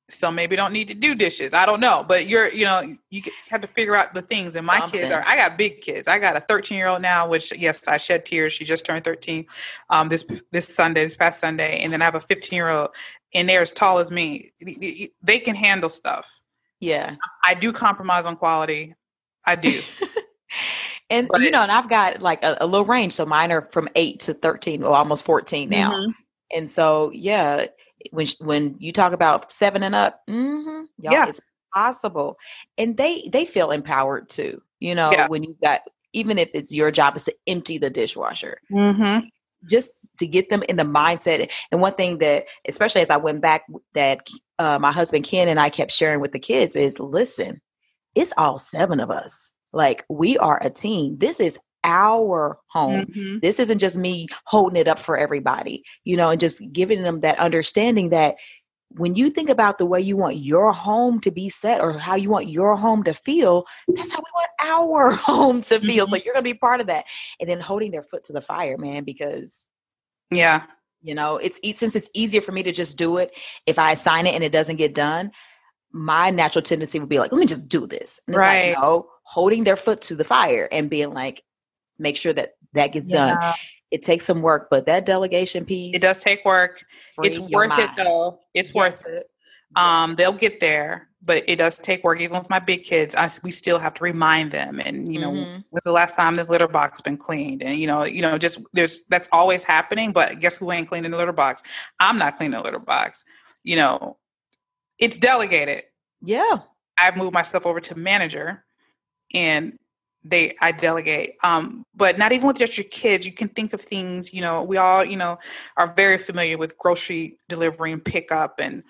some 0.08 0.36
maybe 0.36 0.54
don't 0.54 0.72
need 0.72 0.88
to 0.88 0.94
do 0.94 1.14
dishes. 1.14 1.52
I 1.52 1.66
don't 1.66 1.80
know, 1.80 2.04
but 2.06 2.26
you're, 2.26 2.48
you 2.52 2.64
know, 2.64 2.94
you 3.10 3.22
have 3.50 3.60
to 3.62 3.68
figure 3.68 3.96
out 3.96 4.14
the 4.14 4.22
things. 4.22 4.54
And 4.54 4.64
my 4.64 4.86
kids 4.86 5.10
are, 5.10 5.22
I 5.26 5.36
got 5.36 5.58
big 5.58 5.80
kids. 5.80 6.06
I 6.06 6.18
got 6.18 6.36
a 6.36 6.40
13 6.40 6.78
year 6.78 6.88
old 6.88 7.02
now, 7.02 7.28
which 7.28 7.56
yes, 7.58 7.86
I 7.88 7.96
shed 7.96 8.24
tears. 8.24 8.52
She 8.52 8.64
just 8.64 8.86
turned 8.86 9.04
13 9.04 9.46
um, 9.90 10.08
this 10.08 10.24
this 10.52 10.72
Sunday, 10.72 11.02
this 11.02 11.16
past 11.16 11.40
Sunday, 11.40 11.80
and 11.80 11.92
then 11.92 12.02
I 12.02 12.04
have 12.04 12.14
a 12.14 12.20
15 12.20 12.56
year 12.56 12.68
old, 12.68 12.90
and 13.34 13.48
they're 13.48 13.62
as 13.62 13.72
tall 13.72 13.98
as 13.98 14.12
me. 14.12 14.50
They 15.22 15.38
can 15.38 15.56
handle 15.56 15.88
stuff. 15.88 16.40
Yeah, 16.78 17.16
I 17.44 17.54
do 17.54 17.72
compromise 17.72 18.26
on 18.26 18.36
quality. 18.36 18.94
I 19.44 19.56
do. 19.56 19.80
and 21.10 21.28
but, 21.28 21.40
you 21.40 21.50
know, 21.50 21.62
and 21.62 21.72
I've 21.72 21.88
got 21.88 22.20
like 22.20 22.42
a, 22.42 22.58
a, 22.60 22.66
little 22.66 22.84
range. 22.84 23.12
So 23.12 23.24
mine 23.24 23.50
are 23.50 23.62
from 23.62 23.88
eight 23.94 24.20
to 24.20 24.34
13, 24.34 24.82
or 24.82 24.94
almost 24.94 25.24
14 25.24 25.68
now. 25.68 25.92
Mm-hmm. 25.92 26.10
And 26.56 26.70
so, 26.70 27.10
yeah, 27.12 27.66
when 28.12 28.26
when 28.40 28.76
you 28.78 28.92
talk 28.92 29.12
about 29.12 29.52
seven 29.52 29.82
and 29.82 29.94
up, 29.94 30.20
mm-hmm, 30.28 30.84
yeah, 30.98 31.26
it's 31.28 31.40
possible, 31.74 32.36
and 32.78 32.96
they 32.96 33.28
they 33.32 33.44
feel 33.44 33.70
empowered 33.70 34.28
too. 34.28 34.62
You 34.80 34.94
know, 34.94 35.10
yeah. 35.12 35.28
when 35.28 35.42
you 35.42 35.56
got 35.62 35.82
even 36.16 36.38
if 36.38 36.50
it's 36.54 36.72
your 36.72 36.90
job 36.90 37.14
is 37.14 37.24
to 37.24 37.34
empty 37.46 37.78
the 37.78 37.90
dishwasher. 37.90 38.58
Mm-hmm. 38.72 39.26
Just 39.68 40.08
to 40.18 40.26
get 40.26 40.48
them 40.48 40.62
in 40.68 40.76
the 40.76 40.84
mindset. 40.84 41.50
And 41.70 41.80
one 41.80 41.94
thing 41.94 42.18
that, 42.18 42.46
especially 42.68 43.02
as 43.02 43.10
I 43.10 43.16
went 43.16 43.42
back, 43.42 43.64
that 43.94 44.26
uh, 44.58 44.78
my 44.78 44.92
husband 44.92 45.24
Ken 45.24 45.48
and 45.48 45.60
I 45.60 45.70
kept 45.70 45.92
sharing 45.92 46.20
with 46.20 46.32
the 46.32 46.38
kids 46.38 46.74
is 46.74 46.98
listen, 46.98 47.60
it's 48.14 48.32
all 48.38 48.58
seven 48.58 48.98
of 49.00 49.10
us. 49.10 49.50
Like 49.72 50.04
we 50.08 50.38
are 50.38 50.58
a 50.62 50.70
team. 50.70 51.18
This 51.18 51.38
is 51.38 51.58
our 51.86 52.58
home. 52.66 53.06
Mm-hmm. 53.06 53.38
This 53.40 53.58
isn't 53.58 53.78
just 53.78 53.96
me 53.96 54.26
holding 54.44 54.78
it 54.78 54.88
up 54.88 54.98
for 54.98 55.16
everybody, 55.16 55.84
you 56.04 56.16
know, 56.16 56.28
and 56.30 56.40
just 56.40 56.60
giving 56.72 57.02
them 57.02 57.20
that 57.20 57.38
understanding 57.38 58.10
that 58.10 58.34
when 58.90 59.14
you 59.14 59.30
think 59.30 59.48
about 59.48 59.78
the 59.78 59.86
way 59.86 60.00
you 60.00 60.16
want 60.16 60.36
your 60.36 60.72
home 60.72 61.20
to 61.20 61.30
be 61.30 61.48
set 61.48 61.80
or 61.80 61.98
how 61.98 62.14
you 62.14 62.30
want 62.30 62.48
your 62.48 62.76
home 62.76 63.02
to 63.04 63.14
feel, 63.14 63.64
that's 63.94 64.10
how 64.10 64.18
we 64.18 64.24
want 64.34 64.50
our 64.62 65.10
home 65.12 65.60
to 65.62 65.80
feel. 65.80 66.04
Mm-hmm. 66.04 66.10
So 66.10 66.16
you're 66.16 66.34
going 66.34 66.44
to 66.44 66.50
be 66.50 66.54
part 66.54 66.80
of 66.80 66.88
that. 66.88 67.04
And 67.40 67.48
then 67.48 67.60
holding 67.60 67.90
their 67.90 68.02
foot 68.02 68.24
to 68.24 68.32
the 68.32 68.40
fire, 68.40 68.78
man, 68.78 69.04
because 69.04 69.66
yeah, 70.30 70.64
you 71.02 71.14
know, 71.14 71.36
it's 71.36 71.60
since 71.78 71.94
it's 71.94 72.10
easier 72.14 72.40
for 72.40 72.52
me 72.52 72.62
to 72.64 72.72
just 72.72 72.96
do 72.96 73.18
it 73.18 73.30
if 73.66 73.78
I 73.78 73.92
assign 73.92 74.26
it 74.26 74.34
and 74.34 74.42
it 74.42 74.52
doesn't 74.52 74.76
get 74.76 74.94
done, 74.94 75.30
my 75.92 76.30
natural 76.30 76.62
tendency 76.62 76.98
would 76.98 77.08
be 77.08 77.18
like, 77.18 77.32
let 77.32 77.38
me 77.38 77.46
just 77.46 77.68
do 77.68 77.86
this. 77.86 78.20
And 78.26 78.36
right. 78.36 78.74
Like, 78.74 78.82
no, 78.82 79.06
holding 79.24 79.64
their 79.64 79.76
foot 79.76 80.00
to 80.02 80.16
the 80.16 80.24
fire 80.24 80.68
and 80.70 80.90
being 80.90 81.12
like, 81.12 81.42
make 81.98 82.16
sure 82.16 82.32
that 82.32 82.54
that 82.74 82.92
gets 82.92 83.12
yeah. 83.12 83.34
done. 83.34 83.54
It 83.90 84.02
takes 84.02 84.24
some 84.24 84.42
work, 84.42 84.68
but 84.70 84.86
that 84.86 85.06
delegation 85.06 85.64
piece. 85.64 85.94
It 85.94 86.02
does 86.02 86.18
take 86.22 86.44
work. 86.44 86.84
It's 87.22 87.38
worth 87.38 87.68
mind. 87.70 87.82
it 87.82 87.90
though. 87.96 88.40
It's 88.52 88.70
yes. 88.70 88.74
worth 88.74 89.04
it. 89.08 89.26
Um, 89.76 90.16
they'll 90.16 90.32
get 90.32 90.60
there, 90.60 91.08
but 91.22 91.42
it 91.46 91.56
does 91.56 91.78
take 91.78 92.02
work. 92.02 92.20
Even 92.20 92.38
with 92.38 92.50
my 92.50 92.58
big 92.58 92.82
kids, 92.82 93.14
I, 93.14 93.28
we 93.42 93.50
still 93.50 93.78
have 93.78 93.94
to 93.94 94.04
remind 94.04 94.52
them. 94.52 94.80
And 94.80 95.12
you 95.12 95.20
know, 95.20 95.32
mm-hmm. 95.32 95.60
when's 95.70 95.84
the 95.84 95.92
last 95.92 96.16
time 96.16 96.34
this 96.34 96.48
litter 96.48 96.68
box 96.68 97.00
been 97.00 97.16
cleaned? 97.16 97.62
And 97.62 97.78
you 97.78 97.86
know, 97.86 98.04
you 98.04 98.22
know, 98.22 98.38
just 98.38 98.60
there's 98.72 99.04
that's 99.08 99.28
always 99.32 99.64
happening. 99.64 100.12
But 100.12 100.40
guess 100.40 100.56
who 100.56 100.72
ain't 100.72 100.88
cleaning 100.88 101.10
the 101.10 101.16
litter 101.16 101.32
box? 101.32 101.62
I'm 102.00 102.18
not 102.18 102.36
cleaning 102.36 102.58
the 102.58 102.62
litter 102.62 102.78
box. 102.78 103.24
You 103.64 103.76
know, 103.76 104.18
it's 104.98 105.18
delegated. 105.18 105.82
Yeah, 106.22 106.58
I've 106.98 107.16
moved 107.16 107.34
myself 107.34 107.66
over 107.66 107.80
to 107.80 107.98
manager, 107.98 108.64
and 109.34 109.78
they 110.30 110.54
I 110.60 110.72
delegate. 110.72 111.30
Um, 111.42 111.84
but 111.94 112.18
not 112.18 112.32
even 112.32 112.46
with 112.46 112.58
just 112.58 112.76
your 112.76 112.86
kids, 112.90 113.26
you 113.26 113.32
can 113.32 113.48
think 113.48 113.72
of 113.72 113.80
things, 113.80 114.32
you 114.34 114.40
know, 114.40 114.62
we 114.62 114.76
all, 114.76 115.04
you 115.04 115.16
know, 115.16 115.38
are 115.76 115.94
very 115.94 116.18
familiar 116.18 116.58
with 116.58 116.76
grocery 116.78 117.38
delivery 117.48 117.92
and 117.92 118.04
pickup 118.04 118.58
and 118.60 118.82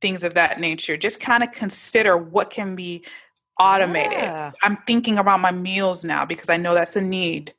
things 0.00 0.24
of 0.24 0.34
that 0.34 0.60
nature. 0.60 0.96
Just 0.96 1.20
kind 1.20 1.42
of 1.42 1.52
consider 1.52 2.16
what 2.16 2.50
can 2.50 2.74
be 2.76 3.04
automated. 3.58 4.12
Yeah. 4.12 4.52
I'm 4.62 4.76
thinking 4.86 5.18
about 5.18 5.40
my 5.40 5.52
meals 5.52 6.04
now 6.04 6.24
because 6.24 6.50
I 6.50 6.56
know 6.56 6.74
that's 6.74 6.96
a 6.96 7.02
need 7.02 7.54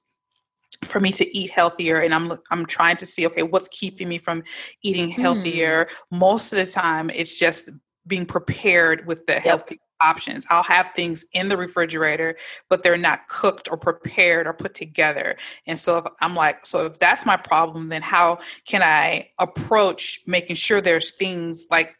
for 0.85 0.99
me 0.99 1.11
to 1.13 1.37
eat 1.37 1.49
healthier 1.49 1.99
and 1.99 2.13
I'm 2.13 2.31
I'm 2.51 2.65
trying 2.65 2.97
to 2.97 3.05
see 3.05 3.25
okay 3.27 3.43
what's 3.43 3.69
keeping 3.69 4.09
me 4.09 4.17
from 4.17 4.43
eating 4.83 5.09
healthier. 5.09 5.85
Mm. 5.85 6.19
Most 6.19 6.51
of 6.51 6.59
the 6.59 6.65
time 6.65 7.09
it's 7.09 7.39
just 7.39 7.69
being 8.05 8.25
prepared 8.25 9.07
with 9.07 9.25
the 9.27 9.33
yep. 9.33 9.43
healthy 9.43 9.79
options. 10.01 10.45
I'll 10.49 10.63
have 10.63 10.91
things 10.95 11.25
in 11.33 11.49
the 11.49 11.57
refrigerator, 11.57 12.35
but 12.69 12.83
they're 12.83 12.97
not 12.97 13.27
cooked 13.27 13.67
or 13.71 13.77
prepared 13.77 14.47
or 14.47 14.53
put 14.53 14.73
together. 14.73 15.35
And 15.67 15.77
so 15.77 15.97
if 15.97 16.05
I'm 16.21 16.35
like, 16.35 16.65
so 16.65 16.85
if 16.85 16.99
that's 16.99 17.25
my 17.25 17.37
problem, 17.37 17.89
then 17.89 18.01
how 18.01 18.39
can 18.65 18.81
I 18.83 19.29
approach 19.39 20.19
making 20.27 20.55
sure 20.55 20.81
there's 20.81 21.15
things 21.15 21.67
like 21.71 21.95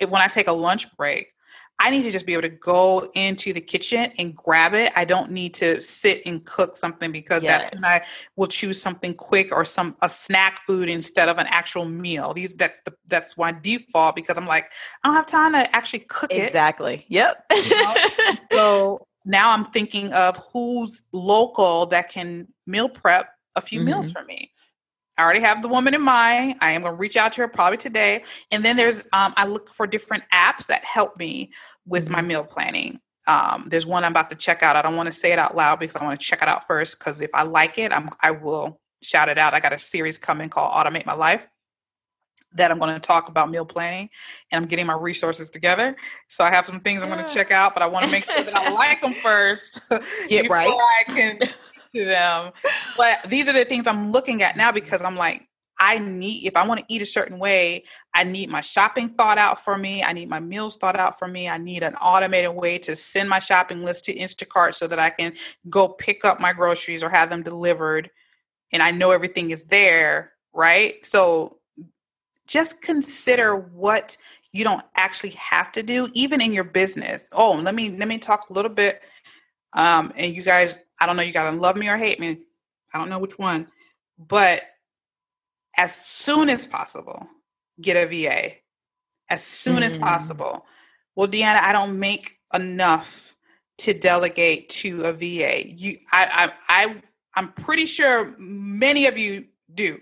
when 0.00 0.22
I 0.22 0.28
take 0.28 0.46
a 0.46 0.52
lunch 0.52 0.86
break, 0.96 1.32
I 1.80 1.90
need 1.90 2.02
to 2.02 2.10
just 2.10 2.26
be 2.26 2.32
able 2.32 2.42
to 2.42 2.48
go 2.48 3.06
into 3.14 3.52
the 3.52 3.60
kitchen 3.60 4.10
and 4.18 4.34
grab 4.34 4.74
it. 4.74 4.90
I 4.96 5.04
don't 5.04 5.30
need 5.30 5.54
to 5.54 5.80
sit 5.80 6.22
and 6.26 6.44
cook 6.44 6.74
something 6.74 7.12
because 7.12 7.42
yes. 7.42 7.64
that's 7.64 7.76
when 7.76 7.84
I 7.84 8.00
will 8.36 8.48
choose 8.48 8.82
something 8.82 9.14
quick 9.14 9.52
or 9.52 9.64
some 9.64 9.96
a 10.02 10.08
snack 10.08 10.58
food 10.58 10.88
instead 10.88 11.28
of 11.28 11.38
an 11.38 11.46
actual 11.48 11.84
meal. 11.84 12.34
These 12.34 12.54
that's 12.54 12.80
the 12.80 12.94
that's 13.08 13.38
my 13.38 13.52
default 13.52 14.16
because 14.16 14.36
I'm 14.36 14.46
like 14.46 14.72
I 15.04 15.08
don't 15.08 15.16
have 15.16 15.26
time 15.26 15.52
to 15.52 15.76
actually 15.76 16.00
cook 16.00 16.32
it. 16.32 16.44
Exactly. 16.44 17.04
Yep. 17.08 17.44
You 17.52 17.70
know? 17.70 17.94
so 18.52 19.06
now 19.24 19.52
I'm 19.52 19.64
thinking 19.64 20.12
of 20.12 20.36
who's 20.52 21.04
local 21.12 21.86
that 21.86 22.10
can 22.10 22.48
meal 22.66 22.88
prep 22.88 23.28
a 23.56 23.60
few 23.60 23.80
mm-hmm. 23.80 23.86
meals 23.86 24.10
for 24.10 24.24
me. 24.24 24.50
I 25.18 25.22
already 25.22 25.40
have 25.40 25.62
the 25.62 25.68
woman 25.68 25.94
in 25.94 26.02
mind. 26.02 26.56
I 26.60 26.70
am 26.70 26.82
going 26.82 26.94
to 26.94 26.98
reach 26.98 27.16
out 27.16 27.32
to 27.32 27.42
her 27.42 27.48
probably 27.48 27.76
today. 27.76 28.22
And 28.50 28.64
then 28.64 28.76
there's, 28.76 29.04
um, 29.12 29.34
I 29.36 29.46
look 29.46 29.68
for 29.68 29.86
different 29.86 30.22
apps 30.32 30.66
that 30.68 30.84
help 30.84 31.18
me 31.18 31.50
with 31.86 32.08
my 32.08 32.18
mm-hmm. 32.18 32.28
meal 32.28 32.44
planning. 32.44 33.00
Um, 33.26 33.66
there's 33.68 33.84
one 33.84 34.04
I'm 34.04 34.12
about 34.12 34.30
to 34.30 34.36
check 34.36 34.62
out. 34.62 34.76
I 34.76 34.82
don't 34.82 34.96
want 34.96 35.08
to 35.08 35.12
say 35.12 35.32
it 35.32 35.38
out 35.38 35.54
loud 35.54 35.80
because 35.80 35.96
I 35.96 36.04
want 36.04 36.18
to 36.18 36.24
check 36.24 36.40
it 36.40 36.48
out 36.48 36.66
first. 36.66 36.98
Because 36.98 37.20
if 37.20 37.30
I 37.34 37.42
like 37.42 37.76
it, 37.78 37.92
I'm, 37.92 38.08
I 38.22 38.30
will 38.30 38.80
shout 39.02 39.28
it 39.28 39.36
out. 39.36 39.52
I 39.52 39.60
got 39.60 39.72
a 39.72 39.78
series 39.78 40.18
coming 40.18 40.48
called 40.48 40.72
Automate 40.72 41.04
My 41.04 41.14
Life 41.14 41.46
that 42.54 42.70
I'm 42.70 42.78
going 42.78 42.94
to 42.94 43.00
talk 43.00 43.28
about 43.28 43.50
meal 43.50 43.66
planning 43.66 44.08
and 44.50 44.62
I'm 44.62 44.68
getting 44.68 44.86
my 44.86 44.94
resources 44.94 45.50
together. 45.50 45.96
So 46.28 46.44
I 46.44 46.50
have 46.50 46.64
some 46.64 46.80
things 46.80 47.02
I'm 47.02 47.10
going 47.10 47.24
to 47.24 47.32
check 47.32 47.50
out, 47.50 47.74
but 47.74 47.82
I 47.82 47.86
want 47.86 48.06
to 48.06 48.10
make 48.10 48.24
sure 48.24 48.42
that 48.42 48.54
I 48.54 48.72
like 48.72 49.02
them 49.02 49.14
first 49.22 49.92
yeah, 50.28 50.42
before 50.42 50.56
right. 50.56 50.68
I 50.68 51.04
can 51.12 51.38
to 51.94 52.04
them. 52.04 52.52
But 52.96 53.22
these 53.28 53.48
are 53.48 53.52
the 53.52 53.64
things 53.64 53.86
I'm 53.86 54.10
looking 54.10 54.42
at 54.42 54.56
now 54.56 54.72
because 54.72 55.02
I'm 55.02 55.16
like, 55.16 55.42
I 55.80 56.00
need, 56.00 56.44
if 56.44 56.56
I 56.56 56.66
want 56.66 56.80
to 56.80 56.86
eat 56.88 57.02
a 57.02 57.06
certain 57.06 57.38
way, 57.38 57.84
I 58.12 58.24
need 58.24 58.48
my 58.48 58.60
shopping 58.60 59.08
thought 59.08 59.38
out 59.38 59.62
for 59.62 59.78
me. 59.78 60.02
I 60.02 60.12
need 60.12 60.28
my 60.28 60.40
meals 60.40 60.76
thought 60.76 60.96
out 60.96 61.18
for 61.18 61.28
me. 61.28 61.48
I 61.48 61.58
need 61.58 61.84
an 61.84 61.94
automated 61.96 62.54
way 62.54 62.78
to 62.78 62.96
send 62.96 63.28
my 63.28 63.38
shopping 63.38 63.84
list 63.84 64.04
to 64.06 64.14
Instacart 64.14 64.74
so 64.74 64.88
that 64.88 64.98
I 64.98 65.10
can 65.10 65.34
go 65.68 65.88
pick 65.88 66.24
up 66.24 66.40
my 66.40 66.52
groceries 66.52 67.02
or 67.02 67.10
have 67.10 67.30
them 67.30 67.42
delivered. 67.42 68.10
And 68.72 68.82
I 68.82 68.90
know 68.90 69.12
everything 69.12 69.50
is 69.50 69.66
there, 69.66 70.32
right? 70.52 70.94
So 71.06 71.58
just 72.48 72.82
consider 72.82 73.54
what 73.54 74.16
you 74.52 74.64
don't 74.64 74.84
actually 74.96 75.30
have 75.30 75.70
to 75.72 75.82
do, 75.82 76.08
even 76.14 76.40
in 76.40 76.52
your 76.52 76.64
business. 76.64 77.28
Oh, 77.32 77.60
let 77.62 77.74
me 77.74 77.90
let 77.90 78.08
me 78.08 78.18
talk 78.18 78.46
a 78.50 78.52
little 78.52 78.70
bit. 78.70 79.02
Um, 79.74 80.10
and 80.16 80.34
you 80.34 80.42
guys, 80.42 80.76
I 81.00 81.06
don't 81.06 81.16
know, 81.16 81.22
you 81.22 81.32
gotta 81.32 81.56
love 81.56 81.76
me 81.76 81.88
or 81.88 81.96
hate 81.96 82.20
me. 82.20 82.38
I 82.92 82.98
don't 82.98 83.10
know 83.10 83.18
which 83.18 83.38
one, 83.38 83.68
but 84.18 84.62
as 85.76 85.94
soon 85.94 86.48
as 86.48 86.66
possible, 86.66 87.26
get 87.80 87.96
a 87.96 88.06
VA. 88.06 88.56
As 89.30 89.44
soon 89.44 89.82
mm. 89.82 89.86
as 89.86 89.96
possible. 89.96 90.66
Well, 91.14 91.28
Deanna, 91.28 91.60
I 91.60 91.72
don't 91.72 91.98
make 91.98 92.38
enough 92.54 93.36
to 93.78 93.92
delegate 93.92 94.68
to 94.70 95.02
a 95.02 95.12
VA. 95.12 95.68
You, 95.68 95.98
I, 96.12 96.50
I, 96.68 96.84
I, 96.84 97.02
I'm 97.36 97.52
pretty 97.52 97.86
sure 97.86 98.34
many 98.38 99.06
of 99.06 99.16
you 99.18 99.46
do. 99.74 99.98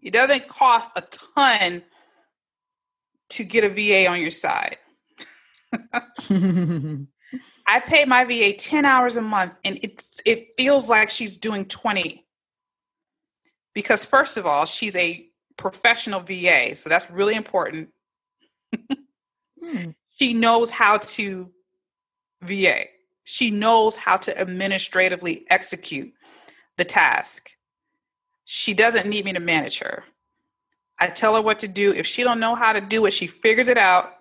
It 0.00 0.12
doesn't 0.12 0.48
cost 0.48 0.96
a 0.96 1.04
ton 1.36 1.82
to 3.30 3.44
get 3.44 3.64
a 3.64 3.68
VA 3.68 4.10
on 4.10 4.20
your 4.20 4.30
side. 4.30 4.78
I 7.66 7.80
pay 7.80 8.04
my 8.04 8.24
VA 8.24 8.52
10 8.52 8.84
hours 8.84 9.16
a 9.16 9.22
month 9.22 9.58
and 9.64 9.78
it's 9.82 10.20
it 10.24 10.48
feels 10.56 10.90
like 10.90 11.10
she's 11.10 11.36
doing 11.36 11.64
20 11.66 12.24
because 13.74 14.04
first 14.04 14.36
of 14.36 14.46
all 14.46 14.64
she's 14.64 14.96
a 14.96 15.26
professional 15.56 16.20
va 16.20 16.74
so 16.76 16.88
that's 16.88 17.10
really 17.10 17.34
important. 17.34 17.90
Hmm. 19.64 19.90
she 20.18 20.34
knows 20.34 20.70
how 20.70 20.98
to 20.98 21.50
va 22.42 22.84
she 23.24 23.50
knows 23.50 23.96
how 23.96 24.16
to 24.16 24.40
administratively 24.40 25.44
execute 25.48 26.12
the 26.76 26.84
task. 26.84 27.50
She 28.44 28.74
doesn't 28.74 29.08
need 29.08 29.24
me 29.24 29.32
to 29.32 29.40
manage 29.40 29.78
her. 29.78 30.02
I 30.98 31.06
tell 31.08 31.36
her 31.36 31.42
what 31.42 31.60
to 31.60 31.68
do. 31.68 31.92
If 31.92 32.06
she 32.06 32.24
don't 32.24 32.40
know 32.40 32.56
how 32.56 32.72
to 32.72 32.80
do 32.80 33.06
it 33.06 33.12
she 33.12 33.26
figures 33.26 33.68
it 33.68 33.78
out 33.78 34.14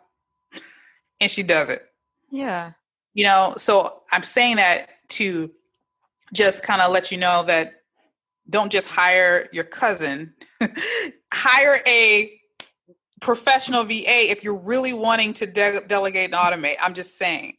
and 1.21 1.31
she 1.31 1.43
does 1.43 1.69
it. 1.69 1.81
Yeah 2.29 2.73
you 3.13 3.23
know 3.23 3.53
so 3.57 4.01
i'm 4.11 4.23
saying 4.23 4.55
that 4.55 4.87
to 5.07 5.51
just 6.33 6.63
kind 6.63 6.81
of 6.81 6.91
let 6.91 7.11
you 7.11 7.17
know 7.17 7.43
that 7.45 7.81
don't 8.49 8.71
just 8.71 8.93
hire 8.93 9.49
your 9.51 9.63
cousin. 9.63 10.33
Hire 11.33 11.81
a 11.87 12.39
professional 13.21 13.83
va 13.83 13.91
if 14.05 14.43
you're 14.43 14.59
really 14.59 14.93
wanting 14.93 15.33
to 15.35 15.45
de- 15.45 15.81
delegate 15.87 16.25
and 16.25 16.33
automate. 16.33 16.75
I'm 16.81 16.93
just 16.93 17.17
saying. 17.17 17.53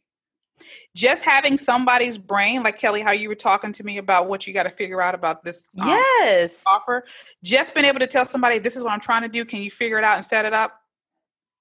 Just 0.95 1.25
having 1.25 1.57
somebody's 1.57 2.19
brain 2.19 2.61
like 2.61 2.79
Keli 2.79 3.01
how 3.01 3.11
you 3.11 3.27
were 3.27 3.35
talking 3.35 3.71
to 3.73 3.83
me 3.83 3.97
about 3.97 4.29
what 4.29 4.45
you 4.45 4.53
got 4.53 4.63
to 4.63 4.69
figure 4.69 5.01
out 5.01 5.15
about 5.15 5.43
this 5.43 5.71
um, 5.81 5.87
yes. 5.87 6.63
offer. 6.67 7.03
Just 7.43 7.73
being 7.73 7.85
able 7.85 7.99
to 7.99 8.07
tell 8.07 8.25
somebody 8.25 8.59
this 8.59 8.77
is 8.77 8.83
what 8.83 8.93
i'm 8.93 8.99
trying 8.99 9.23
to 9.23 9.27
do. 9.27 9.43
Can 9.43 9.61
you 9.61 9.71
figure 9.71 9.97
it 9.97 10.03
out 10.03 10.15
and 10.15 10.23
set 10.23 10.45
it 10.45 10.53
up? 10.53 10.79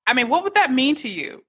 I 0.06 0.12
mean 0.12 0.28
what 0.28 0.44
would 0.44 0.54
that 0.54 0.70
mean 0.70 0.94
to 0.96 1.08
you 1.08 1.42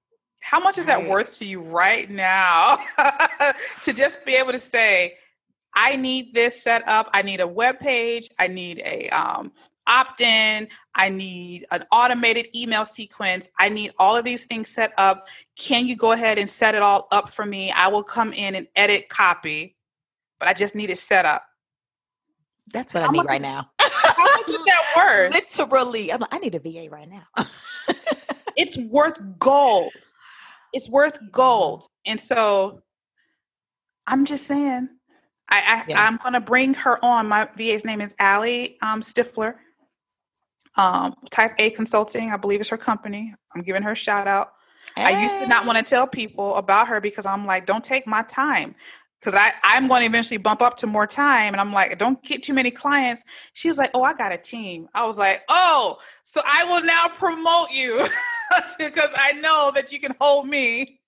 how 0.44 0.60
much 0.60 0.76
is 0.76 0.84
that 0.84 1.06
worth 1.06 1.38
to 1.38 1.46
you 1.46 1.62
right 1.62 2.10
now 2.10 2.76
to 3.80 3.94
just 3.94 4.22
be 4.26 4.34
able 4.34 4.52
to 4.52 4.58
say 4.58 5.16
I 5.72 5.96
need 5.96 6.34
this 6.34 6.62
set 6.62 6.86
up. 6.86 7.08
I 7.14 7.22
need 7.22 7.40
a 7.40 7.48
web 7.48 7.80
page. 7.80 8.28
I 8.38 8.48
need 8.48 8.82
a 8.84 9.08
um, 9.08 9.52
opt 9.86 10.20
in. 10.20 10.68
I 10.94 11.08
need 11.08 11.64
an 11.72 11.84
automated 11.90 12.48
email 12.54 12.84
sequence. 12.84 13.48
I 13.58 13.70
need 13.70 13.92
all 13.98 14.16
of 14.16 14.26
these 14.26 14.44
things 14.44 14.68
set 14.68 14.92
up. 14.98 15.28
Can 15.56 15.86
you 15.86 15.96
go 15.96 16.12
ahead 16.12 16.38
and 16.38 16.48
set 16.48 16.74
it 16.74 16.82
all 16.82 17.08
up 17.10 17.30
for 17.30 17.46
me? 17.46 17.72
I 17.72 17.88
will 17.88 18.04
come 18.04 18.34
in 18.34 18.54
and 18.54 18.68
edit 18.76 19.08
copy, 19.08 19.76
but 20.38 20.46
I 20.46 20.52
just 20.52 20.74
need 20.74 20.90
it 20.90 20.98
set 20.98 21.24
up. 21.24 21.42
That's 22.70 22.92
what 22.92 23.02
how 23.02 23.08
I 23.08 23.12
need 23.12 23.24
right 23.30 23.36
is, 23.36 23.42
now. 23.42 23.70
how 23.80 24.24
much 24.24 24.50
is 24.50 24.62
that 24.62 24.92
worth? 24.96 25.32
Literally, 25.32 26.12
I'm 26.12 26.20
like, 26.20 26.34
I 26.34 26.38
need 26.38 26.54
a 26.54 26.58
VA 26.58 26.90
right 26.90 27.08
now. 27.08 27.46
it's 28.56 28.76
worth 28.76 29.18
gold. 29.38 30.12
It's 30.74 30.90
worth 30.90 31.18
gold. 31.30 31.86
And 32.04 32.20
so 32.20 32.82
I'm 34.06 34.24
just 34.24 34.46
saying, 34.46 34.88
I, 35.48 35.62
I 35.66 35.84
yeah. 35.88 36.06
I'm 36.06 36.18
gonna 36.18 36.40
bring 36.40 36.74
her 36.74 37.02
on. 37.04 37.28
My 37.28 37.48
VA's 37.56 37.84
name 37.84 38.00
is 38.00 38.14
Allie 38.18 38.76
um, 38.82 39.00
Stifler. 39.00 39.54
Um, 40.76 41.14
Type 41.30 41.52
A 41.58 41.70
Consulting, 41.70 42.30
I 42.30 42.36
believe 42.36 42.60
is 42.60 42.68
her 42.68 42.76
company. 42.76 43.32
I'm 43.54 43.62
giving 43.62 43.82
her 43.82 43.92
a 43.92 43.96
shout 43.96 44.26
out. 44.26 44.54
Hey. 44.96 45.04
I 45.04 45.22
used 45.22 45.38
to 45.38 45.46
not 45.46 45.66
want 45.66 45.78
to 45.78 45.84
tell 45.84 46.06
people 46.06 46.56
about 46.56 46.88
her 46.88 47.00
because 47.00 47.26
I'm 47.26 47.46
like, 47.46 47.64
don't 47.66 47.84
take 47.84 48.06
my 48.06 48.22
time. 48.24 48.74
Because 49.24 49.40
I, 49.40 49.54
I'm 49.62 49.88
going 49.88 50.02
to 50.02 50.06
eventually 50.06 50.36
bump 50.36 50.60
up 50.60 50.76
to 50.78 50.86
more 50.86 51.06
time. 51.06 51.54
And 51.54 51.60
I'm 51.60 51.72
like, 51.72 51.96
don't 51.96 52.22
get 52.22 52.42
too 52.42 52.52
many 52.52 52.70
clients. 52.70 53.24
She 53.54 53.68
was 53.68 53.78
like, 53.78 53.90
oh, 53.94 54.02
I 54.02 54.12
got 54.12 54.34
a 54.34 54.36
team. 54.36 54.86
I 54.92 55.06
was 55.06 55.16
like, 55.16 55.42
oh, 55.48 55.96
so 56.24 56.42
I 56.44 56.64
will 56.64 56.84
now 56.84 57.08
promote 57.08 57.70
you 57.70 58.04
because 58.78 59.14
I 59.16 59.32
know 59.32 59.72
that 59.74 59.92
you 59.92 59.98
can 59.98 60.14
hold 60.20 60.46
me. 60.46 61.00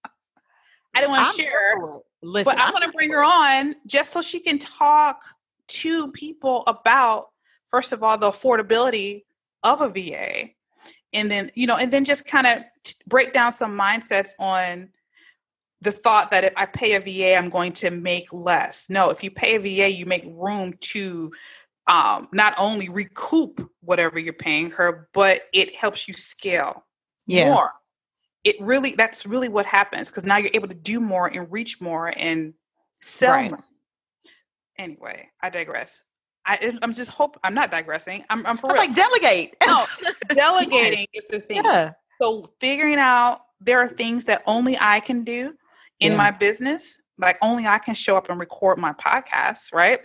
I 0.95 1.01
didn't 1.01 1.11
want 1.11 1.37
to 1.37 1.43
share. 1.43 1.77
Listen, 2.23 2.55
but 2.55 2.59
I 2.59 2.71
want 2.71 2.85
to 2.85 2.91
bring 2.93 3.11
her 3.11 3.23
on 3.23 3.77
just 3.87 4.13
so 4.13 4.23
she 4.23 4.41
can 4.41 4.59
talk 4.59 5.23
to 5.69 6.11
people 6.13 6.65
about, 6.67 7.27
first 7.67 7.93
of 7.93 8.03
all, 8.03 8.17
the 8.17 8.31
affordability 8.31 9.25
of 9.63 9.83
a 9.83 9.91
VA. 9.91 10.53
And 11.13 11.31
then, 11.31 11.51
you 11.55 11.67
know, 11.67 11.77
and 11.77 11.93
then 11.93 12.07
just 12.07 12.27
kind 12.27 12.47
of 12.47 12.63
break 13.07 13.35
down 13.35 13.53
some 13.53 13.79
mindsets 13.79 14.31
on 14.39 14.89
the 15.83 15.93
thought 15.93 16.31
that 16.31 16.45
if 16.45 16.53
I 16.57 16.67
pay 16.67 16.95
a 16.95 17.01
VA, 17.01 17.37
I'm 17.37 17.51
going 17.51 17.73
to 17.75 17.91
make 17.91 18.33
less. 18.33 18.89
No, 18.89 19.11
if 19.11 19.23
you 19.23 19.31
pay 19.31 19.57
a 19.57 19.59
VA, 19.59 19.93
you 19.93 20.07
make 20.07 20.25
room 20.27 20.75
to 20.81 21.31
um, 21.87 22.29
not 22.33 22.55
only 22.59 22.89
recoup 22.89 23.71
whatever 23.81 24.19
you're 24.19 24.33
paying 24.33 24.71
her, 24.71 25.09
but 25.13 25.43
it 25.53 25.75
helps 25.75 26.09
you 26.09 26.15
scale 26.15 26.85
yeah. 27.27 27.53
more 27.53 27.71
it 28.47 28.55
really 28.61 28.95
that's 28.97 29.27
really 29.27 29.49
what 29.49 29.67
happens 29.67 30.09
because 30.09 30.23
now 30.23 30.37
you're 30.37 30.53
able 30.55 30.69
to 30.69 30.75
do 30.75 31.01
more 31.01 31.27
and 31.27 31.51
reach 31.51 31.81
more 31.81 32.13
and 32.17 32.55
sell 33.01 33.33
right. 33.33 33.51
more. 33.51 33.65
Anyway, 34.79 35.29
I 35.43 35.51
digress. 35.51 36.05
I, 36.47 36.79
am 36.81 36.93
just 36.93 37.11
hope 37.11 37.37
I'm 37.43 37.55
not 37.55 37.73
digressing. 37.73 38.23
I'm, 38.31 38.47
I'm 38.47 38.57
for 38.57 38.69
real. 38.69 38.77
like 38.77 38.95
delegate. 38.95 39.57
No, 39.67 39.85
delegating 40.29 41.07
yes. 41.13 41.25
is 41.25 41.27
the 41.29 41.41
thing. 41.41 41.65
Yeah. 41.65 41.93
So 42.23 42.47
figuring 42.61 42.99
out 42.99 43.41
there 43.61 43.81
are 43.81 43.89
things 43.89 44.27
that 44.27 44.45
only 44.47 44.77
I 44.81 45.01
can 45.01 45.25
do 45.25 45.55
in 46.01 46.13
yeah. 46.13 46.19
my 46.19 46.31
business. 46.31 47.01
Like 47.19 47.39
only 47.41 47.67
I 47.67 47.79
can 47.79 47.95
show 47.95 48.17
up 48.17 48.29
and 48.29 48.39
record 48.39 48.79
my 48.79 48.93
podcast, 48.93 49.73
right? 49.73 50.01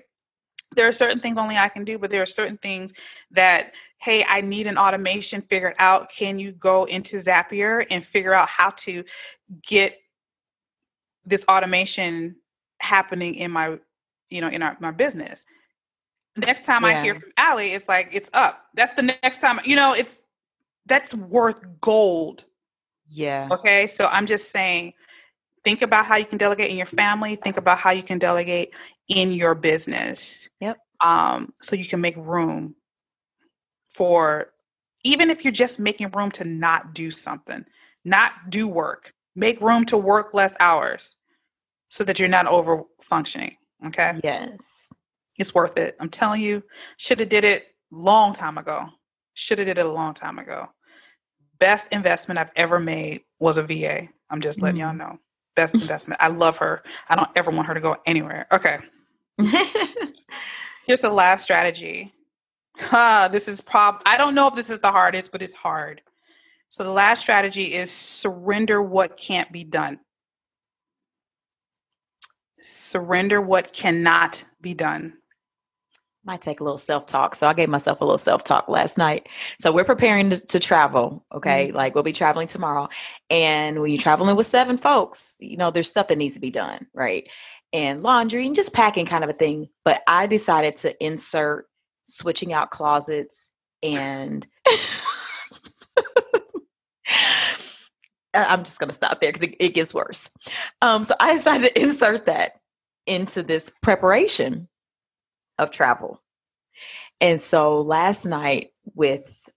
there 0.75 0.87
are 0.87 0.93
certain 0.93 1.19
things 1.19 1.37
only 1.37 1.57
I 1.57 1.69
can 1.69 1.83
do, 1.83 1.97
but 1.97 2.09
there 2.09 2.21
are 2.21 2.27
certain 2.27 2.57
things 2.57 2.93
that, 3.31 3.73
hey, 3.97 4.23
I 4.27 4.41
need 4.41 4.67
an 4.67 4.77
automation 4.77 5.41
figured 5.41 5.75
out. 5.79 6.09
Can 6.09 6.39
you 6.39 6.53
go 6.53 6.85
into 6.85 7.17
Zapier 7.17 7.85
and 7.89 8.03
figure 8.03 8.33
out 8.33 8.47
how 8.47 8.71
to 8.77 9.03
get 9.67 9.99
this 11.25 11.45
automation 11.49 12.37
happening 12.79 13.35
in 13.35 13.51
my, 13.51 13.79
you 14.29 14.41
know, 14.41 14.47
in 14.47 14.61
our, 14.63 14.77
my 14.79 14.91
business? 14.91 15.45
Next 16.37 16.65
time 16.65 16.83
yeah. 16.83 16.89
I 16.89 17.03
hear 17.03 17.15
from 17.15 17.31
Allie, 17.37 17.73
it's 17.73 17.89
like 17.89 18.09
it's 18.13 18.29
up. 18.33 18.65
That's 18.73 18.93
the 18.93 19.03
next 19.03 19.41
time, 19.41 19.59
you 19.65 19.75
know, 19.75 19.93
it's 19.93 20.25
that's 20.85 21.13
worth 21.13 21.61
gold. 21.81 22.45
Yeah. 23.09 23.49
Okay. 23.51 23.87
So 23.87 24.07
I'm 24.09 24.25
just 24.25 24.49
saying, 24.51 24.93
think 25.63 25.81
about 25.81 26.05
how 26.05 26.15
you 26.15 26.25
can 26.25 26.37
delegate 26.37 26.69
in 26.69 26.77
your 26.77 26.85
family. 26.85 27.35
Think 27.35 27.57
about 27.57 27.77
how 27.77 27.91
you 27.91 28.03
can 28.03 28.19
delegate 28.19 28.73
in 29.07 29.31
your 29.31 29.55
business. 29.55 30.49
Yep. 30.59 30.77
Um, 31.01 31.53
so 31.59 31.75
you 31.75 31.85
can 31.85 32.01
make 32.01 32.15
room 32.17 32.75
for 33.87 34.51
even 35.03 35.29
if 35.29 35.43
you're 35.43 35.51
just 35.51 35.79
making 35.79 36.09
room 36.11 36.31
to 36.31 36.43
not 36.43 36.93
do 36.93 37.11
something, 37.11 37.65
not 38.05 38.33
do 38.49 38.67
work, 38.67 39.13
make 39.35 39.59
room 39.61 39.85
to 39.85 39.97
work 39.97 40.33
less 40.33 40.55
hours 40.59 41.15
so 41.89 42.03
that 42.03 42.19
you're 42.19 42.29
not 42.29 42.47
over 42.47 42.83
functioning. 43.01 43.55
Okay. 43.85 44.19
Yes. 44.23 44.89
It's 45.37 45.53
worth 45.53 45.77
it. 45.77 45.95
I'm 45.99 46.09
telling 46.09 46.41
you, 46.41 46.63
should 46.97 47.19
have 47.19 47.29
did 47.29 47.43
it 47.43 47.65
long 47.91 48.33
time 48.33 48.57
ago. 48.57 48.85
Should 49.33 49.59
have 49.59 49.67
did 49.67 49.77
it 49.77 49.85
a 49.85 49.91
long 49.91 50.13
time 50.13 50.37
ago. 50.39 50.67
Best 51.59 51.91
investment 51.91 52.37
I've 52.37 52.51
ever 52.55 52.79
made 52.79 53.21
was 53.39 53.57
a 53.57 53.63
VA. 53.63 54.07
I'm 54.29 54.41
just 54.41 54.61
letting 54.61 54.81
mm-hmm. 54.81 54.99
y'all 54.99 55.09
know. 55.09 55.19
Best 55.61 55.75
investment. 55.75 56.19
I 56.19 56.29
love 56.29 56.57
her. 56.57 56.81
I 57.07 57.15
don't 57.15 57.29
ever 57.35 57.51
want 57.51 57.67
her 57.67 57.75
to 57.75 57.79
go 57.79 57.95
anywhere. 58.07 58.47
Okay. 58.51 58.79
Here's 60.87 61.01
the 61.01 61.11
last 61.11 61.43
strategy. 61.43 62.15
Uh, 62.91 63.27
this 63.27 63.47
is 63.47 63.61
prob 63.61 64.01
I 64.07 64.17
don't 64.17 64.33
know 64.33 64.47
if 64.47 64.55
this 64.55 64.71
is 64.71 64.79
the 64.79 64.89
hardest, 64.89 65.31
but 65.31 65.43
it's 65.43 65.53
hard. 65.53 66.01
So 66.69 66.83
the 66.83 66.89
last 66.89 67.21
strategy 67.21 67.75
is 67.75 67.91
surrender 67.91 68.81
what 68.81 69.17
can't 69.17 69.51
be 69.51 69.63
done. 69.63 69.99
Surrender 72.59 73.39
what 73.39 73.71
cannot 73.71 74.43
be 74.61 74.73
done. 74.73 75.13
Might 76.23 76.41
take 76.41 76.59
a 76.59 76.63
little 76.63 76.77
self 76.77 77.05
talk. 77.05 77.35
So 77.35 77.47
I 77.47 77.53
gave 77.53 77.69
myself 77.69 78.01
a 78.01 78.03
little 78.03 78.17
self 78.17 78.43
talk 78.43 78.69
last 78.69 78.97
night. 78.97 79.27
So 79.59 79.71
we're 79.71 79.83
preparing 79.83 80.29
to, 80.31 80.45
to 80.47 80.59
travel. 80.59 81.25
Okay. 81.33 81.67
Mm-hmm. 81.67 81.77
Like 81.77 81.95
we'll 81.95 82.03
be 82.03 82.11
traveling 82.11 82.47
tomorrow. 82.47 82.89
And 83.29 83.79
when 83.81 83.91
you're 83.91 83.99
traveling 83.99 84.35
with 84.35 84.45
seven 84.45 84.77
folks, 84.77 85.35
you 85.39 85.57
know, 85.57 85.71
there's 85.71 85.89
stuff 85.89 86.07
that 86.09 86.17
needs 86.17 86.35
to 86.35 86.41
be 86.41 86.51
done. 86.51 86.87
Right. 86.93 87.27
And 87.73 88.03
laundry 88.03 88.45
and 88.45 88.55
just 88.55 88.73
packing 88.73 89.05
kind 89.05 89.23
of 89.23 89.29
a 89.29 89.33
thing. 89.33 89.69
But 89.85 90.01
I 90.07 90.27
decided 90.27 90.75
to 90.77 91.03
insert 91.03 91.67
switching 92.05 92.53
out 92.53 92.71
closets 92.71 93.49
and 93.81 94.45
I'm 98.33 98.63
just 98.63 98.79
going 98.79 98.89
to 98.89 98.95
stop 98.95 99.19
there 99.19 99.31
because 99.31 99.47
it, 99.47 99.55
it, 99.59 99.73
gets 99.73 99.93
worse. 99.93 100.29
Um, 100.81 101.03
so 101.03 101.15
I 101.19 101.33
decided 101.33 101.69
to 101.69 101.81
insert 101.81 102.25
that 102.27 102.53
into 103.05 103.43
this 103.43 103.71
preparation 103.81 104.69
of 105.61 105.71
travel. 105.71 106.21
And 107.21 107.39
so 107.39 107.79
last 107.81 108.25
night, 108.25 108.71
with 108.95 109.47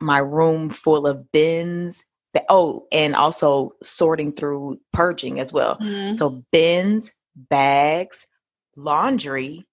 my 0.00 0.18
room 0.18 0.68
full 0.70 1.06
of 1.06 1.30
bins, 1.32 2.04
oh, 2.48 2.86
and 2.90 3.14
also 3.14 3.74
sorting 3.82 4.32
through 4.32 4.80
purging 4.92 5.38
as 5.38 5.52
well. 5.52 5.78
Mm-hmm. 5.78 6.16
So 6.16 6.44
bins, 6.50 7.12
bags, 7.36 8.26
laundry, 8.76 9.66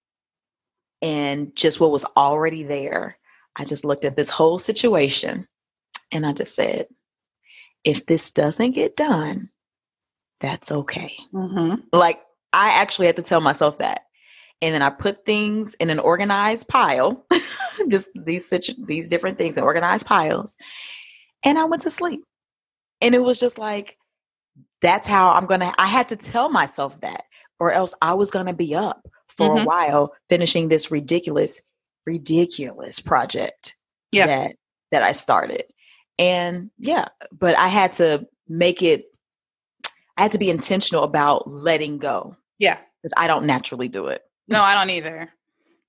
and 1.02 1.54
just 1.56 1.80
what 1.80 1.90
was 1.90 2.04
already 2.16 2.62
there. 2.62 3.18
I 3.56 3.64
just 3.64 3.84
looked 3.84 4.04
at 4.04 4.16
this 4.16 4.30
whole 4.30 4.58
situation 4.58 5.48
and 6.12 6.24
I 6.24 6.32
just 6.32 6.54
said, 6.54 6.86
if 7.82 8.06
this 8.06 8.30
doesn't 8.30 8.72
get 8.72 8.96
done, 8.96 9.50
that's 10.40 10.70
okay. 10.70 11.14
Mm-hmm. 11.32 11.80
Like, 11.92 12.20
I 12.52 12.70
actually 12.70 13.06
had 13.06 13.16
to 13.16 13.22
tell 13.22 13.40
myself 13.40 13.78
that. 13.78 14.02
And 14.62 14.74
then 14.74 14.82
I 14.82 14.90
put 14.90 15.24
things 15.24 15.74
in 15.74 15.90
an 15.90 15.98
organized 15.98 16.68
pile, 16.68 17.24
just 17.88 18.10
these 18.14 18.48
such 18.48 18.70
these 18.86 19.08
different 19.08 19.38
things 19.38 19.56
in 19.56 19.64
organized 19.64 20.06
piles. 20.06 20.54
And 21.42 21.58
I 21.58 21.64
went 21.64 21.82
to 21.82 21.90
sleep. 21.90 22.22
And 23.00 23.14
it 23.14 23.22
was 23.22 23.40
just 23.40 23.58
like, 23.58 23.96
that's 24.82 25.06
how 25.06 25.30
I'm 25.30 25.46
gonna 25.46 25.72
I 25.78 25.86
had 25.86 26.08
to 26.10 26.16
tell 26.16 26.50
myself 26.50 27.00
that, 27.00 27.24
or 27.58 27.72
else 27.72 27.94
I 28.02 28.14
was 28.14 28.30
gonna 28.30 28.52
be 28.52 28.74
up 28.74 29.06
for 29.28 29.48
mm-hmm. 29.48 29.62
a 29.62 29.64
while 29.64 30.14
finishing 30.28 30.68
this 30.68 30.90
ridiculous, 30.90 31.62
ridiculous 32.06 33.00
project 33.00 33.76
yeah. 34.12 34.26
that 34.26 34.56
that 34.92 35.02
I 35.02 35.12
started. 35.12 35.64
And 36.18 36.70
yeah, 36.78 37.08
but 37.32 37.56
I 37.56 37.68
had 37.68 37.94
to 37.94 38.26
make 38.46 38.82
it 38.82 39.06
I 40.20 40.22
had 40.22 40.32
to 40.32 40.38
be 40.38 40.50
intentional 40.50 41.04
about 41.04 41.48
letting 41.48 41.96
go. 41.96 42.36
Yeah. 42.58 42.78
Because 43.00 43.14
I 43.16 43.26
don't 43.26 43.46
naturally 43.46 43.88
do 43.88 44.08
it. 44.08 44.20
No, 44.50 44.62
I 44.62 44.74
don't 44.74 44.90
either. 44.90 45.30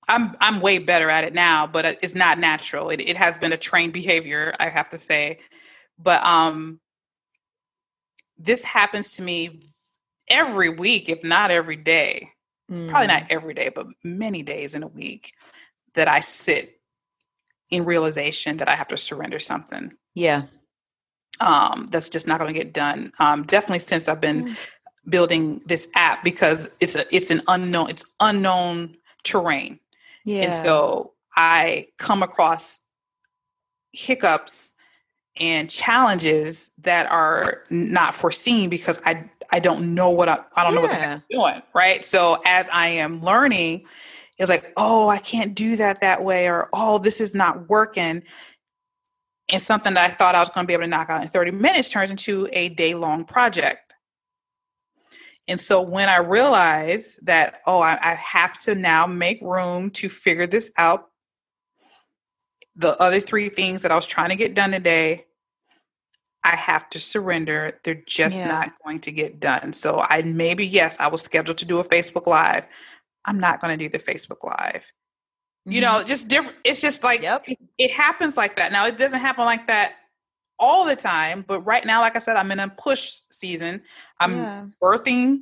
I'm 0.08 0.36
I'm 0.40 0.60
way 0.60 0.78
better 0.78 1.10
at 1.10 1.24
it 1.24 1.34
now, 1.34 1.66
but 1.66 1.84
it's 2.02 2.14
not 2.14 2.38
natural. 2.38 2.90
It 2.90 3.00
it 3.00 3.16
has 3.16 3.38
been 3.38 3.52
a 3.52 3.56
trained 3.56 3.92
behavior, 3.92 4.52
I 4.58 4.68
have 4.68 4.88
to 4.90 4.98
say. 4.98 5.38
But 5.98 6.24
um 6.24 6.80
this 8.38 8.64
happens 8.64 9.16
to 9.16 9.22
me 9.22 9.60
every 10.28 10.70
week, 10.70 11.08
if 11.08 11.22
not 11.22 11.50
every 11.50 11.76
day. 11.76 12.30
Mm. 12.70 12.88
Probably 12.88 13.06
not 13.06 13.24
mm. 13.24 13.30
every 13.30 13.54
day, 13.54 13.70
but 13.72 13.86
many 14.02 14.42
days 14.42 14.74
in 14.74 14.82
a 14.82 14.88
week 14.88 15.32
that 15.94 16.08
I 16.08 16.20
sit 16.20 16.80
in 17.70 17.84
realization 17.84 18.56
that 18.58 18.68
I 18.68 18.74
have 18.74 18.88
to 18.88 18.96
surrender 18.96 19.38
something. 19.38 19.92
Yeah. 20.14 20.44
Um, 21.40 21.86
that's 21.90 22.08
just 22.08 22.26
not 22.26 22.38
going 22.38 22.52
to 22.52 22.58
get 22.58 22.72
done. 22.72 23.12
Um, 23.18 23.44
definitely 23.44 23.80
since 23.80 24.08
I've 24.08 24.20
been 24.20 24.46
mm. 24.46 24.70
Building 25.08 25.60
this 25.66 25.88
app 25.94 26.22
because 26.22 26.70
it's 26.80 26.94
a 26.94 27.04
it's 27.14 27.30
an 27.30 27.42
unknown 27.48 27.90
it's 27.90 28.04
unknown 28.20 28.96
terrain. 29.24 29.78
Yeah. 30.24 30.42
And 30.42 30.54
so 30.54 31.12
I 31.36 31.86
come 31.98 32.22
across 32.22 32.80
hiccups 33.92 34.74
and 35.40 35.70
challenges 35.70 36.70
that 36.78 37.10
are 37.10 37.64
not 37.70 38.14
foreseen 38.14 38.70
because 38.70 39.00
I 39.04 39.30
I 39.50 39.60
don't 39.60 39.94
know 39.94 40.10
what 40.10 40.28
I, 40.28 40.38
I 40.56 40.64
don't 40.64 40.74
yeah. 40.74 40.80
know 40.80 40.86
what 40.86 40.94
I'm 40.94 41.22
doing, 41.30 41.62
right? 41.74 42.04
So 42.04 42.38
as 42.46 42.68
I 42.72 42.88
am 42.88 43.20
learning, 43.20 43.84
it's 44.38 44.50
like, 44.50 44.72
oh, 44.76 45.08
I 45.08 45.18
can't 45.18 45.54
do 45.54 45.76
that 45.76 46.00
that 46.00 46.24
way, 46.24 46.48
or 46.48 46.68
oh, 46.72 46.98
this 46.98 47.20
is 47.20 47.34
not 47.34 47.68
working. 47.68 48.22
And 49.50 49.60
something 49.60 49.92
that 49.94 50.10
I 50.10 50.14
thought 50.14 50.34
I 50.34 50.40
was 50.40 50.48
going 50.48 50.66
to 50.66 50.68
be 50.68 50.72
able 50.72 50.84
to 50.84 50.88
knock 50.88 51.10
out 51.10 51.20
in 51.20 51.28
30 51.28 51.50
minutes 51.50 51.90
turns 51.90 52.10
into 52.10 52.48
a 52.52 52.70
day 52.70 52.94
long 52.94 53.24
project. 53.24 53.91
And 55.48 55.58
so 55.58 55.82
when 55.82 56.08
I 56.08 56.18
realize 56.18 57.18
that, 57.22 57.60
oh, 57.66 57.80
I, 57.80 57.98
I 58.00 58.14
have 58.14 58.58
to 58.60 58.74
now 58.74 59.06
make 59.06 59.40
room 59.42 59.90
to 59.92 60.08
figure 60.08 60.46
this 60.46 60.72
out, 60.76 61.08
the 62.76 62.96
other 63.00 63.20
three 63.20 63.48
things 63.48 63.82
that 63.82 63.90
I 63.90 63.94
was 63.94 64.06
trying 64.06 64.30
to 64.30 64.36
get 64.36 64.54
done 64.54 64.70
today, 64.70 65.26
I 66.44 66.56
have 66.56 66.88
to 66.90 66.98
surrender. 66.98 67.78
They're 67.84 68.02
just 68.06 68.42
yeah. 68.42 68.48
not 68.48 68.72
going 68.84 69.00
to 69.00 69.12
get 69.12 69.40
done. 69.40 69.72
So 69.72 70.00
I 70.00 70.22
maybe, 70.22 70.66
yes, 70.66 70.98
I 70.98 71.08
was 71.08 71.22
scheduled 71.22 71.58
to 71.58 71.64
do 71.64 71.78
a 71.78 71.84
Facebook 71.84 72.26
Live. 72.26 72.66
I'm 73.26 73.38
not 73.38 73.60
going 73.60 73.76
to 73.76 73.84
do 73.84 73.90
the 73.90 74.02
Facebook 74.02 74.42
Live. 74.44 74.92
Mm-hmm. 75.66 75.72
You 75.72 75.80
know, 75.82 76.02
just 76.04 76.28
different. 76.28 76.56
It's 76.64 76.80
just 76.80 77.04
like 77.04 77.22
yep. 77.22 77.44
it, 77.46 77.58
it, 77.78 77.90
happens 77.90 78.36
like 78.36 78.56
that. 78.56 78.72
Now, 78.72 78.86
it 78.86 78.96
doesn't 78.96 79.20
happen 79.20 79.44
like 79.44 79.66
that 79.68 79.94
all 80.58 80.86
the 80.86 80.96
time, 80.96 81.44
but 81.46 81.60
right 81.62 81.84
now, 81.84 82.00
like 82.00 82.16
I 82.16 82.20
said, 82.20 82.36
I'm 82.36 82.50
in 82.50 82.60
a 82.60 82.68
push 82.68 83.20
season. 83.30 83.82
I'm 84.20 84.36
yeah. 84.36 84.66
birthing 84.82 85.40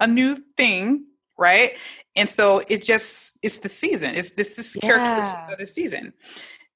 a 0.00 0.06
new 0.06 0.36
thing, 0.56 1.06
right? 1.38 1.72
And 2.16 2.28
so 2.28 2.62
it 2.68 2.82
just, 2.82 3.38
it's 3.42 3.58
the 3.58 3.68
season. 3.68 4.14
It's 4.14 4.32
this, 4.32 4.56
this 4.56 4.76
yeah. 4.76 4.88
characteristic 4.88 5.40
of 5.50 5.58
the 5.58 5.66
season. 5.66 6.12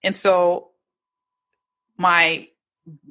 And 0.03 0.14
so 0.14 0.70
my 1.99 2.47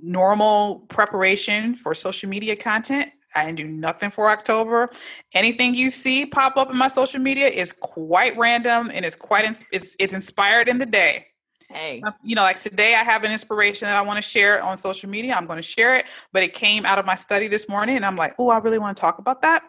normal 0.01 0.79
preparation 0.89 1.75
for 1.75 1.93
social 1.93 2.29
media 2.29 2.55
content. 2.55 3.11
I 3.35 3.45
didn't 3.45 3.57
do 3.57 3.67
nothing 3.67 4.09
for 4.09 4.29
October. 4.29 4.89
Anything 5.33 5.73
you 5.73 5.89
see 5.89 6.25
pop 6.25 6.57
up 6.57 6.69
in 6.69 6.77
my 6.77 6.89
social 6.89 7.21
media 7.21 7.47
is 7.47 7.71
quite 7.71 8.37
random 8.37 8.91
and 8.93 9.05
it's 9.05 9.15
quite 9.15 9.45
it's 9.71 9.95
it's 9.99 10.13
inspired 10.13 10.67
in 10.67 10.79
the 10.79 10.85
day. 10.85 11.27
Hey. 11.73 12.01
You 12.23 12.35
know, 12.35 12.41
like 12.41 12.59
today 12.59 12.95
I 12.95 13.03
have 13.03 13.23
an 13.23 13.31
inspiration 13.31 13.87
that 13.87 13.97
I 13.97 14.01
want 14.01 14.17
to 14.17 14.23
share 14.23 14.61
on 14.63 14.77
social 14.77 15.09
media. 15.09 15.33
I'm 15.33 15.45
going 15.45 15.57
to 15.57 15.63
share 15.63 15.95
it, 15.95 16.05
but 16.33 16.43
it 16.43 16.53
came 16.53 16.85
out 16.85 16.99
of 16.99 17.05
my 17.05 17.15
study 17.15 17.47
this 17.47 17.69
morning 17.69 17.95
and 17.95 18.05
I'm 18.05 18.15
like, 18.15 18.33
"Oh, 18.37 18.49
I 18.49 18.59
really 18.59 18.79
want 18.79 18.95
to 18.95 19.01
talk 19.01 19.19
about 19.19 19.41
that." 19.41 19.63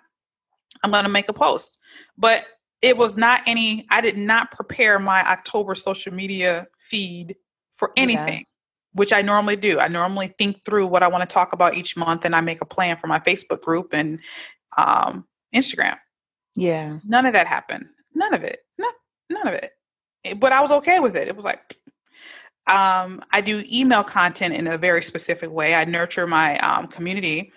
I'm 0.82 0.90
going 0.90 1.04
to 1.04 1.10
make 1.10 1.28
a 1.28 1.32
post. 1.32 1.78
But 2.18 2.44
it 2.80 2.96
was 2.96 3.16
not 3.16 3.42
any 3.46 3.86
I 3.90 4.00
did 4.00 4.18
not 4.18 4.50
prepare 4.50 4.98
my 4.98 5.22
October 5.22 5.74
social 5.74 6.12
media 6.12 6.66
feed 6.78 7.36
for 7.72 7.92
anything 7.96 8.44
which 8.94 9.12
I 9.12 9.22
normally 9.22 9.56
do. 9.56 9.78
I 9.78 9.88
normally 9.88 10.28
think 10.38 10.64
through 10.64 10.86
what 10.86 11.02
I 11.02 11.08
want 11.08 11.22
to 11.22 11.32
talk 11.32 11.52
about 11.52 11.74
each 11.74 11.96
month 11.96 12.24
and 12.24 12.34
I 12.34 12.40
make 12.40 12.60
a 12.60 12.66
plan 12.66 12.96
for 12.96 13.06
my 13.06 13.18
Facebook 13.18 13.62
group 13.62 13.92
and 13.92 14.20
um, 14.76 15.26
Instagram. 15.54 15.96
Yeah. 16.54 16.98
None 17.04 17.26
of 17.26 17.32
that 17.32 17.46
happened. 17.46 17.86
None 18.14 18.34
of 18.34 18.44
it. 18.44 18.60
None, 18.78 18.92
none 19.30 19.48
of 19.48 19.54
it. 19.54 19.70
Eh, 20.24 20.34
but 20.34 20.52
I 20.52 20.60
was 20.60 20.72
okay 20.72 21.00
with 21.00 21.16
it. 21.16 21.28
It 21.28 21.36
was 21.36 21.44
like, 21.44 21.74
um, 22.66 23.22
I 23.32 23.40
do 23.40 23.64
email 23.70 24.04
content 24.04 24.54
in 24.54 24.66
a 24.66 24.78
very 24.78 25.02
specific 25.02 25.50
way. 25.50 25.74
I 25.74 25.84
nurture 25.84 26.26
my 26.26 26.58
um, 26.58 26.86
community. 26.86 27.52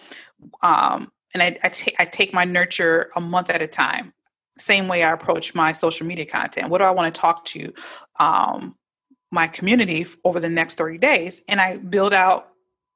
Um, 0.64 1.12
and 1.34 1.44
I, 1.44 1.58
I, 1.64 1.70
t- 1.70 1.96
I 2.00 2.06
take 2.06 2.34
my 2.34 2.46
nurture 2.46 3.10
a 3.16 3.22
month 3.22 3.50
at 3.50 3.62
a 3.62 3.68
time. 3.68 4.14
Same 4.58 4.88
way 4.88 5.04
I 5.04 5.12
approach 5.12 5.54
my 5.54 5.72
social 5.72 6.08
media 6.08 6.26
content. 6.26 6.70
What 6.70 6.80
do 6.80 6.86
I 6.86 6.92
want 6.92 7.14
to 7.14 7.22
talk 7.22 7.46
to? 7.46 7.74
Um, 8.20 8.76
my 9.32 9.48
community 9.48 10.06
over 10.24 10.40
the 10.40 10.50
next 10.50 10.78
30 10.78 10.98
days 10.98 11.44
and 11.50 11.60
I 11.60 11.78
build 11.78 12.14
out 12.14 12.50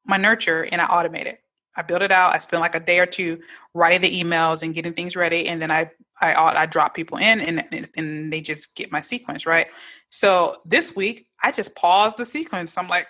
my 0.06 0.18
nurture 0.18 0.66
and 0.72 0.82
I 0.82 0.86
automate 0.86 1.26
it. 1.26 1.40
I 1.76 1.82
build 1.82 2.02
it 2.02 2.12
out. 2.12 2.34
I 2.34 2.40
spend 2.40 2.62
like 2.62 2.76
a 2.76 2.80
day 2.80 3.00
or 3.00 3.06
two 3.06 3.40
writing 3.74 4.02
the 4.02 4.24
emails 4.24 4.64
and 4.64 4.74
getting 4.74 4.94
things 4.94 5.16
ready, 5.16 5.48
and 5.48 5.62
then 5.62 5.72
I 5.72 5.92
I, 6.22 6.64
I 6.64 6.66
drop 6.66 6.94
people 6.96 7.18
in, 7.18 7.40
and 7.40 7.90
and 7.96 8.32
they 8.32 8.42
just 8.42 8.76
get 8.76 8.92
my 8.92 9.02
sequence 9.02 9.46
right. 9.46 9.68
So 10.08 10.56
this 10.66 10.96
week 10.96 11.28
I 11.44 11.52
just 11.52 11.76
paused 11.76 12.18
the 12.18 12.26
sequence. 12.26 12.78
I'm 12.78 12.88
like, 12.88 13.08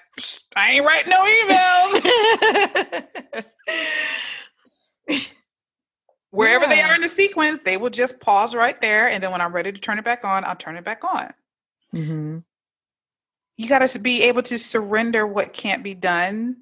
I 0.55 0.71
ain't 0.71 0.85
writing 0.85 1.11
no 1.11 1.23
emails. 3.35 3.45
Wherever 6.31 6.65
yeah. 6.65 6.69
they 6.69 6.81
are 6.81 6.93
in 6.93 7.01
the 7.01 7.07
sequence, 7.07 7.59
they 7.59 7.77
will 7.77 7.89
just 7.89 8.19
pause 8.19 8.53
right 8.53 8.79
there, 8.81 9.07
and 9.07 9.23
then 9.23 9.31
when 9.31 9.41
I'm 9.41 9.53
ready 9.53 9.71
to 9.71 9.79
turn 9.79 9.97
it 9.97 10.05
back 10.05 10.23
on, 10.23 10.45
I'll 10.45 10.55
turn 10.55 10.75
it 10.75 10.83
back 10.83 11.03
on. 11.03 11.33
Mm-hmm 11.95 12.39
you 13.59 13.67
got 13.67 13.85
to 13.85 13.99
be 13.99 14.23
able 14.23 14.41
to 14.41 14.57
surrender 14.57 15.27
what 15.27 15.51
can't 15.51 15.83
be 15.83 15.93
done. 15.93 16.55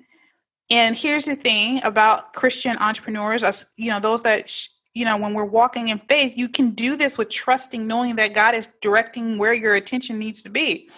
And 0.71 0.95
here's 0.95 1.25
the 1.25 1.35
thing 1.35 1.79
about 1.83 2.33
Christian 2.33 2.75
entrepreneurs, 2.79 3.43
us, 3.43 3.67
you 3.77 3.91
know, 3.91 3.99
those 3.99 4.23
that, 4.23 4.49
sh- 4.49 4.69
you 4.97 5.05
know, 5.05 5.17
when 5.17 5.33
we're 5.33 5.45
walking 5.45 5.89
in 5.89 5.99
faith, 6.09 6.35
you 6.35 6.49
can 6.49 6.71
do 6.71 6.95
this 6.95 7.17
with 7.17 7.29
trusting, 7.29 7.85
knowing 7.85 8.15
that 8.15 8.33
God 8.33 8.55
is 8.55 8.67
directing 8.81 9.37
where 9.37 9.53
your 9.53 9.75
attention 9.75 10.17
needs 10.17 10.41
to 10.43 10.49
be. 10.49 10.89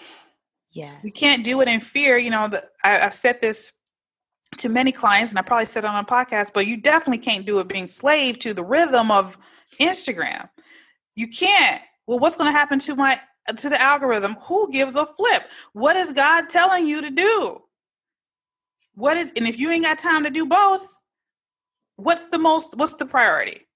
Yeah. 0.72 0.96
You 1.02 1.12
can't 1.12 1.44
do 1.44 1.60
it 1.60 1.68
in 1.68 1.80
fear. 1.80 2.16
You 2.16 2.30
know, 2.30 2.48
the, 2.48 2.62
I, 2.84 2.92
have 2.92 3.14
said 3.14 3.40
this 3.40 3.72
to 4.58 4.68
many 4.68 4.92
clients, 4.92 5.32
and 5.32 5.38
I 5.38 5.42
probably 5.42 5.66
said 5.66 5.84
it 5.84 5.88
on 5.88 6.02
a 6.02 6.06
podcast, 6.06 6.52
but 6.54 6.66
you 6.66 6.76
definitely 6.76 7.18
can't 7.18 7.44
do 7.44 7.60
it 7.60 7.68
being 7.68 7.86
slave 7.86 8.38
to 8.40 8.54
the 8.54 8.64
rhythm 8.64 9.10
of 9.10 9.36
Instagram. 9.80 10.48
You 11.14 11.28
can't. 11.28 11.82
Well, 12.06 12.18
what's 12.18 12.36
going 12.36 12.48
to 12.48 12.58
happen 12.58 12.78
to 12.80 12.96
my 12.96 13.20
to 13.56 13.68
the 13.68 13.80
algorithm. 13.80 14.36
Who 14.42 14.70
gives 14.72 14.96
a 14.96 15.06
flip? 15.06 15.50
What 15.72 15.96
is 15.96 16.12
God 16.12 16.48
telling 16.48 16.86
you 16.86 17.00
to 17.02 17.10
do? 17.10 17.62
What 18.94 19.16
is 19.16 19.32
and 19.36 19.46
if 19.46 19.58
you 19.58 19.70
ain't 19.70 19.84
got 19.84 19.98
time 19.98 20.24
to 20.24 20.30
do 20.30 20.46
both, 20.46 20.98
what's 21.96 22.26
the 22.26 22.38
most 22.38 22.76
what's 22.76 22.94
the 22.94 23.06
priority? 23.06 23.66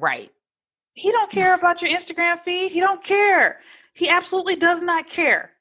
Right. 0.00 0.30
He 0.94 1.10
don't 1.10 1.30
care 1.30 1.54
about 1.54 1.82
your 1.82 1.90
Instagram 1.90 2.38
feed. 2.38 2.72
He 2.72 2.80
don't 2.80 3.02
care. 3.02 3.60
He 3.94 4.08
absolutely 4.08 4.56
does 4.56 4.82
not 4.82 5.08
care. 5.08 5.52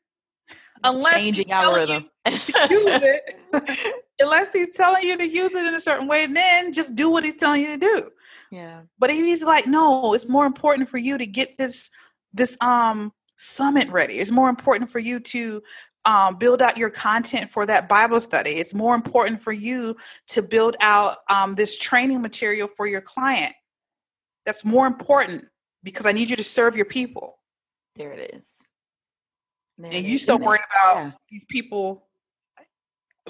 Unless 0.84 1.22
changing 1.22 1.52
algorithm. 1.52 2.10
use 2.26 2.42
it. 2.52 4.04
Unless 4.22 4.54
he's 4.54 4.76
telling 4.76 5.04
you 5.04 5.18
to 5.18 5.28
use 5.28 5.54
it 5.54 5.66
in 5.66 5.76
a 5.76 5.80
certain 5.80 6.08
way, 6.08 6.26
then 6.26 6.74
just 6.74 6.96
do 6.96 7.10
what 7.10 7.24
he's 7.24 7.36
telling 7.36 7.62
you 7.62 7.68
to 7.68 7.78
do. 7.78 8.10
Yeah. 8.52 8.82
But 8.98 9.12
if 9.12 9.18
he's 9.18 9.44
like, 9.44 9.68
no, 9.68 10.14
it's 10.14 10.28
more 10.28 10.46
important 10.46 10.90
for 10.90 10.98
you 10.98 11.18
to 11.18 11.26
get 11.26 11.58
this 11.58 11.92
this 12.34 12.58
um 12.62 13.12
summit 13.38 13.90
ready. 13.90 14.16
It's 14.16 14.32
more 14.32 14.50
important 14.50 14.90
for 14.90 15.00
you 15.00 15.20
to 15.20 15.62
um, 16.06 16.38
build 16.38 16.62
out 16.62 16.78
your 16.78 16.90
content 16.90 17.50
for 17.50 17.66
that 17.66 17.90
Bible 17.90 18.20
study. 18.20 18.52
It's 18.52 18.74
more 18.74 18.96
important 18.96 19.42
for 19.42 19.54
you 19.54 19.96
to 20.28 20.42
build 20.42 20.76
out 20.82 21.18
um, 21.30 21.54
this 21.54 21.78
training 21.78 22.22
material 22.22 22.68
for 22.68 22.88
your 22.88 23.02
client. 23.02 23.54
That's 24.46 24.66
more 24.66 24.88
important 24.88 25.46
because 25.84 26.06
I 26.06 26.12
need 26.12 26.30
you 26.30 26.36
to 26.36 26.44
serve 26.44 26.76
your 26.76 26.86
people. 26.86 27.40
There 27.96 28.12
it 28.14 28.34
is. 28.36 28.58
There 29.78 29.92
and 29.94 30.06
you 30.06 30.18
so 30.18 30.38
worried 30.38 30.62
about 30.70 31.04
yeah. 31.04 31.12
these 31.30 31.46
people 31.46 32.08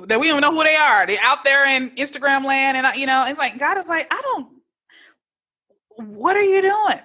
that 0.07 0.19
we 0.19 0.27
don't 0.27 0.41
know 0.41 0.51
who 0.51 0.63
they 0.63 0.75
are. 0.75 1.05
They're 1.05 1.19
out 1.21 1.43
there 1.43 1.67
in 1.67 1.91
Instagram 1.91 2.45
land, 2.45 2.77
and 2.77 2.85
uh, 2.85 2.91
you 2.95 3.05
know, 3.05 3.25
it's 3.27 3.37
like 3.37 3.59
God 3.59 3.77
is 3.77 3.87
like, 3.87 4.07
I 4.11 4.21
don't. 4.21 4.47
What 5.97 6.35
are 6.35 6.41
you 6.41 6.61
doing? 6.61 7.01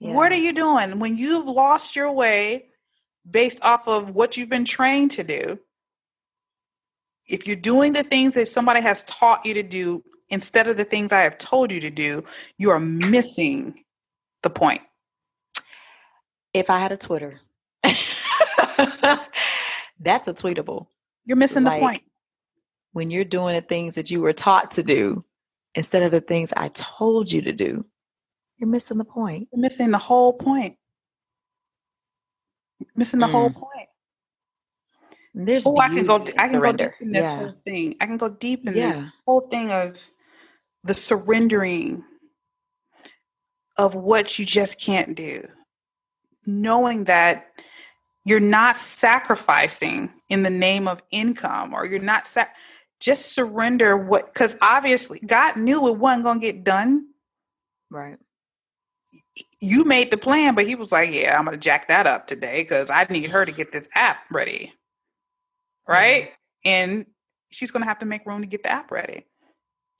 Yeah. 0.00 0.14
What 0.14 0.32
are 0.32 0.36
you 0.36 0.52
doing 0.52 0.98
when 0.98 1.16
you've 1.16 1.46
lost 1.46 1.96
your 1.96 2.12
way 2.12 2.66
based 3.28 3.62
off 3.62 3.88
of 3.88 4.14
what 4.14 4.36
you've 4.36 4.50
been 4.50 4.64
trained 4.64 5.12
to 5.12 5.24
do? 5.24 5.58
If 7.26 7.46
you're 7.46 7.56
doing 7.56 7.92
the 7.92 8.04
things 8.04 8.34
that 8.34 8.46
somebody 8.46 8.80
has 8.80 9.02
taught 9.04 9.44
you 9.44 9.54
to 9.54 9.62
do 9.62 10.02
instead 10.30 10.68
of 10.68 10.76
the 10.76 10.84
things 10.84 11.12
I 11.12 11.22
have 11.22 11.38
told 11.38 11.72
you 11.72 11.80
to 11.80 11.90
do, 11.90 12.24
you 12.58 12.70
are 12.70 12.80
missing 12.80 13.84
the 14.42 14.50
point. 14.50 14.82
If 16.52 16.70
I 16.70 16.78
had 16.78 16.92
a 16.92 16.96
Twitter, 16.96 17.40
that's 20.00 20.28
a 20.28 20.34
tweetable. 20.34 20.86
You're 21.24 21.36
missing 21.36 21.64
like, 21.64 21.74
the 21.74 21.80
point. 21.80 22.02
When 22.92 23.10
you're 23.10 23.24
doing 23.24 23.54
the 23.54 23.60
things 23.60 23.96
that 23.96 24.10
you 24.10 24.20
were 24.20 24.32
taught 24.32 24.70
to 24.72 24.82
do 24.82 25.24
instead 25.74 26.02
of 26.02 26.12
the 26.12 26.20
things 26.20 26.52
I 26.56 26.68
told 26.68 27.30
you 27.30 27.42
to 27.42 27.52
do, 27.52 27.84
you're 28.56 28.70
missing 28.70 28.96
the 28.96 29.04
point. 29.04 29.48
You're 29.52 29.60
missing 29.60 29.90
the 29.90 29.98
whole 29.98 30.32
point. 30.32 30.76
You're 32.80 32.88
missing 32.96 33.20
the 33.20 33.26
mm. 33.26 33.32
whole 33.32 33.50
point. 33.50 33.88
There's 35.34 35.66
oh, 35.66 35.76
I 35.76 35.88
can 35.88 36.06
go. 36.06 36.24
I 36.38 36.48
can 36.48 36.52
surrender. 36.52 36.86
go 36.86 36.90
deep 36.90 37.02
in 37.02 37.12
this 37.12 37.26
yeah. 37.26 37.36
whole 37.36 37.52
thing. 37.52 37.96
I 38.00 38.06
can 38.06 38.16
go 38.16 38.30
deep 38.30 38.66
in 38.66 38.74
yeah. 38.74 38.86
this 38.86 39.00
whole 39.26 39.42
thing 39.42 39.70
of 39.70 40.02
the 40.86 40.94
surrendering 40.94 42.04
of 43.78 43.94
what 43.94 44.38
you 44.38 44.46
just 44.46 44.80
can't 44.80 45.16
do, 45.16 45.46
knowing 46.46 47.04
that 47.04 47.48
you're 48.24 48.40
not 48.40 48.76
sacrificing 48.76 50.10
in 50.28 50.42
the 50.42 50.50
name 50.50 50.88
of 50.88 51.02
income, 51.10 51.74
or 51.74 51.86
you're 51.86 52.00
not 52.00 52.26
sac- 52.26 52.56
just 53.00 53.34
surrender 53.34 53.96
what 53.96 54.26
because 54.32 54.56
obviously 54.62 55.20
God 55.26 55.56
knew 55.56 55.88
it 55.88 55.98
wasn't 55.98 56.24
going 56.24 56.40
to 56.40 56.46
get 56.46 56.64
done. 56.64 57.06
Right 57.90 58.18
you 59.60 59.84
made 59.84 60.10
the 60.10 60.16
plan, 60.16 60.54
but 60.54 60.66
he 60.66 60.74
was 60.74 60.92
like, 60.92 61.10
"Yeah, 61.12 61.38
I'm 61.38 61.44
gonna 61.44 61.56
jack 61.56 61.88
that 61.88 62.06
up 62.06 62.26
today 62.26 62.62
because 62.62 62.90
I 62.90 63.06
need 63.08 63.30
her 63.30 63.44
to 63.44 63.52
get 63.52 63.72
this 63.72 63.88
app 63.94 64.30
ready, 64.30 64.74
right?" 65.88 66.24
Mm-hmm. 66.24 66.32
And 66.64 67.06
she's 67.50 67.70
gonna 67.70 67.86
have 67.86 67.98
to 67.98 68.06
make 68.06 68.26
room 68.26 68.42
to 68.42 68.48
get 68.48 68.62
the 68.62 68.70
app 68.70 68.90
ready. 68.90 69.26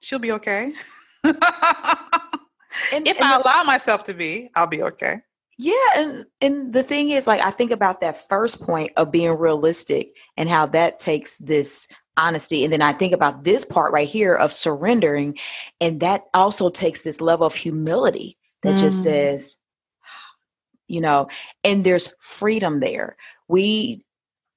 She'll 0.01 0.19
be 0.19 0.33
okay. 0.33 0.73
and, 1.25 3.07
if 3.07 3.17
and 3.17 3.25
I 3.25 3.41
allow 3.41 3.63
myself 3.65 4.05
to 4.05 4.15
be, 4.15 4.51
I'll 4.55 4.67
be 4.67 4.83
okay. 4.83 5.21
Yeah, 5.59 5.73
and 5.97 6.27
and 6.43 6.73
the 6.75 6.83
thing 6.83 7.11
is, 7.11 7.27
like, 7.27 7.41
I 7.41 7.51
think 7.51 7.71
about 7.71 8.01
that 8.01 8.29
first 8.29 8.61
point 8.63 8.93
of 8.97 9.11
being 9.11 9.31
realistic 9.31 10.15
and 10.37 10.51
how 10.51 10.67
that 10.67 10.99
takes 10.99 11.39
this 11.39 11.89
honesty. 12.17 12.65
And 12.65 12.73
then 12.73 12.83
I 12.83 12.93
think 12.93 13.13
about 13.13 13.45
this 13.45 13.65
part 13.65 13.93
right 13.93 14.09
here 14.09 14.35
of 14.35 14.53
surrendering, 14.53 15.39
and 15.81 16.01
that 16.01 16.25
also 16.35 16.69
takes 16.69 17.03
this 17.03 17.21
level 17.21 17.47
of 17.47 17.55
humility 17.55 18.37
that 18.63 18.77
mm. 18.77 18.81
just 18.81 19.03
says, 19.03 19.57
you 20.89 21.01
know, 21.01 21.29
and 21.65 21.85
there's 21.85 22.15
freedom 22.21 22.81
there. 22.81 23.17
We, 23.49 24.05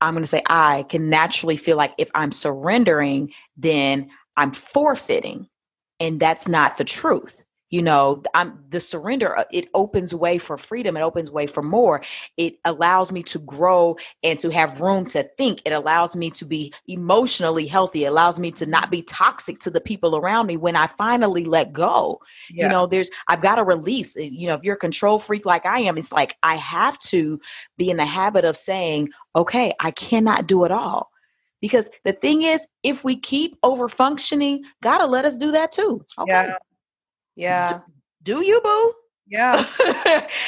I'm 0.02 0.14
going 0.14 0.24
to 0.24 0.28
say, 0.28 0.44
I 0.48 0.84
can 0.90 1.10
naturally 1.10 1.58
feel 1.58 1.78
like 1.78 1.94
if 1.98 2.10
I'm 2.14 2.32
surrendering, 2.32 3.32
then 3.56 4.10
I'm 4.40 4.54
forfeiting. 4.54 5.50
And 6.00 6.20
that's 6.20 6.48
not 6.48 6.78
the 6.78 6.86
truth. 6.86 7.44
You 7.72 7.84
know 7.84 8.24
i'm 8.34 8.64
the 8.70 8.80
surrender 8.80 9.38
uh, 9.38 9.44
it 9.52 9.70
opens 9.76 10.16
way 10.16 10.40
for 10.40 10.58
freedom 10.58 10.98
it 10.98 11.02
opens 11.02 11.30
way 11.30 11.46
for 11.46 11.62
more. 11.62 12.02
It 12.36 12.56
allows 12.66 13.12
me 13.12 13.22
to 13.24 13.38
grow 13.38 13.96
and 14.24 14.40
to 14.40 14.50
have 14.50 14.82
room 14.82 15.06
to 15.08 15.22
think. 15.38 15.62
It 15.66 15.74
allows 15.74 16.16
me 16.16 16.32
to 16.32 16.46
be 16.46 16.74
emotionally 16.88 17.68
healthy. 17.68 18.06
It 18.06 18.08
allows 18.08 18.40
me 18.40 18.50
to 18.54 18.66
not 18.66 18.90
be 18.90 19.04
toxic 19.04 19.60
to 19.60 19.70
the 19.70 19.82
people 19.82 20.16
around 20.16 20.48
me 20.48 20.58
when 20.58 20.76
i 20.76 20.88
finally 20.88 21.46
let 21.46 21.72
go. 21.72 22.20
Yeah. 22.50 22.64
you 22.64 22.70
know 22.70 22.88
there's 22.88 23.12
i've 23.28 23.44
got 23.44 23.58
to 23.58 23.64
release. 23.64 24.16
You 24.16 24.48
know 24.48 24.56
if 24.56 24.64
you're 24.64 24.74
a 24.74 24.80
control 24.80 25.20
freak 25.20 25.46
like 25.46 25.68
i 25.68 25.82
am 25.82 25.96
it's 26.00 26.12
like 26.12 26.38
i 26.42 26.56
have 26.56 26.98
to 27.14 27.40
be 27.78 27.92
in 27.92 27.98
the 27.98 28.06
habit 28.08 28.46
of 28.46 28.58
saying 28.58 29.10
okay 29.36 29.74
i 29.80 29.92
cannot 29.92 30.48
do 30.48 30.64
it 30.64 30.72
all 30.72 31.12
because 31.62 31.90
the 32.06 32.14
thing 32.14 32.44
is 32.44 32.68
if 32.84 33.04
we 33.04 33.16
keep 33.16 33.58
over 33.64 33.90
functioning 33.90 34.64
gotta 34.82 35.06
let 35.06 35.26
us 35.26 35.38
do 35.38 35.52
that 35.52 35.72
too 35.72 36.06
okay? 36.20 36.32
yeah 36.32 36.56
yeah. 37.40 37.80
Do, 38.24 38.36
do 38.36 38.46
you, 38.46 38.60
boo? 38.62 38.94
Yeah. 39.28 39.66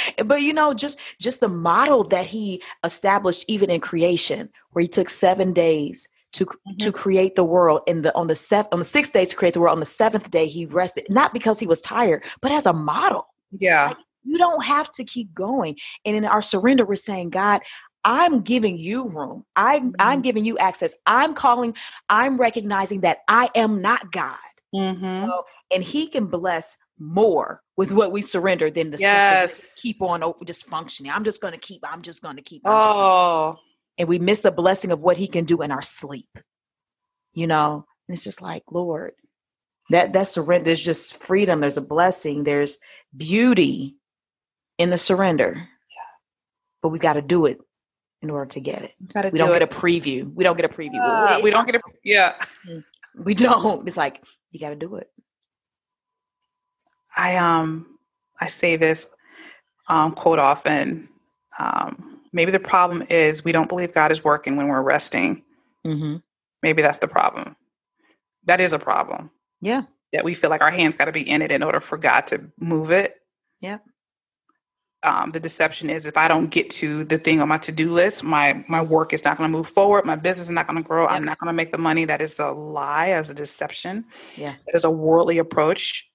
but 0.25 0.41
you 0.41 0.53
know, 0.53 0.73
just 0.73 0.99
just 1.19 1.39
the 1.39 1.47
model 1.47 2.03
that 2.05 2.25
he 2.25 2.61
established 2.83 3.45
even 3.47 3.69
in 3.69 3.79
creation, 3.79 4.49
where 4.71 4.81
he 4.81 4.89
took 4.89 5.09
seven 5.09 5.53
days 5.53 6.07
to 6.33 6.45
mm-hmm. 6.45 6.77
to 6.77 6.91
create 6.91 7.35
the 7.35 7.45
world 7.45 7.81
in 7.87 8.01
the 8.01 8.13
on 8.15 8.27
the 8.27 8.35
seventh 8.35 8.73
on 8.73 8.79
the 8.79 8.85
sixth 8.85 9.13
day 9.13 9.23
to 9.23 9.35
create 9.35 9.53
the 9.53 9.61
world 9.61 9.73
on 9.73 9.79
the 9.79 9.85
seventh 9.85 10.31
day 10.31 10.47
he 10.47 10.65
rested 10.65 11.05
not 11.09 11.33
because 11.33 11.59
he 11.59 11.67
was 11.67 11.81
tired 11.81 12.23
but 12.41 12.53
as 12.53 12.65
a 12.65 12.71
model 12.71 13.27
yeah 13.51 13.87
like, 13.87 13.97
you 14.23 14.37
don't 14.37 14.63
have 14.63 14.89
to 14.91 15.03
keep 15.03 15.33
going 15.33 15.75
and 16.05 16.15
in 16.15 16.23
our 16.23 16.41
surrender 16.41 16.85
we're 16.85 16.95
saying 16.95 17.29
god 17.29 17.59
i'm 18.03 18.41
giving 18.41 18.77
you 18.77 19.07
room 19.07 19.45
i 19.55 19.79
mm-hmm. 19.79 19.91
i'm 19.99 20.21
giving 20.21 20.45
you 20.45 20.57
access 20.57 20.95
i'm 21.05 21.33
calling 21.33 21.73
i'm 22.09 22.37
recognizing 22.37 23.01
that 23.01 23.19
i 23.27 23.49
am 23.55 23.81
not 23.81 24.11
god 24.11 24.37
mm-hmm. 24.73 25.27
so, 25.27 25.43
and 25.73 25.83
he 25.83 26.07
can 26.07 26.25
bless 26.27 26.77
more 27.01 27.63
with 27.77 27.91
what 27.91 28.11
we 28.11 28.21
surrender 28.21 28.69
than 28.69 28.91
the 28.91 28.97
yes. 28.99 29.79
keep 29.81 30.01
on 30.01 30.23
just 30.45 30.67
functioning. 30.67 31.11
I'm 31.11 31.23
just 31.23 31.41
going 31.41 31.53
to 31.53 31.59
keep. 31.59 31.81
I'm 31.83 32.03
just 32.03 32.21
going 32.21 32.35
to 32.35 32.43
keep. 32.43 32.61
Oh, 32.63 33.57
and 33.97 34.07
we 34.07 34.19
miss 34.19 34.41
the 34.41 34.51
blessing 34.51 34.91
of 34.91 34.99
what 34.99 35.17
He 35.17 35.27
can 35.27 35.45
do 35.45 35.61
in 35.61 35.71
our 35.71 35.81
sleep. 35.81 36.29
You 37.33 37.47
know, 37.47 37.85
and 38.07 38.13
it's 38.13 38.23
just 38.23 38.41
like 38.41 38.63
Lord, 38.71 39.13
that 39.89 40.13
that 40.13 40.27
surrender. 40.27 40.65
There's 40.65 40.85
just 40.85 41.21
freedom. 41.21 41.59
There's 41.59 41.77
a 41.77 41.81
blessing. 41.81 42.43
There's 42.43 42.77
beauty 43.15 43.95
in 44.77 44.91
the 44.91 44.97
surrender. 44.97 45.53
Yeah. 45.55 46.11
But 46.83 46.89
we 46.89 46.99
got 46.99 47.13
to 47.13 47.21
do 47.21 47.47
it 47.47 47.57
in 48.21 48.29
order 48.29 48.45
to 48.45 48.59
get 48.59 48.83
it. 48.83 48.93
We, 48.99 49.21
we 49.23 49.31
do 49.31 49.37
don't 49.37 49.55
it. 49.55 49.59
get 49.59 49.63
a 49.63 49.75
preview. 49.75 50.33
We 50.33 50.43
don't 50.43 50.55
get 50.55 50.65
a 50.65 50.73
preview. 50.73 50.99
Uh, 50.99 51.39
we 51.41 51.51
don't 51.51 51.65
get 51.65 51.75
a 51.75 51.81
yeah. 52.03 52.37
We 53.13 53.33
don't. 53.33 53.85
It's 53.85 53.97
like 53.97 54.23
you 54.51 54.59
got 54.61 54.69
to 54.69 54.75
do 54.77 54.95
it. 54.95 55.11
I 57.17 57.35
um 57.35 57.97
I 58.39 58.47
say 58.47 58.77
this 58.77 59.09
um, 59.89 60.13
quote 60.13 60.39
often. 60.39 61.09
Um, 61.59 62.21
maybe 62.31 62.51
the 62.51 62.59
problem 62.59 63.03
is 63.09 63.43
we 63.43 63.51
don't 63.51 63.67
believe 63.67 63.93
God 63.93 64.11
is 64.11 64.23
working 64.23 64.55
when 64.55 64.67
we're 64.67 64.81
resting. 64.81 65.43
Mm-hmm. 65.85 66.17
Maybe 66.63 66.81
that's 66.81 66.99
the 66.99 67.07
problem. 67.07 67.55
That 68.45 68.61
is 68.61 68.73
a 68.73 68.79
problem. 68.79 69.29
Yeah. 69.61 69.83
That 70.13 70.23
we 70.23 70.33
feel 70.33 70.49
like 70.49 70.61
our 70.61 70.71
hands 70.71 70.95
got 70.95 71.05
to 71.05 71.11
be 71.11 71.29
in 71.29 71.41
it 71.41 71.51
in 71.51 71.63
order 71.63 71.79
for 71.79 71.97
God 71.97 72.27
to 72.27 72.49
move 72.59 72.91
it. 72.91 73.15
Yeah. 73.59 73.79
Um, 75.03 75.31
the 75.31 75.39
deception 75.39 75.89
is 75.89 76.05
if 76.05 76.15
I 76.15 76.27
don't 76.27 76.51
get 76.51 76.69
to 76.71 77.03
the 77.03 77.17
thing 77.17 77.41
on 77.41 77.47
my 77.47 77.57
to-do 77.57 77.91
list, 77.91 78.23
my 78.23 78.63
my 78.67 78.83
work 78.83 79.13
is 79.13 79.23
not 79.23 79.35
going 79.37 79.51
to 79.51 79.57
move 79.57 79.67
forward. 79.67 80.05
My 80.05 80.15
business 80.15 80.45
is 80.45 80.51
not 80.51 80.67
going 80.67 80.81
to 80.81 80.87
grow. 80.87 81.03
Yep. 81.03 81.11
I'm 81.11 81.25
not 81.25 81.39
going 81.39 81.47
to 81.47 81.53
make 81.53 81.71
the 81.71 81.79
money. 81.79 82.05
That 82.05 82.21
is 82.21 82.39
a 82.39 82.51
lie, 82.51 83.09
as 83.09 83.29
a 83.29 83.33
deception. 83.33 84.05
Yeah, 84.35 84.53
it 84.67 84.75
is 84.75 84.85
a 84.85 84.91
worldly 84.91 85.39
approach 85.39 86.07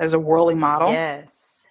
as 0.00 0.14
a 0.14 0.18
worldly 0.18 0.54
model. 0.54 0.90
Yes. 0.90 1.66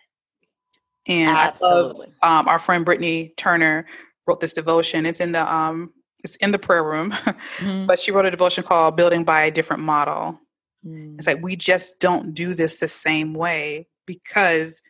And 1.08 1.38
Absolutely. 1.38 2.08
I 2.22 2.30
love 2.30 2.42
um, 2.42 2.48
our 2.48 2.60
friend 2.60 2.86
Brittany 2.86 3.34
Turner 3.38 3.86
wrote 4.26 4.40
this 4.40 4.54
devotion. 4.54 5.06
It's 5.06 5.20
in 5.20 5.34
the 5.34 5.54
um, 5.54 5.94
it's 6.24 6.36
in 6.38 6.52
the 6.52 6.60
prayer 6.60 6.84
room, 6.84 7.12
mm-hmm. 7.12 7.86
but 7.86 8.00
she 8.00 8.12
wrote 8.12 8.26
a 8.26 8.32
devotion 8.32 8.64
called 8.64 8.96
"Building 8.96 9.24
by 9.24 9.44
a 9.44 9.52
Different 9.52 9.84
Model." 9.84 10.40
Mm. 10.86 11.16
It's 11.16 11.28
like 11.28 11.42
we 11.42 11.56
just 11.56 12.00
don't 12.00 12.34
do 12.34 12.54
this 12.54 12.78
the 12.78 12.88
same 12.88 13.34
way 13.34 13.88
because 14.06 14.82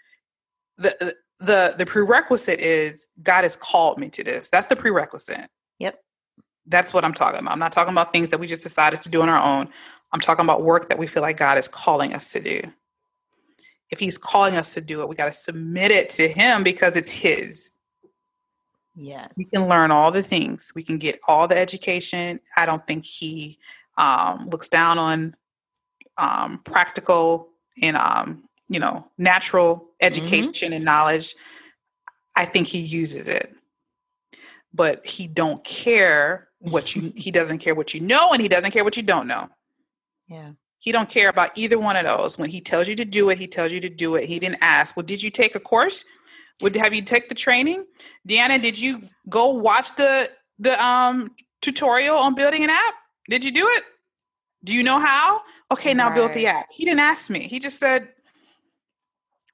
the 0.77 1.15
the 1.39 1.75
the 1.77 1.85
prerequisite 1.85 2.59
is 2.59 3.07
God 3.21 3.43
has 3.43 3.55
called 3.55 3.97
me 3.97 4.09
to 4.09 4.23
this. 4.23 4.49
That's 4.49 4.67
the 4.67 4.75
prerequisite. 4.75 5.49
Yep. 5.79 5.99
That's 6.67 6.93
what 6.93 7.03
I'm 7.03 7.13
talking 7.13 7.41
about. 7.41 7.51
I'm 7.51 7.59
not 7.59 7.71
talking 7.71 7.93
about 7.93 8.13
things 8.13 8.29
that 8.29 8.39
we 8.39 8.47
just 8.47 8.63
decided 8.63 9.01
to 9.01 9.09
do 9.09 9.21
on 9.21 9.29
our 9.29 9.43
own. 9.43 9.69
I'm 10.13 10.19
talking 10.19 10.45
about 10.45 10.63
work 10.63 10.89
that 10.89 10.97
we 10.97 11.07
feel 11.07 11.23
like 11.23 11.37
God 11.37 11.57
is 11.57 11.67
calling 11.67 12.13
us 12.13 12.31
to 12.33 12.39
do. 12.39 12.61
If 13.89 13.99
He's 13.99 14.17
calling 14.17 14.55
us 14.55 14.73
to 14.75 14.81
do 14.81 15.01
it, 15.01 15.09
we 15.09 15.15
got 15.15 15.25
to 15.25 15.31
submit 15.31 15.91
it 15.91 16.09
to 16.11 16.27
Him 16.27 16.63
because 16.63 16.95
it's 16.95 17.11
His. 17.11 17.75
Yes. 18.95 19.33
We 19.37 19.45
can 19.51 19.67
learn 19.67 19.91
all 19.91 20.11
the 20.11 20.23
things. 20.23 20.71
We 20.75 20.83
can 20.83 20.97
get 20.99 21.19
all 21.27 21.47
the 21.47 21.57
education. 21.57 22.39
I 22.55 22.65
don't 22.65 22.85
think 22.87 23.05
He 23.05 23.59
um, 23.97 24.49
looks 24.51 24.69
down 24.69 24.97
on 24.97 25.35
um, 26.17 26.61
practical 26.63 27.49
and 27.81 27.97
um, 27.97 28.42
you 28.69 28.79
know 28.79 29.09
natural 29.17 29.75
mm-hmm. 29.75 30.07
education 30.07 30.67
mm-hmm. 30.67 30.75
and 30.75 30.85
knowledge. 30.85 31.35
I 32.35 32.45
think 32.45 32.67
He 32.67 32.79
uses 32.79 33.27
it, 33.27 33.53
but 34.73 35.05
He 35.05 35.27
don't 35.27 35.63
care 35.63 36.49
what 36.59 36.95
you. 36.95 37.11
he 37.15 37.29
doesn't 37.31 37.59
care 37.59 37.75
what 37.75 37.93
you 37.93 38.01
know, 38.01 38.31
and 38.31 38.41
He 38.41 38.47
doesn't 38.47 38.71
care 38.71 38.83
what 38.83 38.97
you 38.97 39.03
don't 39.03 39.27
know. 39.27 39.49
Yeah. 40.27 40.51
He 40.83 40.91
don't 40.91 41.09
care 41.09 41.29
about 41.29 41.51
either 41.55 41.79
one 41.79 41.95
of 41.95 42.03
those. 42.05 42.37
When 42.37 42.49
he 42.49 42.59
tells 42.59 42.89
you 42.89 42.95
to 42.95 43.05
do 43.05 43.29
it, 43.29 43.37
he 43.37 43.47
tells 43.47 43.71
you 43.71 43.79
to 43.79 43.87
do 43.87 44.15
it. 44.15 44.25
He 44.25 44.37
didn't 44.37 44.57
ask, 44.59 44.97
well, 44.97 45.05
did 45.05 45.23
you 45.23 45.29
take 45.29 45.55
a 45.55 45.59
course? 45.59 46.03
Would 46.61 46.75
have 46.75 46.93
you 46.93 47.01
take 47.01 47.29
the 47.29 47.35
training? 47.35 47.85
Deanna, 48.27 48.61
did 48.61 48.77
you 48.79 48.99
go 49.29 49.51
watch 49.51 49.95
the 49.95 50.29
the 50.59 50.81
um 50.83 51.31
tutorial 51.61 52.17
on 52.17 52.35
building 52.35 52.63
an 52.65 52.69
app? 52.69 52.95
Did 53.29 53.45
you 53.45 53.51
do 53.51 53.65
it? 53.65 53.83
Do 54.65 54.73
you 54.73 54.83
know 54.83 54.99
how? 54.99 55.41
Okay, 55.71 55.93
now 55.93 56.07
right. 56.07 56.15
build 56.15 56.33
the 56.33 56.47
app. 56.47 56.67
He 56.71 56.83
didn't 56.83 56.99
ask 56.99 57.29
me. 57.29 57.47
He 57.47 57.59
just 57.59 57.79
said, 57.79 58.09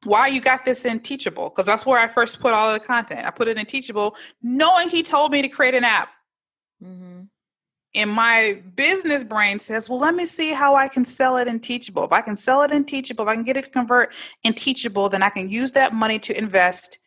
why 0.04 0.28
you 0.28 0.42
got 0.42 0.66
this 0.66 0.86
in 0.86 1.00
Teachable? 1.00 1.50
Because 1.50 1.66
that's 1.66 1.86
where 1.86 2.00
I 2.00 2.08
first 2.08 2.40
put 2.40 2.54
all 2.54 2.74
the 2.74 2.80
content. 2.80 3.26
I 3.26 3.32
put 3.32 3.48
it 3.48 3.58
in 3.58 3.66
Teachable, 3.66 4.16
knowing 4.42 4.90
he 4.90 5.04
told 5.04 5.32
me 5.32 5.42
to 5.42 5.50
create 5.50 5.76
an 5.76 5.84
app. 5.84 6.10
Mm-hmm 6.84 7.24
and 7.96 8.12
my 8.12 8.62
business 8.76 9.24
brain 9.24 9.58
says, 9.58 9.90
well, 9.90 10.00
let 10.00 10.14
me 10.14 10.26
see 10.26 10.54
how 10.54 10.76
I 10.76 10.88
can 10.88 11.04
sell 11.04 11.38
it 11.38 11.48
in 11.48 11.60
Teachable. 11.60 12.04
If 12.04 12.12
I 12.12 12.22
can 12.22 12.36
sell 12.36 12.62
it 12.62 12.72
in 12.72 12.86
Teachable, 12.86 13.24
if 13.24 13.30
I 13.30 13.36
can 13.36 13.44
get 13.44 13.58
it 13.58 13.66
to 13.66 13.70
convert 13.72 14.16
in 14.44 14.54
Teachable, 14.54 15.10
then 15.10 15.24
I 15.24 15.30
can 15.30 15.50
use 15.50 15.72
that 15.72 15.94
money 15.94 16.20
to 16.20 16.38
invest 16.38 17.00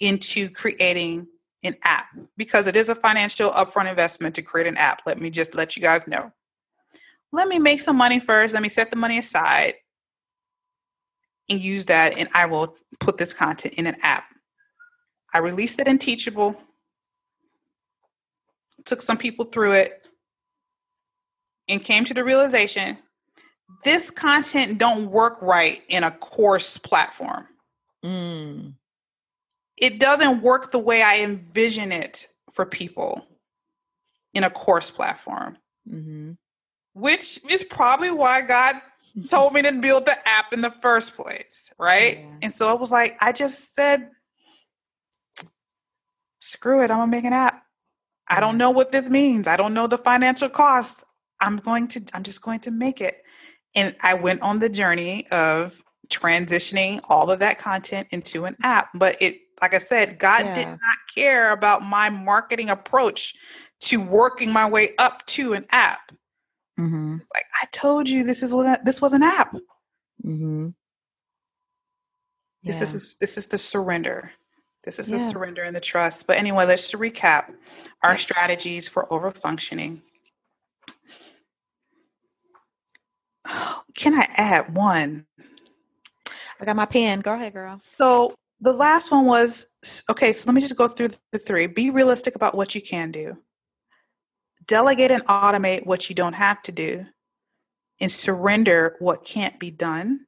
into 0.00 0.50
creating 0.50 1.28
an 1.62 1.76
app 1.84 2.06
because 2.36 2.66
it 2.66 2.74
is 2.74 2.88
a 2.88 2.94
financial 2.94 3.50
upfront 3.50 3.88
investment 3.88 4.34
to 4.34 4.42
create 4.42 4.66
an 4.66 4.76
app. 4.76 5.02
Let 5.06 5.20
me 5.20 5.30
just 5.30 5.54
let 5.54 5.76
you 5.76 5.82
guys 5.82 6.06
know. 6.06 6.32
Let 7.32 7.48
me 7.48 7.58
make 7.58 7.80
some 7.80 7.96
money 7.96 8.18
first. 8.18 8.54
Let 8.54 8.62
me 8.62 8.68
set 8.68 8.90
the 8.90 8.96
money 8.96 9.18
aside 9.18 9.74
and 11.48 11.60
use 11.60 11.84
that, 11.86 12.18
and 12.18 12.28
I 12.34 12.46
will 12.46 12.76
put 13.00 13.18
this 13.18 13.34
content 13.34 13.74
in 13.74 13.86
an 13.86 13.96
app. 14.02 14.24
I 15.32 15.38
released 15.38 15.80
it 15.80 15.88
in 15.88 15.98
Teachable, 15.98 16.56
took 18.84 19.00
some 19.00 19.18
people 19.18 19.44
through 19.44 19.72
it 19.72 20.06
and 21.68 21.82
came 21.82 22.04
to 22.04 22.14
the 22.14 22.24
realization 22.24 22.98
this 23.82 24.10
content 24.10 24.78
don't 24.78 25.10
work 25.10 25.40
right 25.42 25.82
in 25.88 26.04
a 26.04 26.10
course 26.10 26.78
platform. 26.78 27.46
Mm. 28.04 28.74
It 29.76 29.98
doesn't 29.98 30.42
work 30.42 30.70
the 30.70 30.78
way 30.78 31.02
I 31.02 31.20
envision 31.20 31.92
it 31.92 32.26
for 32.50 32.64
people 32.64 33.26
in 34.32 34.44
a 34.44 34.50
course 34.50 34.90
platform. 34.90 35.58
Mm-hmm. 35.88 36.32
Which 36.94 37.40
is 37.50 37.64
probably 37.64 38.10
why 38.10 38.42
God 38.42 38.76
told 39.30 39.52
me 39.52 39.62
to 39.62 39.72
build 39.72 40.06
the 40.06 40.16
app 40.28 40.52
in 40.52 40.60
the 40.60 40.70
first 40.70 41.16
place, 41.16 41.72
right? 41.78 42.18
Yeah. 42.18 42.38
And 42.42 42.52
so 42.52 42.74
it 42.74 42.80
was 42.80 42.92
like 42.92 43.16
I 43.20 43.32
just 43.32 43.74
said, 43.74 44.10
screw 46.40 46.82
it, 46.82 46.90
I'm 46.90 46.98
gonna 46.98 47.10
make 47.10 47.24
an 47.24 47.32
app. 47.32 47.62
I 48.28 48.40
don't 48.40 48.58
know 48.58 48.70
what 48.70 48.92
this 48.92 49.10
means. 49.10 49.46
I 49.46 49.56
don't 49.56 49.74
know 49.74 49.86
the 49.86 49.98
financial 49.98 50.48
costs. 50.48 51.04
I'm 51.40 51.56
going 51.56 51.88
to, 51.88 52.02
I'm 52.14 52.22
just 52.22 52.42
going 52.42 52.60
to 52.60 52.70
make 52.70 53.00
it. 53.00 53.22
And 53.74 53.94
I 54.02 54.14
went 54.14 54.40
on 54.42 54.60
the 54.60 54.68
journey 54.68 55.26
of 55.30 55.82
transitioning 56.08 57.00
all 57.08 57.30
of 57.30 57.40
that 57.40 57.58
content 57.58 58.08
into 58.10 58.44
an 58.44 58.56
app. 58.62 58.88
But 58.94 59.16
it, 59.20 59.40
like 59.60 59.74
I 59.74 59.78
said, 59.78 60.18
God 60.18 60.44
yeah. 60.44 60.52
did 60.54 60.68
not 60.68 60.98
care 61.14 61.52
about 61.52 61.82
my 61.82 62.08
marketing 62.08 62.70
approach 62.70 63.34
to 63.80 64.00
working 64.00 64.52
my 64.52 64.68
way 64.68 64.90
up 64.98 65.24
to 65.26 65.52
an 65.52 65.66
app. 65.70 66.12
Mm-hmm. 66.78 67.12
Like 67.12 67.44
I 67.62 67.66
told 67.72 68.08
you, 68.08 68.24
this 68.24 68.42
is 68.42 68.52
what 68.52 68.84
this 68.84 69.00
was 69.00 69.12
an 69.12 69.22
app. 69.22 69.54
Mm-hmm. 70.24 70.68
Yeah. 72.62 72.72
This 72.72 72.94
is 72.94 73.16
this 73.16 73.36
is 73.36 73.46
the 73.46 73.58
surrender. 73.58 74.32
This 74.84 74.98
is 74.98 75.08
yeah. 75.08 75.14
the 75.14 75.18
surrender 75.18 75.62
and 75.62 75.74
the 75.74 75.80
trust. 75.80 76.26
But 76.26 76.36
anyway, 76.36 76.66
let's 76.66 76.92
recap 76.92 77.52
our 78.02 78.18
strategies 78.18 78.88
for 78.88 79.12
over 79.12 79.30
functioning. 79.30 80.02
Can 83.94 84.14
I 84.14 84.28
add 84.34 84.74
one? 84.74 85.26
I 86.60 86.64
got 86.64 86.76
my 86.76 86.86
pen. 86.86 87.20
Go 87.20 87.34
ahead, 87.34 87.52
girl. 87.52 87.80
So 87.98 88.34
the 88.60 88.72
last 88.72 89.10
one 89.10 89.26
was 89.26 89.66
okay, 90.10 90.32
so 90.32 90.48
let 90.48 90.54
me 90.54 90.60
just 90.60 90.78
go 90.78 90.88
through 90.88 91.10
the 91.32 91.38
three. 91.38 91.66
Be 91.66 91.90
realistic 91.90 92.34
about 92.34 92.54
what 92.54 92.74
you 92.74 92.80
can 92.80 93.10
do. 93.10 93.36
Delegate 94.66 95.10
and 95.10 95.24
automate 95.26 95.86
what 95.86 96.08
you 96.08 96.14
don't 96.14 96.34
have 96.34 96.62
to 96.62 96.72
do. 96.72 97.06
And 98.00 98.10
surrender 98.10 98.96
what 98.98 99.24
can't 99.24 99.58
be 99.60 99.70
done. 99.70 100.26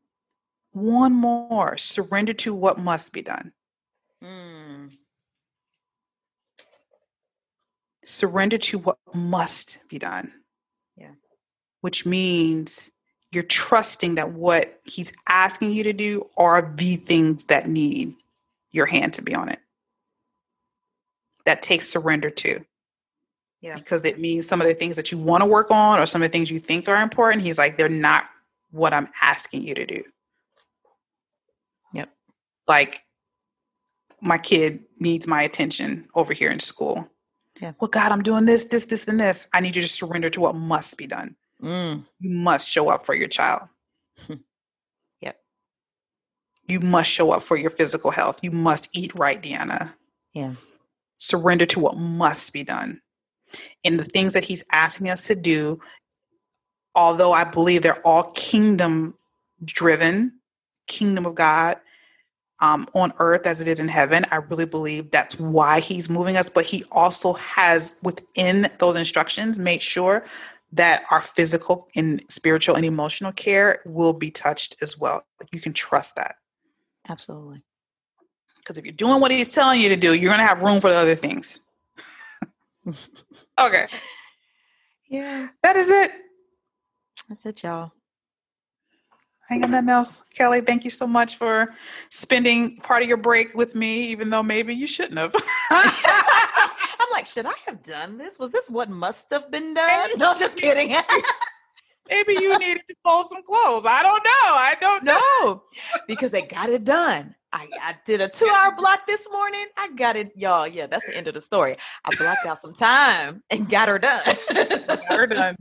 One 0.73 1.13
more 1.13 1.77
surrender 1.77 2.33
to 2.35 2.55
what 2.55 2.79
must 2.79 3.13
be 3.13 3.23
done. 3.23 3.53
Mm. 4.23 4.93
Surrender 8.05 8.59
to 8.59 8.79
what 8.79 8.99
must 9.15 9.89
be 9.89 9.99
done. 9.99 10.33
Yeah. 10.97 11.13
Which 11.81 12.07
means 12.07 12.91
you're 13.33 13.43
trusting 13.43 14.15
that 14.17 14.33
what 14.33 14.81
he's 14.85 15.13
asking 15.29 15.73
you 15.73 15.83
to 15.85 15.93
do 15.93 16.23
are 16.37 16.73
the 16.77 16.97
things 16.97 17.47
that 17.47 17.69
need 17.69 18.15
your 18.71 18.87
hand 18.87 19.15
to 19.15 19.23
be 19.23 19.35
on 19.35 19.49
it. 19.49 19.59
That 21.45 21.63
takes 21.63 21.89
surrender 21.89 22.31
too. 22.31 22.65
Yeah. 23.67 23.75
Because 23.75 24.05
it 24.05 24.21
means 24.21 24.47
some 24.47 24.61
of 24.61 24.69
the 24.69 24.75
things 24.75 24.95
that 24.95 25.11
you 25.11 25.19
want 25.19 25.43
to 25.43 25.47
work 25.47 25.73
on 25.73 25.99
or 25.99 26.07
some 26.07 26.23
of 26.23 26.29
the 26.29 26.33
things 26.33 26.53
you 26.53 26.61
think 26.61 26.89
are 26.89 27.03
important, 27.03 27.43
he's 27.43 27.59
like, 27.59 27.77
they're 27.77 27.89
not 27.89 28.27
what 28.71 28.95
I'm 28.95 29.09
asking 29.21 29.63
you 29.63 29.75
to 29.75 29.85
do. 29.85 30.05
Yep. 31.93 32.11
Like 32.69 33.01
my 34.23 34.39
kid 34.39 34.85
needs 35.01 35.27
my 35.27 35.43
attention 35.43 36.07
over 36.15 36.33
here 36.33 36.49
in 36.49 36.61
school. 36.61 37.11
Yeah. 37.61 37.73
Well, 37.81 37.89
God, 37.89 38.13
I'm 38.13 38.23
doing 38.23 38.45
this, 38.45 38.65
this, 38.65 38.87
this, 38.87 39.09
and 39.09 39.19
this. 39.19 39.49
I 39.53 39.59
need 39.59 39.75
you 39.75 39.83
to 39.83 39.89
surrender 39.89 40.31
to 40.31 40.41
what 40.41 40.55
must 40.55 40.97
be 40.97 41.09
done. 41.09 41.35
Mm. 41.61 42.05
You 42.21 42.31
must 42.31 42.71
show 42.71 42.89
up 42.89 43.05
for 43.05 43.17
your 43.17 43.29
child. 43.29 43.63
yep. 45.21 45.41
You 46.69 46.79
must 46.79 47.11
show 47.11 47.33
up 47.33 47.43
for 47.43 47.57
your 47.57 47.71
physical 47.71 48.13
health. 48.13 48.39
You 48.45 48.53
must 48.53 48.97
eat 48.97 49.13
right, 49.17 49.43
Deanna. 49.43 49.95
Yeah. 50.35 50.53
Surrender 51.17 51.67
to 51.67 51.81
what 51.81 51.97
must 51.97 52.53
be 52.53 52.63
done. 52.63 53.01
And 53.85 53.99
the 53.99 54.05
things 54.05 54.33
that 54.35 54.45
he's 54.45 54.65
asking 54.73 55.09
us 55.11 55.27
to 55.29 55.35
do, 55.35 55.81
although 56.95 57.33
I 57.33 57.45
believe 57.45 57.83
they're 57.83 58.07
all 58.07 58.33
kingdom 58.35 59.15
driven, 59.65 60.41
kingdom 60.87 61.27
of 61.27 61.35
God, 61.35 61.79
um, 62.61 62.87
on 62.95 63.13
earth 63.19 63.47
as 63.47 63.61
it 63.61 63.69
is 63.69 63.81
in 63.81 63.89
heaven. 63.89 64.25
I 64.31 64.37
really 64.37 64.67
believe 64.67 65.11
that's 65.11 65.39
why 65.39 65.81
he's 65.81 66.09
moving 66.09 66.37
us, 66.37 66.49
but 66.49 66.65
he 66.65 66.85
also 66.91 67.35
has 67.35 67.99
within 68.03 68.67
those 68.79 68.97
instructions 68.97 69.59
made 69.59 69.83
sure 69.83 70.25
that 70.73 71.05
our 71.11 71.21
physical 71.21 71.89
and 71.95 72.23
spiritual 72.29 72.75
and 72.75 72.85
emotional 72.85 73.33
care 73.33 73.81
will 73.87 74.13
be 74.13 74.31
touched 74.31 74.77
as 74.83 74.99
well. 74.99 75.23
You 75.53 75.61
can 75.61 75.73
trust 75.73 76.17
that. 76.17 76.37
Absolutely. 77.09 77.63
Because 78.59 78.79
if 78.79 78.85
you're 78.85 78.93
doing 78.93 79.21
what 79.21 79.31
he's 79.31 79.55
telling 79.55 79.81
you 79.81 79.89
to 79.91 79.97
do, 79.97 80.15
you're 80.15 80.31
going 80.31 80.41
to 80.41 80.47
have 80.47 80.63
room 80.63 80.81
for 80.81 80.91
the 80.91 80.97
other 80.97 81.15
things. 81.15 81.61
okay. 83.61 83.87
Yeah. 85.09 85.49
That 85.63 85.77
is 85.77 85.91
it. 85.91 86.13
That's 87.29 87.47
it, 87.47 87.63
y'all. 87.63 87.93
I 89.49 89.55
ain't 89.55 89.63
got 89.63 89.71
nothing 89.71 89.91
else. 89.91 90.23
Keli, 90.37 90.67
thank 90.67 90.85
you 90.85 90.91
so 90.91 91.07
much 91.07 91.37
for 91.37 91.73
spending 92.11 92.77
part 92.79 93.03
of 93.03 93.09
your 93.09 93.17
break 93.17 93.55
with 93.55 93.75
me, 93.77 94.07
even 94.09 94.31
though 94.31 94.43
maybe 94.43 94.75
you 94.75 94.87
shouldn't 94.89 95.19
have. 95.19 95.35
I'm 95.71 97.13
like, 97.13 97.27
should 97.27 97.47
I 97.47 97.53
have 97.67 97.83
done 97.83 98.19
this? 98.19 98.39
Was 98.41 98.51
this 98.51 98.69
what 98.69 98.91
must 98.91 99.31
have 99.31 99.51
been 99.51 99.75
done? 99.75 100.11
No, 100.19 100.37
just 100.37 100.59
kidding. 100.59 100.97
Maybe 102.11 102.35
you 102.35 102.57
needed 102.59 102.83
to 102.89 102.95
fold 103.05 103.27
some 103.27 103.43
clothes. 103.43 103.85
I 103.85 104.03
don't 104.03 104.25
know. 104.25 104.31
I 104.33 104.75
don't 104.81 105.05
know. 105.05 105.15
No, 105.43 105.63
because 106.07 106.31
they 106.31 106.43
got 106.43 106.71
it 106.71 106.85
done. 106.85 107.35
I, 107.57 107.69
I 107.81 107.95
did 108.05 108.21
a 108.21 108.29
two 108.29 108.47
hour 108.55 108.77
block 108.77 109.07
this 109.07 109.27
morning. 109.33 109.65
I 109.79 109.89
got 109.93 110.15
it, 110.15 110.31
y'all. 110.37 110.67
Yeah, 110.67 110.87
that's 110.87 111.07
the 111.07 111.17
end 111.17 111.27
of 111.27 111.33
the 111.33 111.41
story. 111.41 111.77
I 112.05 112.11
blocked 112.15 112.45
out 112.47 112.59
some 112.59 112.75
time 112.75 113.43
and 113.51 113.67
got 113.67 113.89
her 113.89 113.99
done. 113.99 114.21
got 114.87 115.05
her 115.11 115.27
done. 115.27 115.57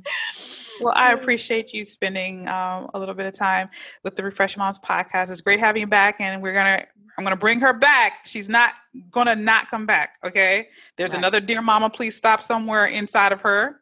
Well, 0.82 0.94
I 0.94 1.14
appreciate 1.18 1.72
you 1.72 1.86
spending 1.86 2.50
um, 2.50 2.90
a 2.94 3.00
little 3.00 3.16
bit 3.16 3.28
of 3.28 3.34
time 3.34 3.70
with 4.04 4.18
the 4.18 4.24
Refresh 4.24 4.58
Moms 4.58 4.78
podcast. 4.78 5.32
It's 5.32 5.40
great 5.40 5.62
having 5.62 5.80
you 5.80 5.88
back, 5.88 6.20
and 6.20 6.44
we're 6.44 6.54
gonna 6.54 6.86
I'm 7.18 7.24
going 7.24 7.34
to 7.34 7.40
bring 7.40 7.62
her 7.62 7.74
back. 7.74 8.18
She's 8.26 8.50
not 8.50 8.74
going 9.10 9.28
to 9.28 9.38
not 9.38 9.70
come 9.72 9.86
back. 9.86 10.18
Okay. 10.22 10.68
There's 10.98 11.12
right. 11.12 11.20
another 11.20 11.40
Dear 11.40 11.62
Mama, 11.62 11.90
please 11.90 12.18
stop 12.18 12.42
somewhere 12.42 12.88
inside 12.88 13.32
of 13.32 13.40
her. 13.40 13.80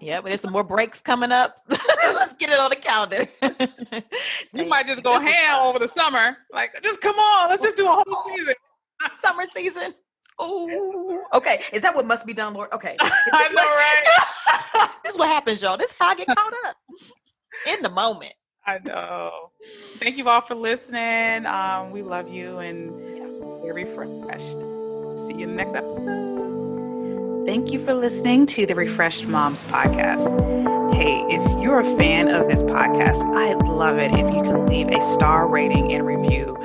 Yeah, 0.00 0.20
but 0.20 0.28
there's 0.28 0.40
some 0.40 0.52
more 0.52 0.64
breaks 0.64 1.00
coming 1.02 1.32
up. 1.32 1.56
Let's 1.68 2.34
get 2.34 2.50
it 2.50 2.58
on 2.58 2.70
the 2.70 2.76
calendar. 2.76 3.28
you 4.52 4.68
might 4.68 4.86
just 4.86 5.02
go 5.02 5.18
ham 5.18 5.60
over 5.62 5.78
the 5.78 5.88
summer. 5.88 6.36
Like, 6.52 6.72
just 6.82 7.00
come 7.00 7.14
on, 7.16 7.50
let's 7.50 7.62
just 7.62 7.76
do 7.76 7.86
a 7.86 7.90
whole 7.90 8.36
season. 8.36 8.54
Summer 9.14 9.42
season. 9.52 9.94
Oh, 10.38 11.24
okay. 11.34 11.60
Is 11.72 11.82
that 11.82 11.94
what 11.94 12.06
must 12.06 12.26
be 12.26 12.32
done, 12.32 12.54
Lord? 12.54 12.70
Okay. 12.72 12.96
I 13.00 13.48
know, 13.52 14.80
right? 14.80 14.90
this 15.04 15.14
is 15.14 15.18
what 15.18 15.28
happens, 15.28 15.60
y'all. 15.60 15.76
This 15.76 15.90
is 15.90 15.96
how 15.98 16.08
I 16.08 16.14
get 16.14 16.28
caught 16.28 16.52
up 16.66 16.76
in 17.66 17.82
the 17.82 17.90
moment. 17.90 18.32
I 18.66 18.78
know. 18.86 19.50
Thank 19.96 20.16
you 20.18 20.28
all 20.28 20.40
for 20.40 20.54
listening. 20.54 21.46
Um, 21.46 21.90
we 21.90 22.02
love 22.02 22.28
you 22.28 22.58
and 22.58 23.52
stay 23.52 23.72
refreshed. 23.72 24.58
See 25.18 25.34
you 25.34 25.44
in 25.44 25.50
the 25.50 25.56
next 25.56 25.74
episode. 25.74 26.51
Thank 27.44 27.72
you 27.72 27.80
for 27.80 27.92
listening 27.92 28.46
to 28.46 28.66
the 28.66 28.76
Refreshed 28.76 29.26
Moms 29.26 29.64
podcast. 29.64 30.30
Hey, 30.94 31.22
if 31.28 31.60
you're 31.60 31.80
a 31.80 31.84
fan 31.84 32.28
of 32.28 32.48
this 32.48 32.62
podcast, 32.62 33.24
I'd 33.34 33.66
love 33.66 33.98
it 33.98 34.12
if 34.12 34.32
you 34.32 34.42
can 34.42 34.66
leave 34.66 34.86
a 34.86 35.00
star 35.00 35.48
rating 35.48 35.92
and 35.92 36.06
review. 36.06 36.56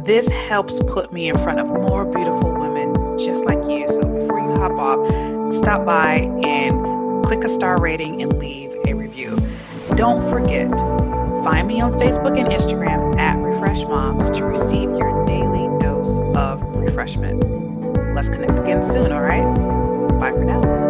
This 0.00 0.28
helps 0.48 0.82
put 0.82 1.12
me 1.12 1.28
in 1.28 1.38
front 1.38 1.60
of 1.60 1.68
more 1.68 2.04
beautiful 2.04 2.52
women 2.52 3.16
just 3.16 3.44
like 3.44 3.58
you. 3.68 3.86
So 3.86 4.08
before 4.08 4.40
you 4.40 4.56
hop 4.56 4.72
off, 4.72 5.52
stop 5.52 5.86
by 5.86 6.28
and 6.44 7.24
click 7.24 7.44
a 7.44 7.48
star 7.48 7.80
rating 7.80 8.20
and 8.20 8.36
leave 8.36 8.74
a 8.88 8.94
review. 8.94 9.38
Don't 9.94 10.20
forget, 10.30 10.68
find 11.44 11.68
me 11.68 11.80
on 11.80 11.92
Facebook 11.92 12.36
and 12.36 12.48
Instagram 12.48 13.16
at 13.18 13.38
Refresh 13.38 13.84
Moms 13.84 14.30
to 14.32 14.44
receive 14.44 14.90
your 14.90 15.24
daily 15.26 15.68
dose 15.78 16.18
of 16.34 16.60
refreshment. 16.74 17.44
Let's 18.16 18.28
connect 18.28 18.58
again 18.58 18.82
soon, 18.82 19.12
all 19.12 19.22
right? 19.22 19.73
Bye 20.18 20.30
for 20.30 20.44
now. 20.44 20.83